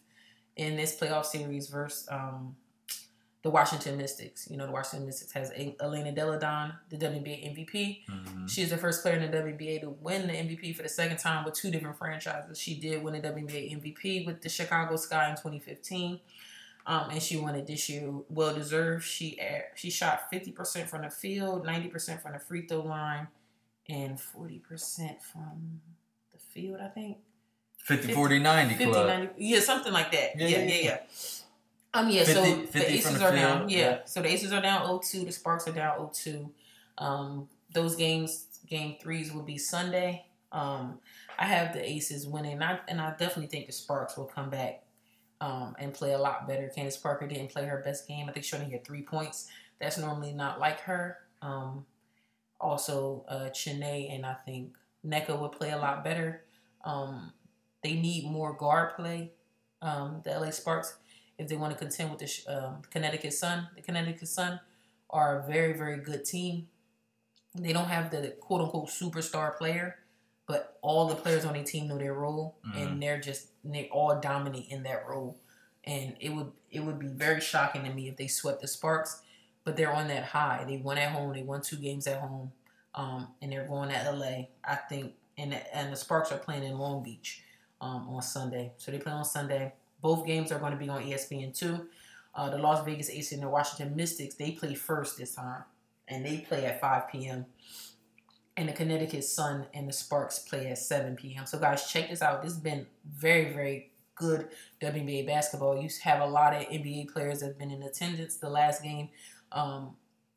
in 0.57 0.77
this 0.77 0.97
playoff 0.99 1.25
series 1.27 1.69
versus 1.69 2.09
um, 2.11 2.57
the 3.43 3.51
Washington 3.51 3.97
Mystics. 3.99 4.49
You 4.51 4.57
know, 4.57 4.67
the 4.67 4.73
Washington 4.73 5.07
Mystics 5.07 5.33
has 5.33 5.51
A- 5.51 5.77
Elena 5.83 6.13
Delle 6.13 6.39
Donne, 6.39 6.73
the 6.89 6.97
WNBA 6.97 7.45
MVP. 7.55 8.05
Mhm. 8.09 8.49
She 8.51 8.63
is 8.63 8.71
the 8.71 8.79
first 8.79 9.03
player 9.03 9.17
in 9.17 9.23
the 9.31 9.37
WNBA 9.37 9.81
to 9.83 9.91
win 9.91 10.27
the 10.27 10.33
MVP 10.33 10.73
for 10.73 10.83
the 10.83 10.89
second 10.89 11.19
time 11.19 11.45
with 11.45 11.55
two 11.55 11.71
different 11.71 11.99
franchises. 11.99 12.59
She 12.59 12.79
did 12.79 13.03
win 13.03 13.15
the 13.15 13.21
WNBA 13.21 13.73
MVP 13.73 14.25
with 14.27 14.41
the 14.43 14.49
Chicago 14.49 14.97
Sky 14.97 15.29
in 15.31 15.37
2015, 15.37 16.21
um, 16.87 17.11
and 17.11 17.23
she 17.23 17.37
won 17.37 17.55
it 17.55 17.67
this 17.67 17.89
year. 17.91 18.11
Well 18.31 18.55
deserved. 18.55 19.05
She 19.05 19.39
she 19.75 19.91
shot 19.91 20.31
50% 20.33 20.89
from 20.89 21.03
the 21.03 21.11
field, 21.11 21.65
90% 21.67 22.23
from 22.23 22.33
the 22.33 22.39
free 22.39 22.67
throw 22.67 22.81
line, 22.83 23.29
and 23.89 24.19
40% 24.19 25.21
from 25.21 25.81
the 26.33 26.39
field. 26.39 26.81
I 26.81 26.89
think 26.89 27.19
50, 27.85 28.13
40, 28.15 28.39
90 28.39 28.75
50, 28.75 28.93
club. 28.93 29.07
90, 29.07 29.33
yeah, 29.39 29.61
something 29.61 29.93
like 29.93 30.11
that. 30.13 30.31
Yeah, 30.37 30.47
Yeah, 30.47 30.59
yeah, 30.59 30.65
yeah, 30.65 30.75
yeah. 30.75 30.83
yeah. 30.83 30.99
Um, 31.95 32.11
yeah, 32.11 32.25
50 32.25 32.33
so 32.35 32.43
50 32.45 32.79
the 32.79 32.93
Aces 32.93 33.19
the 33.19 33.25
are 33.25 33.37
down. 33.37 33.69
Yeah. 33.69 33.79
yeah. 33.79 33.99
so 34.05 34.23
the 34.23 34.29
Aces 34.29 34.53
are 34.53 34.63
down 34.63 34.87
0-2. 34.87 35.27
The 35.27 35.33
Sparks 35.33 35.69
are 35.69 35.73
down 35.73 35.99
0-2. 35.99 36.51
Um, 36.99 37.49
those 37.73 37.95
games, 37.95 38.47
game 38.67 38.97
threes, 39.01 39.33
will 39.33 39.43
be 39.43 39.59
Sunday. 39.59 40.25
Um, 40.51 40.99
I 41.39 41.45
have 41.45 41.73
the 41.73 41.89
Aces 41.89 42.27
winning, 42.27 42.55
and 42.55 42.65
I, 42.65 42.81
and 42.89 43.01
I 43.01 43.11
definitely 43.11 43.47
think 43.47 43.67
the 43.67 43.73
Sparks 43.73 44.17
will 44.17 44.25
come 44.25 44.51
back 44.51 44.85
um, 45.41 45.77
and 45.79 45.93
play 45.93 46.13
a 46.13 46.19
lot 46.19 46.49
better. 46.49 46.69
Candace 46.75 46.97
Parker 46.97 47.27
didn't 47.27 47.51
play 47.51 47.67
her 47.67 47.83
best 47.85 48.09
game. 48.09 48.29
I 48.29 48.33
think 48.33 48.47
she 48.47 48.57
only 48.57 48.71
had 48.71 48.85
three 48.85 49.03
points. 49.03 49.49
That's 49.79 49.99
normally 49.99 50.33
not 50.33 50.59
like 50.59 50.81
her. 50.81 51.19
Um, 51.43 51.85
also, 52.61 53.25
uh, 53.29 53.51
Chiney 53.51 54.09
and 54.09 54.25
I 54.25 54.35
think 54.35 54.75
Nneka 55.07 55.39
would 55.39 55.53
play 55.53 55.71
a 55.71 55.77
lot 55.77 56.03
better. 56.03 56.45
Um, 56.85 57.33
they 57.85 57.93
need 57.93 58.25
more 58.25 58.55
guard 58.55 58.97
play. 58.97 59.31
Um, 59.81 60.23
the 60.25 60.31
LA 60.31 60.51
Sparks, 60.51 60.97
if 61.39 61.47
they 61.47 61.57
want 61.57 61.73
to 61.73 61.79
contend 61.79 62.11
with 62.11 62.19
the 62.19 62.53
um, 62.53 62.83
Connecticut 62.91 63.35
Sun, 63.35 63.69
the 63.77 63.83
Connecticut 63.83 64.27
Sun 64.27 64.59
are 65.11 65.41
a 65.41 65.47
very 65.47 65.75
very 65.75 65.99
good 65.99 66.25
team. 66.25 66.67
They 67.55 67.73
don't 67.73 67.89
have 67.89 68.11
the 68.11 68.35
quote 68.41 68.63
unquote 68.63 68.89
superstar 68.89 69.57
player, 69.57 69.99
but 70.49 70.79
all 70.83 71.07
the 71.07 71.15
players 71.15 71.45
on 71.45 71.53
their 71.53 71.63
team 71.63 71.87
know 71.87 71.99
their 71.99 72.15
role, 72.15 72.57
and 72.75 73.03
they're 73.03 73.21
just 73.21 73.49
they 73.63 73.89
all 73.93 74.19
dominate 74.19 74.69
in 74.71 74.83
that 74.85 75.05
role. 75.09 75.39
And 75.85 76.17
it 76.19 76.31
would 76.31 76.51
it 76.71 76.81
would 76.81 76.99
be 76.99 77.07
very 77.07 77.43
shocking 77.43 77.85
to 77.85 77.91
me 77.91 78.09
if 78.09 78.17
they 78.17 78.27
swept 78.27 78.63
the 78.63 78.69
Sparks, 78.69 79.21
but 79.65 79.77
they're 79.77 79.93
on 79.93 80.09
that 80.09 80.25
high. 80.25 80.65
They 80.67 80.79
won 80.79 80.97
at 80.97 81.13
home. 81.13 81.35
They 81.35 81.43
won 81.43 81.61
two 81.61 81.77
games 81.77 82.07
at 82.07 82.21
home, 82.21 82.53
um, 82.95 83.29
and 83.43 83.53
they're 83.53 83.69
going 83.69 83.91
to 83.91 84.11
LA. 84.11 84.47
I 84.65 84.77
think, 84.89 85.13
and 85.37 85.55
and 85.75 85.93
the 85.93 85.97
Sparks 85.97 86.33
are 86.33 86.39
playing 86.39 86.65
in 86.65 86.79
Long 86.79 87.03
Beach 87.03 87.43
um, 87.85 88.09
on 88.09 88.23
Sunday. 88.23 88.73
So 88.79 88.91
they 88.91 88.99
play 88.99 89.13
on 89.13 89.25
Sunday. 89.25 89.75
Both 90.01 90.27
games 90.27 90.51
are 90.51 90.59
going 90.59 90.73
to 90.73 90.79
be 90.79 90.89
on 90.89 91.03
ESPN 91.03 91.57
two. 91.57 91.87
Uh, 92.35 92.51
the 92.51 92.59
Las 92.59 92.85
Vegas 92.85 93.11
Aces 93.11 93.35
and 93.35 93.43
the 93.43 93.49
Washington 93.49 93.95
Mystics 93.95 94.35
they 94.35 94.53
play 94.53 94.75
first 94.75 95.19
this 95.19 95.35
time, 95.35 95.65
and 96.09 96.25
they 96.25 96.39
play 96.39 96.65
at 96.65 96.81
5 96.81 97.09
p.m. 97.13 97.47
And 98.57 98.69
the 98.69 98.73
Connecticut 98.73 99.25
Sun 99.25 99.67
and 99.75 99.89
the 99.89 99.93
Sparks 99.93 100.39
play 100.39 100.69
at 100.69 100.79
7 100.79 101.17
p.m. 101.17 101.47
So 101.47 101.59
guys, 101.59 101.87
check 101.87 102.09
this 102.09 102.23
out. 102.23 102.43
This 102.43 102.53
has 102.53 102.61
been 102.61 102.87
very 103.07 103.53
very 103.53 103.93
good 104.17 104.49
WNBA 104.81 105.27
basketball. 105.27 105.81
You 105.81 105.89
have 106.03 106.21
a 106.21 106.27
lot 106.27 106.55
of 106.55 106.63
NBA 106.63 107.13
players 107.13 107.41
that 107.41 107.47
have 107.47 107.59
been 107.59 107.71
in 107.71 107.83
attendance. 107.83 108.37
The 108.37 108.49
last 108.49 108.83
game, 108.83 109.11
um, 109.53 109.97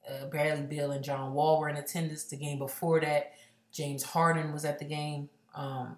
uh, 0.10 0.26
Bradley 0.26 0.66
Beal 0.66 0.92
and 0.92 1.04
John 1.04 1.34
Wall 1.34 1.60
were 1.60 1.70
in 1.70 1.78
attendance. 1.78 2.24
The 2.26 2.38
game 2.38 2.58
before 2.58 3.00
that, 3.02 3.34
James 3.72 4.04
Harden 4.04 4.52
was 4.52 4.66
at 4.66 4.80
the 4.80 4.86
game. 4.86 5.30
Um, 5.54 5.98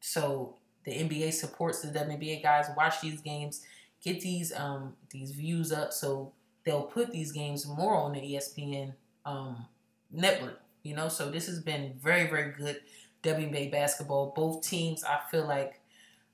so 0.00 0.56
the 0.84 0.92
NBA 0.92 1.32
supports 1.32 1.80
the 1.80 1.88
WNBA 1.88 2.42
guys. 2.42 2.66
Watch 2.76 3.00
these 3.00 3.20
games, 3.20 3.62
get 4.02 4.20
these 4.20 4.52
um, 4.54 4.94
these 5.10 5.32
views 5.32 5.72
up, 5.72 5.92
so 5.92 6.32
they'll 6.64 6.82
put 6.82 7.10
these 7.10 7.32
games 7.32 7.66
more 7.66 7.94
on 7.94 8.12
the 8.12 8.20
ESPN 8.20 8.94
um, 9.24 9.66
network. 10.10 10.60
You 10.82 10.94
know, 10.94 11.08
so 11.08 11.30
this 11.30 11.46
has 11.46 11.60
been 11.60 11.94
very 12.02 12.26
very 12.28 12.52
good 12.52 12.80
WNBA 13.22 13.72
basketball. 13.72 14.32
Both 14.36 14.68
teams, 14.68 15.02
I 15.02 15.20
feel 15.30 15.46
like 15.46 15.80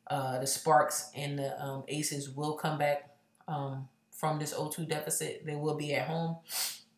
uh, 0.09 0.41
the 0.41 0.47
Sparks 0.47 1.11
and 1.15 1.39
the 1.39 1.63
um, 1.63 1.85
Aces 1.89 2.31
will 2.31 2.55
come 2.55 2.79
back 2.79 3.11
um, 3.47 3.89
from 4.11 4.39
this 4.39 4.53
0-2 4.53 4.89
deficit. 4.89 5.47
They 5.47 5.55
will 5.55 5.77
be 5.77 5.95
at 5.95 6.09
home. 6.09 6.37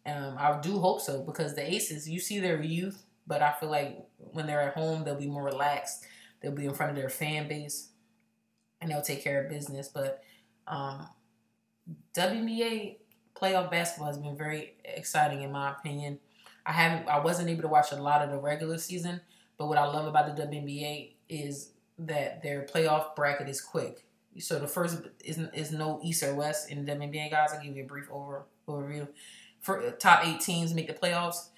Um, 0.04 0.36
I 0.38 0.58
do 0.60 0.78
hope 0.78 1.00
so 1.00 1.22
because 1.22 1.54
the 1.54 1.70
Aces, 1.70 2.08
you 2.08 2.18
see 2.18 2.40
their 2.40 2.60
youth, 2.60 3.04
but 3.26 3.42
I 3.42 3.52
feel 3.52 3.70
like 3.70 3.98
when 4.16 4.46
they're 4.46 4.62
at 4.62 4.74
home, 4.74 5.04
they'll 5.04 5.14
be 5.14 5.28
more 5.28 5.44
relaxed. 5.44 6.04
They'll 6.42 6.52
be 6.52 6.66
in 6.66 6.74
front 6.74 6.90
of 6.90 6.96
their 6.96 7.08
fan 7.08 7.48
base, 7.48 7.90
and 8.80 8.90
they'll 8.90 9.02
take 9.02 9.22
care 9.22 9.42
of 9.42 9.50
business. 9.50 9.88
But 9.88 10.22
um, 10.66 11.06
WNBA 12.16 12.96
playoff 13.34 13.70
basketball 13.70 14.08
has 14.08 14.18
been 14.18 14.36
very 14.36 14.74
exciting, 14.84 15.42
in 15.42 15.52
my 15.52 15.70
opinion. 15.72 16.18
I 16.64 16.72
haven't, 16.72 17.08
I 17.08 17.18
wasn't 17.18 17.48
able 17.48 17.62
to 17.62 17.68
watch 17.68 17.92
a 17.92 17.96
lot 17.96 18.22
of 18.22 18.30
the 18.30 18.38
regular 18.38 18.78
season, 18.78 19.20
but 19.58 19.66
what 19.66 19.78
I 19.78 19.86
love 19.86 20.06
about 20.06 20.34
the 20.34 20.42
WNBA 20.42 21.14
is 21.28 21.72
that 21.98 22.42
their 22.42 22.62
playoff 22.62 23.16
bracket 23.16 23.48
is 23.48 23.60
quick. 23.60 24.06
So 24.38 24.58
the 24.58 24.68
first 24.68 25.02
is 25.24 25.38
is 25.52 25.72
no 25.72 26.00
East 26.02 26.22
or 26.22 26.34
West 26.34 26.70
in 26.70 26.84
the 26.84 26.92
WNBA, 26.92 27.30
guys. 27.30 27.50
I'll 27.52 27.62
give 27.62 27.76
you 27.76 27.84
a 27.84 27.86
brief 27.86 28.08
over 28.10 28.46
overview. 28.66 29.08
For 29.60 29.90
top 29.92 30.26
eight 30.26 30.40
teams 30.40 30.72
make 30.72 30.86
the 30.86 30.94
playoffs. 30.94 31.48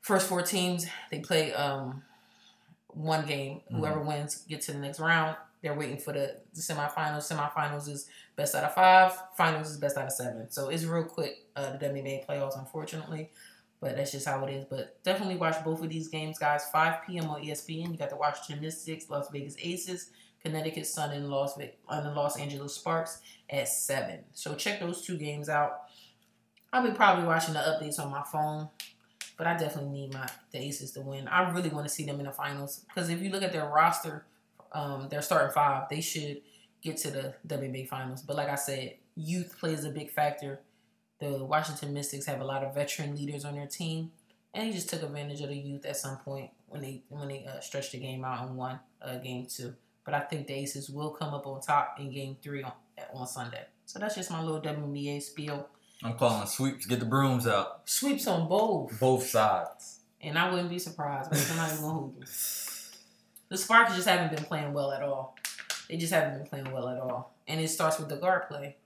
First 0.00 0.26
four 0.26 0.42
teams 0.42 0.86
they 1.10 1.20
play 1.20 1.52
um, 1.52 2.02
one 2.88 3.26
game. 3.26 3.60
Whoever 3.70 4.00
wins 4.00 4.36
gets 4.48 4.66
to 4.66 4.72
the 4.72 4.78
next 4.78 5.00
round. 5.00 5.36
They're 5.62 5.74
waiting 5.74 5.98
for 5.98 6.12
the, 6.12 6.36
the 6.54 6.60
semifinals. 6.60 7.30
Semifinals 7.32 7.88
is 7.88 8.08
best 8.36 8.54
out 8.54 8.64
of 8.64 8.74
five. 8.74 9.12
Finals 9.36 9.70
is 9.70 9.76
best 9.76 9.96
out 9.96 10.06
of 10.06 10.12
seven. 10.12 10.50
So 10.50 10.68
it's 10.68 10.84
real 10.84 11.04
quick. 11.04 11.46
Uh, 11.56 11.76
the 11.76 11.86
WNBA 11.86 12.26
playoffs, 12.26 12.58
unfortunately, 12.58 13.30
but 13.80 13.96
that's 13.96 14.12
just 14.12 14.26
how 14.26 14.44
it 14.44 14.52
is. 14.52 14.64
But 14.64 15.02
definitely 15.02 15.36
watch 15.36 15.62
both 15.64 15.82
of 15.82 15.88
these 15.88 16.08
games, 16.08 16.38
guys. 16.38 16.64
5 16.72 17.06
p.m. 17.06 17.28
on 17.30 17.42
ESPN. 17.42 17.90
You 17.90 17.96
got 17.96 18.10
the 18.10 18.16
Washington 18.16 18.62
Mystics, 18.62 19.10
Las 19.10 19.28
Vegas 19.30 19.56
Aces, 19.60 20.10
Connecticut 20.42 20.86
Sun, 20.86 21.10
and 21.10 21.28
Las 21.28 21.56
Ve- 21.56 21.74
and 21.88 22.06
the 22.06 22.12
Los 22.12 22.38
Angeles 22.38 22.74
Sparks 22.74 23.20
at 23.50 23.68
seven. 23.68 24.20
So 24.32 24.54
check 24.54 24.78
those 24.78 25.02
two 25.02 25.16
games 25.16 25.48
out. 25.48 25.82
I'll 26.72 26.84
be 26.86 26.94
probably 26.94 27.24
watching 27.24 27.54
the 27.54 27.60
updates 27.60 27.98
on 27.98 28.10
my 28.10 28.22
phone, 28.22 28.68
but 29.38 29.46
I 29.46 29.56
definitely 29.56 29.90
need 29.90 30.12
my 30.12 30.28
the 30.50 30.58
Aces 30.58 30.90
to 30.92 31.00
win. 31.00 31.28
I 31.28 31.48
really 31.50 31.70
want 31.70 31.86
to 31.86 31.92
see 31.92 32.04
them 32.04 32.18
in 32.20 32.26
the 32.26 32.32
finals 32.32 32.84
because 32.88 33.08
if 33.08 33.22
you 33.22 33.30
look 33.30 33.42
at 33.42 33.52
their 33.52 33.68
roster, 33.68 34.26
um, 34.72 35.08
their 35.08 35.22
starting 35.22 35.52
five, 35.52 35.88
they 35.88 36.00
should 36.00 36.42
get 36.82 36.98
to 36.98 37.10
the 37.10 37.34
WNBA 37.46 37.88
finals. 37.88 38.22
But 38.22 38.36
like 38.36 38.48
I 38.48 38.56
said, 38.56 38.96
youth 39.14 39.56
plays 39.58 39.84
a 39.84 39.90
big 39.90 40.10
factor. 40.10 40.60
The 41.20 41.44
Washington 41.44 41.94
Mystics 41.94 42.26
have 42.26 42.40
a 42.40 42.44
lot 42.44 42.64
of 42.64 42.74
veteran 42.74 43.16
leaders 43.16 43.44
on 43.44 43.54
their 43.54 43.66
team, 43.66 44.10
and 44.52 44.66
he 44.66 44.72
just 44.72 44.90
took 44.90 45.02
advantage 45.02 45.40
of 45.40 45.48
the 45.48 45.56
youth 45.56 45.86
at 45.86 45.96
some 45.96 46.18
point 46.18 46.50
when 46.66 46.82
they 46.82 47.02
when 47.08 47.28
they 47.28 47.46
uh, 47.46 47.60
stretched 47.60 47.92
the 47.92 47.98
game 47.98 48.24
out 48.24 48.46
and 48.46 48.56
won 48.56 48.80
uh, 49.00 49.16
game 49.18 49.46
two. 49.46 49.74
But 50.04 50.14
I 50.14 50.20
think 50.20 50.48
the 50.48 50.54
Aces 50.54 50.90
will 50.90 51.10
come 51.10 51.32
up 51.32 51.46
on 51.46 51.60
top 51.60 51.96
in 52.00 52.10
game 52.10 52.36
three 52.42 52.64
on 52.64 52.72
on 53.14 53.26
Sunday. 53.26 53.64
So 53.86 53.98
that's 53.98 54.16
just 54.16 54.30
my 54.30 54.42
little 54.42 54.60
WNBA 54.60 55.22
spiel. 55.22 55.68
I'm 56.02 56.14
calling 56.14 56.46
sweeps. 56.46 56.86
Get 56.86 57.00
the 57.00 57.06
brooms 57.06 57.46
out. 57.46 57.88
Sweeps 57.88 58.26
on 58.26 58.48
both, 58.48 58.98
Both 59.00 59.26
sides. 59.26 60.00
and 60.20 60.38
I 60.38 60.50
wouldn't 60.50 60.70
be 60.70 60.78
surprised. 60.78 61.30
But 61.30 61.38
somebody 61.38 61.76
gonna 61.80 61.92
hoop. 61.92 62.20
The 63.50 63.56
Sparks 63.56 63.94
just 63.96 64.06
haven't 64.06 64.34
been 64.36 64.44
playing 64.44 64.72
well 64.72 64.92
at 64.92 65.02
all. 65.02 65.36
They 65.88 65.96
just 65.96 66.12
haven't 66.12 66.38
been 66.38 66.46
playing 66.46 66.70
well 66.72 66.88
at 66.88 66.98
all, 66.98 67.34
and 67.48 67.60
it 67.60 67.68
starts 67.68 67.98
with 67.98 68.08
the 68.10 68.16
guard 68.16 68.48
play. 68.48 68.76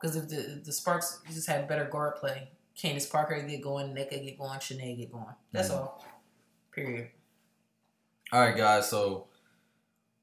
Because 0.00 0.16
if 0.16 0.28
the 0.28 0.56
if 0.56 0.64
the 0.64 0.72
Sparks 0.72 1.20
just 1.30 1.46
had 1.48 1.68
better 1.68 1.84
guard 1.84 2.16
play, 2.16 2.50
Candace 2.74 3.06
Parker 3.06 3.40
get 3.42 3.62
going, 3.62 3.94
could 3.94 4.10
get 4.10 4.38
going, 4.38 4.58
Shanae 4.60 4.96
get 4.96 5.12
going. 5.12 5.26
That's 5.52 5.70
all. 5.70 6.04
Period. 6.72 7.08
All 8.32 8.40
right, 8.40 8.56
guys. 8.56 8.88
So 8.88 9.26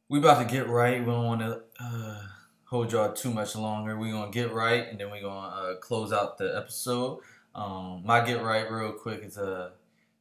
we 0.10 0.20
about 0.20 0.40
to 0.48 0.52
get 0.54 0.68
right. 0.70 1.00
We 1.00 1.06
don't 1.06 1.26
want 1.26 1.42
to 1.42 1.62
uh, 1.80 2.22
hold 2.66 2.92
y'all 2.92 3.14
too 3.14 3.32
much 3.32 3.56
longer. 3.56 3.98
We 3.98 4.12
gonna 4.12 4.32
get 4.32 4.54
right, 4.54 4.88
and 4.88 5.00
then 5.00 5.12
we 5.12 5.22
gonna 5.22 5.48
uh, 5.48 5.76
close 5.78 6.12
out 6.12 6.38
the 6.38 6.56
episode. 6.58 7.20
Um, 7.54 8.04
my 8.06 8.24
get 8.26 8.44
right, 8.44 8.70
real 8.70 8.92
quick, 8.92 9.24
is 9.24 9.38
uh, 9.38 9.72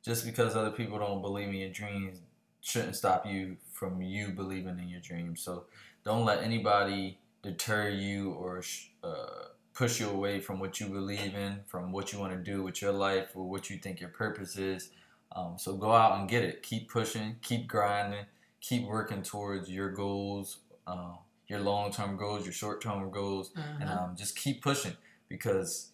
just 0.03 0.25
because 0.25 0.55
other 0.55 0.71
people 0.71 0.99
don't 0.99 1.23
believe 1.23 1.49
in 1.49 1.55
your 1.55 1.71
dreams 1.71 2.19
shouldn't 2.61 2.97
stop 2.97 3.27
you 3.27 3.57
from 3.73 4.01
you 4.01 4.29
believing 4.29 4.79
in 4.79 4.89
your 4.89 5.01
dreams. 5.01 5.41
So 5.41 5.65
don't 6.05 6.25
let 6.25 6.43
anybody 6.43 7.19
deter 7.43 7.91
you 7.91 8.33
or 8.33 8.63
uh, 9.03 9.49
push 9.75 10.01
you 10.01 10.09
away 10.09 10.41
from 10.41 10.61
what 10.61 10.81
you 10.81 10.87
believe 10.87 11.35
in, 11.35 11.61
from 11.67 11.93
what 11.93 12.13
you 12.13 12.19
want 12.19 12.33
to 12.33 12.39
do 12.39 12.63
with 12.63 12.81
your 12.81 12.93
life 12.93 13.31
or 13.35 13.49
what 13.49 13.69
you 13.69 13.77
think 13.77 14.01
your 14.01 14.09
purpose 14.11 14.57
is. 14.57 14.91
Um, 15.37 15.57
so 15.59 15.77
go 15.77 15.93
out 15.93 16.19
and 16.19 16.29
get 16.29 16.43
it. 16.45 16.63
Keep 16.63 16.89
pushing, 16.89 17.37
keep 17.43 17.67
grinding, 17.67 18.25
keep 18.61 18.87
working 18.87 19.23
towards 19.23 19.69
your 19.69 19.91
goals, 19.91 20.59
um, 20.87 21.19
your 21.49 21.61
long 21.61 21.93
term 21.93 22.17
goals, 22.17 22.45
your 22.45 22.53
short 22.53 22.83
term 22.83 23.11
goals, 23.11 23.53
and 23.81 23.89
um, 23.91 24.17
just 24.17 24.37
keep 24.37 24.63
pushing 24.63 24.97
because 25.29 25.91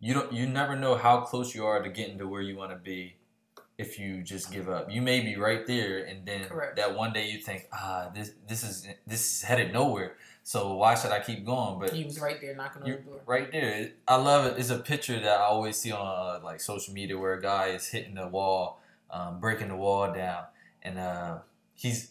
you 0.00 0.14
don't 0.14 0.32
you 0.32 0.46
never 0.46 0.76
know 0.76 0.96
how 0.96 1.20
close 1.20 1.54
you 1.54 1.64
are 1.64 1.82
to 1.82 1.88
getting 1.90 2.18
to 2.18 2.26
where 2.28 2.42
you 2.42 2.56
want 2.56 2.70
to 2.70 2.76
be 2.76 3.14
if 3.78 3.98
you 3.98 4.22
just 4.22 4.52
give 4.52 4.68
up. 4.68 4.90
You 4.90 5.00
may 5.02 5.20
be 5.20 5.36
right 5.36 5.66
there, 5.66 6.04
and 6.04 6.26
then 6.26 6.44
Correct. 6.44 6.76
that 6.76 6.94
one 6.94 7.12
day 7.12 7.28
you 7.30 7.38
think, 7.38 7.68
ah, 7.72 8.10
this 8.14 8.32
this 8.48 8.62
is 8.62 8.86
this 9.06 9.20
is 9.36 9.42
headed 9.42 9.72
nowhere. 9.72 10.16
So 10.44 10.74
why 10.74 10.96
should 10.96 11.12
I 11.12 11.20
keep 11.20 11.46
going? 11.46 11.78
But 11.78 11.90
He 11.92 12.02
was 12.04 12.20
right 12.20 12.40
there 12.40 12.54
knocking 12.56 12.82
on 12.82 12.90
the 12.90 12.96
door. 12.96 13.20
right 13.26 13.50
there. 13.52 13.92
I 14.08 14.16
love 14.16 14.44
it. 14.46 14.58
It's 14.58 14.70
a 14.70 14.78
picture 14.78 15.20
that 15.20 15.38
I 15.38 15.44
always 15.44 15.76
see 15.76 15.92
on 15.92 16.00
uh, 16.06 16.40
like 16.44 16.60
social 16.60 16.92
media 16.92 17.16
where 17.16 17.34
a 17.34 17.40
guy 17.40 17.68
is 17.68 17.86
hitting 17.88 18.14
the 18.14 18.26
wall, 18.26 18.80
um, 19.10 19.38
breaking 19.38 19.68
the 19.68 19.76
wall 19.76 20.12
down, 20.12 20.44
and 20.82 20.98
uh, 20.98 21.38
he's 21.74 22.10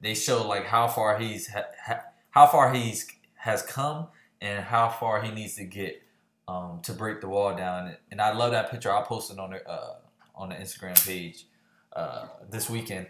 they 0.00 0.14
show 0.14 0.46
like 0.46 0.66
how 0.66 0.86
far 0.88 1.18
he's 1.18 1.48
ha- 1.48 1.64
ha- 1.84 2.04
how 2.32 2.46
far 2.46 2.74
he's 2.74 3.06
has 3.36 3.62
come 3.62 4.08
and 4.40 4.64
how 4.64 4.88
far 4.88 5.22
he 5.22 5.30
needs 5.30 5.54
to 5.54 5.64
get 5.64 6.02
um, 6.48 6.80
to 6.82 6.92
break 6.92 7.20
the 7.20 7.28
wall 7.28 7.56
down. 7.56 7.96
And 8.10 8.20
I 8.20 8.32
love 8.32 8.50
that 8.52 8.70
picture. 8.70 8.92
I 8.92 9.02
posted 9.02 9.38
on 9.38 9.50
the 9.50 9.66
uh, 9.68 9.94
on 10.34 10.48
the 10.50 10.56
Instagram 10.56 11.02
page 11.06 11.46
uh, 11.94 12.26
this 12.50 12.68
weekend. 12.68 13.06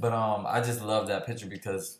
But 0.00 0.12
um, 0.12 0.46
I 0.46 0.60
just 0.60 0.80
love 0.80 1.08
that 1.08 1.26
picture 1.26 1.46
because 1.46 1.98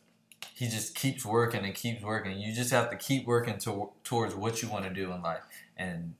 he 0.54 0.68
just 0.68 0.94
keeps 0.94 1.24
working 1.24 1.64
and 1.64 1.74
keeps 1.74 2.02
working. 2.02 2.38
You 2.38 2.54
just 2.54 2.70
have 2.70 2.90
to 2.90 2.96
keep 2.96 3.26
working 3.26 3.58
to, 3.58 3.90
towards 4.04 4.34
what 4.34 4.62
you 4.62 4.68
want 4.68 4.84
to 4.84 4.90
do 4.90 5.12
in 5.12 5.22
life. 5.22 5.42
And 5.76 6.14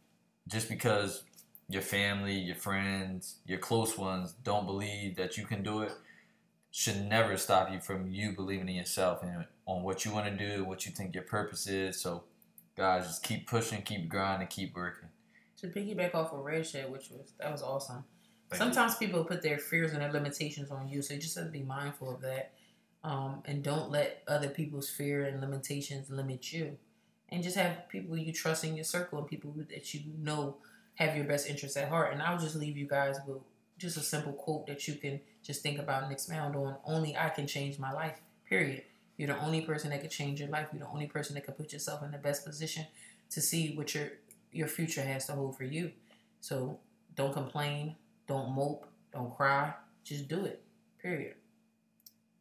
just 0.49 0.69
because 0.69 1.23
your 1.69 1.83
family, 1.83 2.35
your 2.35 2.57
friends, 2.57 3.37
your 3.47 3.59
close 3.59 3.97
ones 3.97 4.35
don't 4.43 4.67
believe 4.67 5.17
that 5.17 5.37
you 5.37 5.45
can 5.45 5.63
do 5.63 5.83
it, 5.83 5.93
should 6.79 7.09
never 7.09 7.37
stop 7.37 7.73
you 7.73 7.81
from 7.81 8.07
you 8.09 8.31
believing 8.31 8.69
in 8.69 8.77
yourself 8.77 9.25
and 9.25 9.45
on 9.67 9.83
what 9.83 10.05
you 10.05 10.13
want 10.13 10.27
to 10.27 10.49
do, 10.49 10.65
what 10.65 10.87
you 10.87 10.93
think 10.93 11.13
your 11.13 11.25
purpose 11.25 11.67
is. 11.67 12.01
So, 12.01 12.23
guys, 12.77 13.05
just 13.05 13.25
keep 13.25 13.49
pushing, 13.49 13.83
keep 13.83 14.09
grinding, 14.09 14.47
keep 14.47 14.77
working. 14.77 15.09
To 15.57 15.67
piggyback 15.67 16.15
off 16.15 16.33
of 16.33 16.39
Red 16.39 16.65
Shed, 16.65 16.89
which 16.93 17.11
was 17.11 17.33
that 17.41 17.51
was 17.51 17.63
awesome. 17.63 18.05
Thank 18.49 18.61
you. 18.63 18.65
Sometimes 18.65 18.95
people 18.95 19.25
put 19.25 19.43
their 19.43 19.59
fears 19.59 19.91
and 19.91 20.01
their 20.03 20.13
limitations 20.13 20.71
on 20.71 20.87
you, 20.87 21.03
so 21.03 21.15
you 21.15 21.21
just 21.21 21.35
have 21.35 21.47
to 21.47 21.51
be 21.51 21.65
mindful 21.65 22.15
of 22.15 22.21
that. 22.21 22.53
Um, 23.03 23.43
and 23.45 23.61
don't 23.61 23.91
let 23.91 24.23
other 24.29 24.49
people's 24.49 24.89
fear 24.89 25.25
and 25.25 25.41
limitations 25.41 26.11
limit 26.11 26.53
you. 26.53 26.79
And 27.29 27.43
just 27.43 27.57
have 27.57 27.89
people 27.89 28.17
you 28.17 28.33
trust 28.33 28.63
in 28.63 28.77
your 28.77 28.85
circle 28.85 29.19
and 29.19 29.27
people 29.27 29.53
that 29.69 29.95
you 29.95 30.03
know 30.17 30.59
have 30.95 31.17
your 31.17 31.25
best 31.25 31.49
interests 31.49 31.77
at 31.77 31.89
heart. 31.89 32.13
And 32.13 32.23
I'll 32.23 32.39
just 32.39 32.55
leave 32.55 32.77
you 32.77 32.87
guys 32.87 33.17
with 33.27 33.39
just 33.79 33.97
a 33.97 34.01
simple 34.01 34.33
quote 34.33 34.69
that 34.69 34.87
you 34.87 34.95
can 34.95 35.21
just 35.49 35.63
think 35.63 35.79
about 35.79 36.03
and 36.03 36.13
expound 36.13 36.55
on. 36.55 36.77
Only 36.85 37.17
I 37.17 37.31
can 37.31 37.47
change 37.47 37.79
my 37.79 37.91
life, 37.91 38.21
period. 38.47 38.83
You're 39.17 39.29
the 39.29 39.41
only 39.41 39.63
person 39.63 39.89
that 39.91 40.03
can 40.03 40.11
change 40.11 40.41
your 40.41 40.51
life. 40.51 40.69
You're 40.73 40.83
the 40.83 40.91
only 40.91 41.07
person 41.07 41.35
that 41.35 41.45
can 41.45 41.55
put 41.55 41.73
yourself 41.73 42.03
in 42.03 42.11
the 42.11 42.19
best 42.19 42.45
position 42.45 42.87
to 43.31 43.41
see 43.41 43.75
what 43.75 43.95
your 43.95 44.09
your 44.53 44.69
future 44.69 45.03
has 45.03 45.27
to 45.27 45.33
hold 45.33 45.57
for 45.57 45.65
you. 45.65 45.91
So 46.41 46.81
don't 47.17 47.33
complain, 47.33 47.97
don't 48.27 48.53
mope, 48.53 48.87
don't 49.11 49.35
cry. 49.35 49.73
Just 50.05 50.29
do 50.29 50.45
it. 50.45 50.63
Period. 51.01 51.35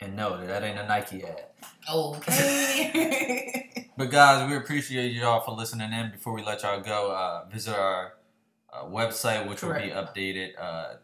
And 0.01 0.16
no, 0.18 0.45
that 0.45 0.64
ain't 0.64 0.78
a 0.78 0.86
Nike 0.86 1.24
ad. 1.24 1.45
Okay. 1.89 3.64
But 3.97 4.12
guys, 4.12 4.47
we 4.47 4.55
appreciate 4.55 5.12
y'all 5.14 5.41
for 5.41 5.51
listening 5.51 5.91
in. 5.91 6.12
Before 6.12 6.34
we 6.34 6.43
let 6.43 6.62
y'all 6.62 6.82
go, 6.82 7.12
uh, 7.12 7.45
visit 7.51 7.74
our 7.74 8.14
uh, 8.72 8.84
website, 8.84 9.49
which 9.49 9.62
Correct. 9.62 9.84
will 9.84 10.03
be 10.03 10.08
updated. 10.08 10.51
Uh, 10.60 10.97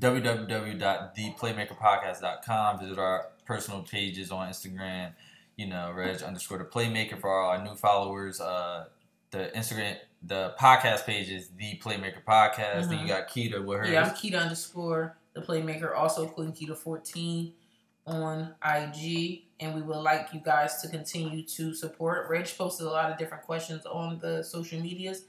www.theplaymakerpodcast.com. 0.00 2.80
Visit 2.80 2.98
our 2.98 3.28
personal 3.44 3.82
pages 3.82 4.30
on 4.30 4.48
Instagram. 4.48 5.12
You 5.56 5.66
know, 5.66 5.92
Reg 5.94 6.22
underscore 6.22 6.58
the 6.58 6.64
Playmaker 6.64 7.20
for 7.20 7.30
all 7.30 7.50
our 7.50 7.62
new 7.62 7.74
followers. 7.74 8.40
Uh, 8.40 8.86
the 9.30 9.50
Instagram, 9.54 9.96
the 10.22 10.54
podcast 10.58 11.04
page 11.04 11.28
is 11.28 11.48
the 11.56 11.78
Playmaker 11.82 12.24
Podcast. 12.26 12.88
Then 12.88 13.00
you 13.00 13.08
got 13.08 13.28
Keita 13.28 13.62
with 13.64 13.78
her. 13.78 13.84
Mm-hmm. 13.84 13.92
yeah, 13.92 14.04
I'm 14.04 14.10
Keita 14.10 14.40
underscore 14.40 15.16
the 15.34 15.40
playmaker. 15.40 15.96
Also 15.96 16.26
Queen 16.26 16.52
Keita 16.52 16.76
14 16.76 17.52
on 18.06 18.54
IG. 18.64 19.42
And 19.60 19.74
we 19.74 19.82
would 19.82 19.98
like 19.98 20.28
you 20.32 20.40
guys 20.40 20.82
to 20.82 20.88
continue 20.88 21.44
to 21.44 21.74
support. 21.74 22.28
Reg 22.28 22.48
posted 22.56 22.86
a 22.86 22.90
lot 22.90 23.10
of 23.10 23.18
different 23.18 23.44
questions 23.44 23.86
on 23.86 24.18
the 24.18 24.42
social 24.42 24.80
medias. 24.80 25.24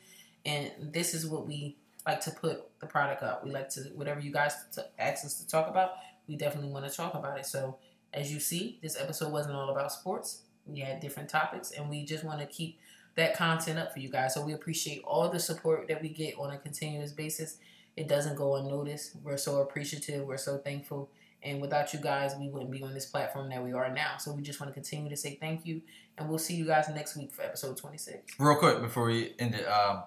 And 0.45 0.71
this 0.79 1.13
is 1.13 1.25
what 1.25 1.47
we 1.47 1.77
like 2.05 2.21
to 2.21 2.31
put 2.31 2.79
the 2.79 2.85
product 2.85 3.23
up. 3.23 3.43
We 3.43 3.51
like 3.51 3.69
to 3.71 3.81
whatever 3.95 4.19
you 4.19 4.31
guys 4.31 4.55
t- 4.75 4.81
ask 4.99 5.25
us 5.25 5.39
to 5.39 5.47
talk 5.47 5.67
about, 5.69 5.91
we 6.27 6.35
definitely 6.35 6.71
want 6.71 6.89
to 6.89 6.95
talk 6.95 7.13
about 7.13 7.39
it. 7.39 7.45
So 7.45 7.77
as 8.13 8.31
you 8.33 8.39
see, 8.39 8.79
this 8.81 8.99
episode 8.99 9.31
wasn't 9.31 9.55
all 9.55 9.69
about 9.69 9.91
sports. 9.91 10.43
We 10.65 10.79
had 10.79 10.99
different 10.99 11.29
topics, 11.29 11.71
and 11.71 11.89
we 11.89 12.05
just 12.05 12.23
want 12.23 12.39
to 12.39 12.45
keep 12.45 12.79
that 13.15 13.35
content 13.35 13.79
up 13.79 13.93
for 13.93 13.99
you 13.99 14.09
guys. 14.09 14.33
So 14.33 14.43
we 14.43 14.53
appreciate 14.53 15.01
all 15.03 15.29
the 15.29 15.39
support 15.39 15.87
that 15.87 16.01
we 16.01 16.09
get 16.09 16.35
on 16.37 16.51
a 16.51 16.57
continuous 16.57 17.11
basis. 17.11 17.57
It 17.95 18.07
doesn't 18.07 18.35
go 18.35 18.55
unnoticed. 18.55 19.17
We're 19.23 19.37
so 19.37 19.61
appreciative. 19.61 20.25
We're 20.25 20.37
so 20.37 20.57
thankful. 20.57 21.09
And 21.43 21.61
without 21.61 21.93
you 21.93 21.99
guys, 21.99 22.33
we 22.39 22.47
wouldn't 22.47 22.71
be 22.71 22.81
on 22.81 22.93
this 22.93 23.05
platform 23.05 23.49
that 23.49 23.61
we 23.63 23.73
are 23.73 23.93
now. 23.93 24.15
So 24.17 24.31
we 24.31 24.41
just 24.41 24.59
want 24.61 24.69
to 24.69 24.73
continue 24.73 25.09
to 25.09 25.17
say 25.17 25.37
thank 25.39 25.65
you. 25.65 25.81
And 26.17 26.29
we'll 26.29 26.39
see 26.39 26.55
you 26.55 26.65
guys 26.65 26.87
next 26.89 27.17
week 27.17 27.33
for 27.33 27.41
episode 27.43 27.75
26. 27.77 28.39
real 28.39 28.55
quick 28.55 28.81
before 28.81 29.05
we 29.05 29.33
end 29.39 29.55
it 29.55 29.65
um 29.65 30.03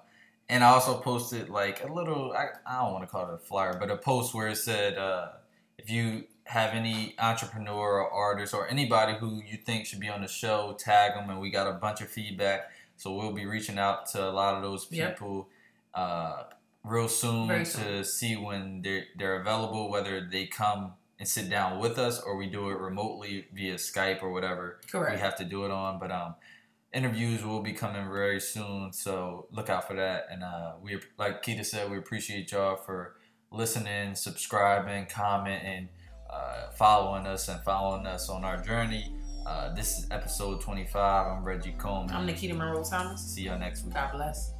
and 0.49 0.63
i 0.65 0.69
also 0.69 0.99
posted 0.99 1.49
like 1.49 1.83
a 1.85 1.93
little 1.93 2.33
i, 2.33 2.47
I 2.67 2.83
don't 2.83 2.93
want 2.93 3.05
to 3.05 3.09
call 3.11 3.29
it 3.31 3.35
a 3.35 3.39
flyer 3.39 3.77
but 3.79 3.91
a 3.91 3.97
post 3.97 4.35
where 4.35 4.49
it 4.49 4.57
said 4.57 4.97
uh 4.99 5.29
if 5.79 5.91
you 5.91 6.25
have 6.45 6.75
any 6.75 7.15
entrepreneur 7.19 8.01
or 8.01 8.11
artist 8.11 8.55
or 8.55 8.69
anybody 8.69 9.15
who 9.19 9.43
you 9.45 9.57
think 9.57 9.87
should 9.87 10.01
be 10.01 10.09
on 10.09 10.23
the 10.23 10.29
show 10.29 10.77
tag 10.79 11.15
them 11.15 11.29
and 11.31 11.41
we 11.41 11.51
got 11.51 11.67
a 11.67 11.73
bunch 11.73 12.01
of 12.01 12.09
feedback 12.09 12.71
so 12.97 13.13
we'll 13.15 13.33
be 13.33 13.45
reaching 13.47 13.79
out 13.79 14.07
to 14.07 14.23
a 14.25 14.31
lot 14.31 14.55
of 14.55 14.63
those 14.63 14.87
Yep. 14.91 15.15
people 15.19 15.49
uh 15.95 16.45
real 16.85 17.09
soon 17.09 17.49
Very 17.49 17.65
to 17.65 17.71
soon. 17.71 18.05
see 18.05 18.37
when 18.37 18.83
they're 18.83 19.05
they're 19.19 19.41
available 19.41 19.91
whether 19.91 20.21
they 20.31 20.47
come 20.47 20.93
and 21.19 21.27
sit 21.27 21.49
down 21.51 21.81
with 21.81 21.99
us 21.99 22.21
or 22.21 22.37
we 22.37 22.47
do 22.47 22.69
it 22.71 22.79
remotely 22.79 23.47
via 23.53 23.75
skype 23.75 24.23
or 24.23 24.31
whatever 24.31 24.79
Correct. 24.91 25.15
we 25.15 25.19
have 25.19 25.35
to 25.39 25.45
do 25.45 25.65
it 25.65 25.71
on 25.73 25.99
but 25.99 26.13
um 26.13 26.35
interviews 26.97 27.45
will 27.45 27.61
be 27.61 27.73
coming 27.73 28.11
very 28.11 28.41
soon 28.41 28.91
so 28.91 29.47
look 29.53 29.69
out 29.69 29.87
for 29.87 29.95
that. 29.95 30.27
And 30.31 30.43
uh 30.43 30.73
we 30.83 30.99
like 31.19 31.43
Keita 31.45 31.65
said 31.65 31.91
we 31.91 31.99
appreciate 31.99 32.51
y'all 32.53 32.77
for 32.77 33.17
listening 33.53 34.15
subscribing 34.15 35.07
commenting 35.07 35.91
uh 36.33 36.71
following 36.71 37.27
us 37.27 37.49
and 37.49 37.63
following 37.65 38.07
us 38.07 38.31
on 38.31 38.45
our 38.45 38.63
journey. 38.63 39.15
Uh 39.47 39.75
this 39.75 39.99
is 39.99 40.07
episode 40.11 40.63
25 40.63 41.27
i'm 41.27 41.45
reggie 41.45 41.73
coleman. 41.79 42.15
I'm 42.17 42.25
Nikita 42.25 42.55
Monroe 42.55 42.83
Thomas. 42.83 43.21
see 43.21 43.43
y'all 43.43 43.59
next 43.59 43.85
week. 43.85 43.95
God 43.95 44.13
bless. 44.13 44.56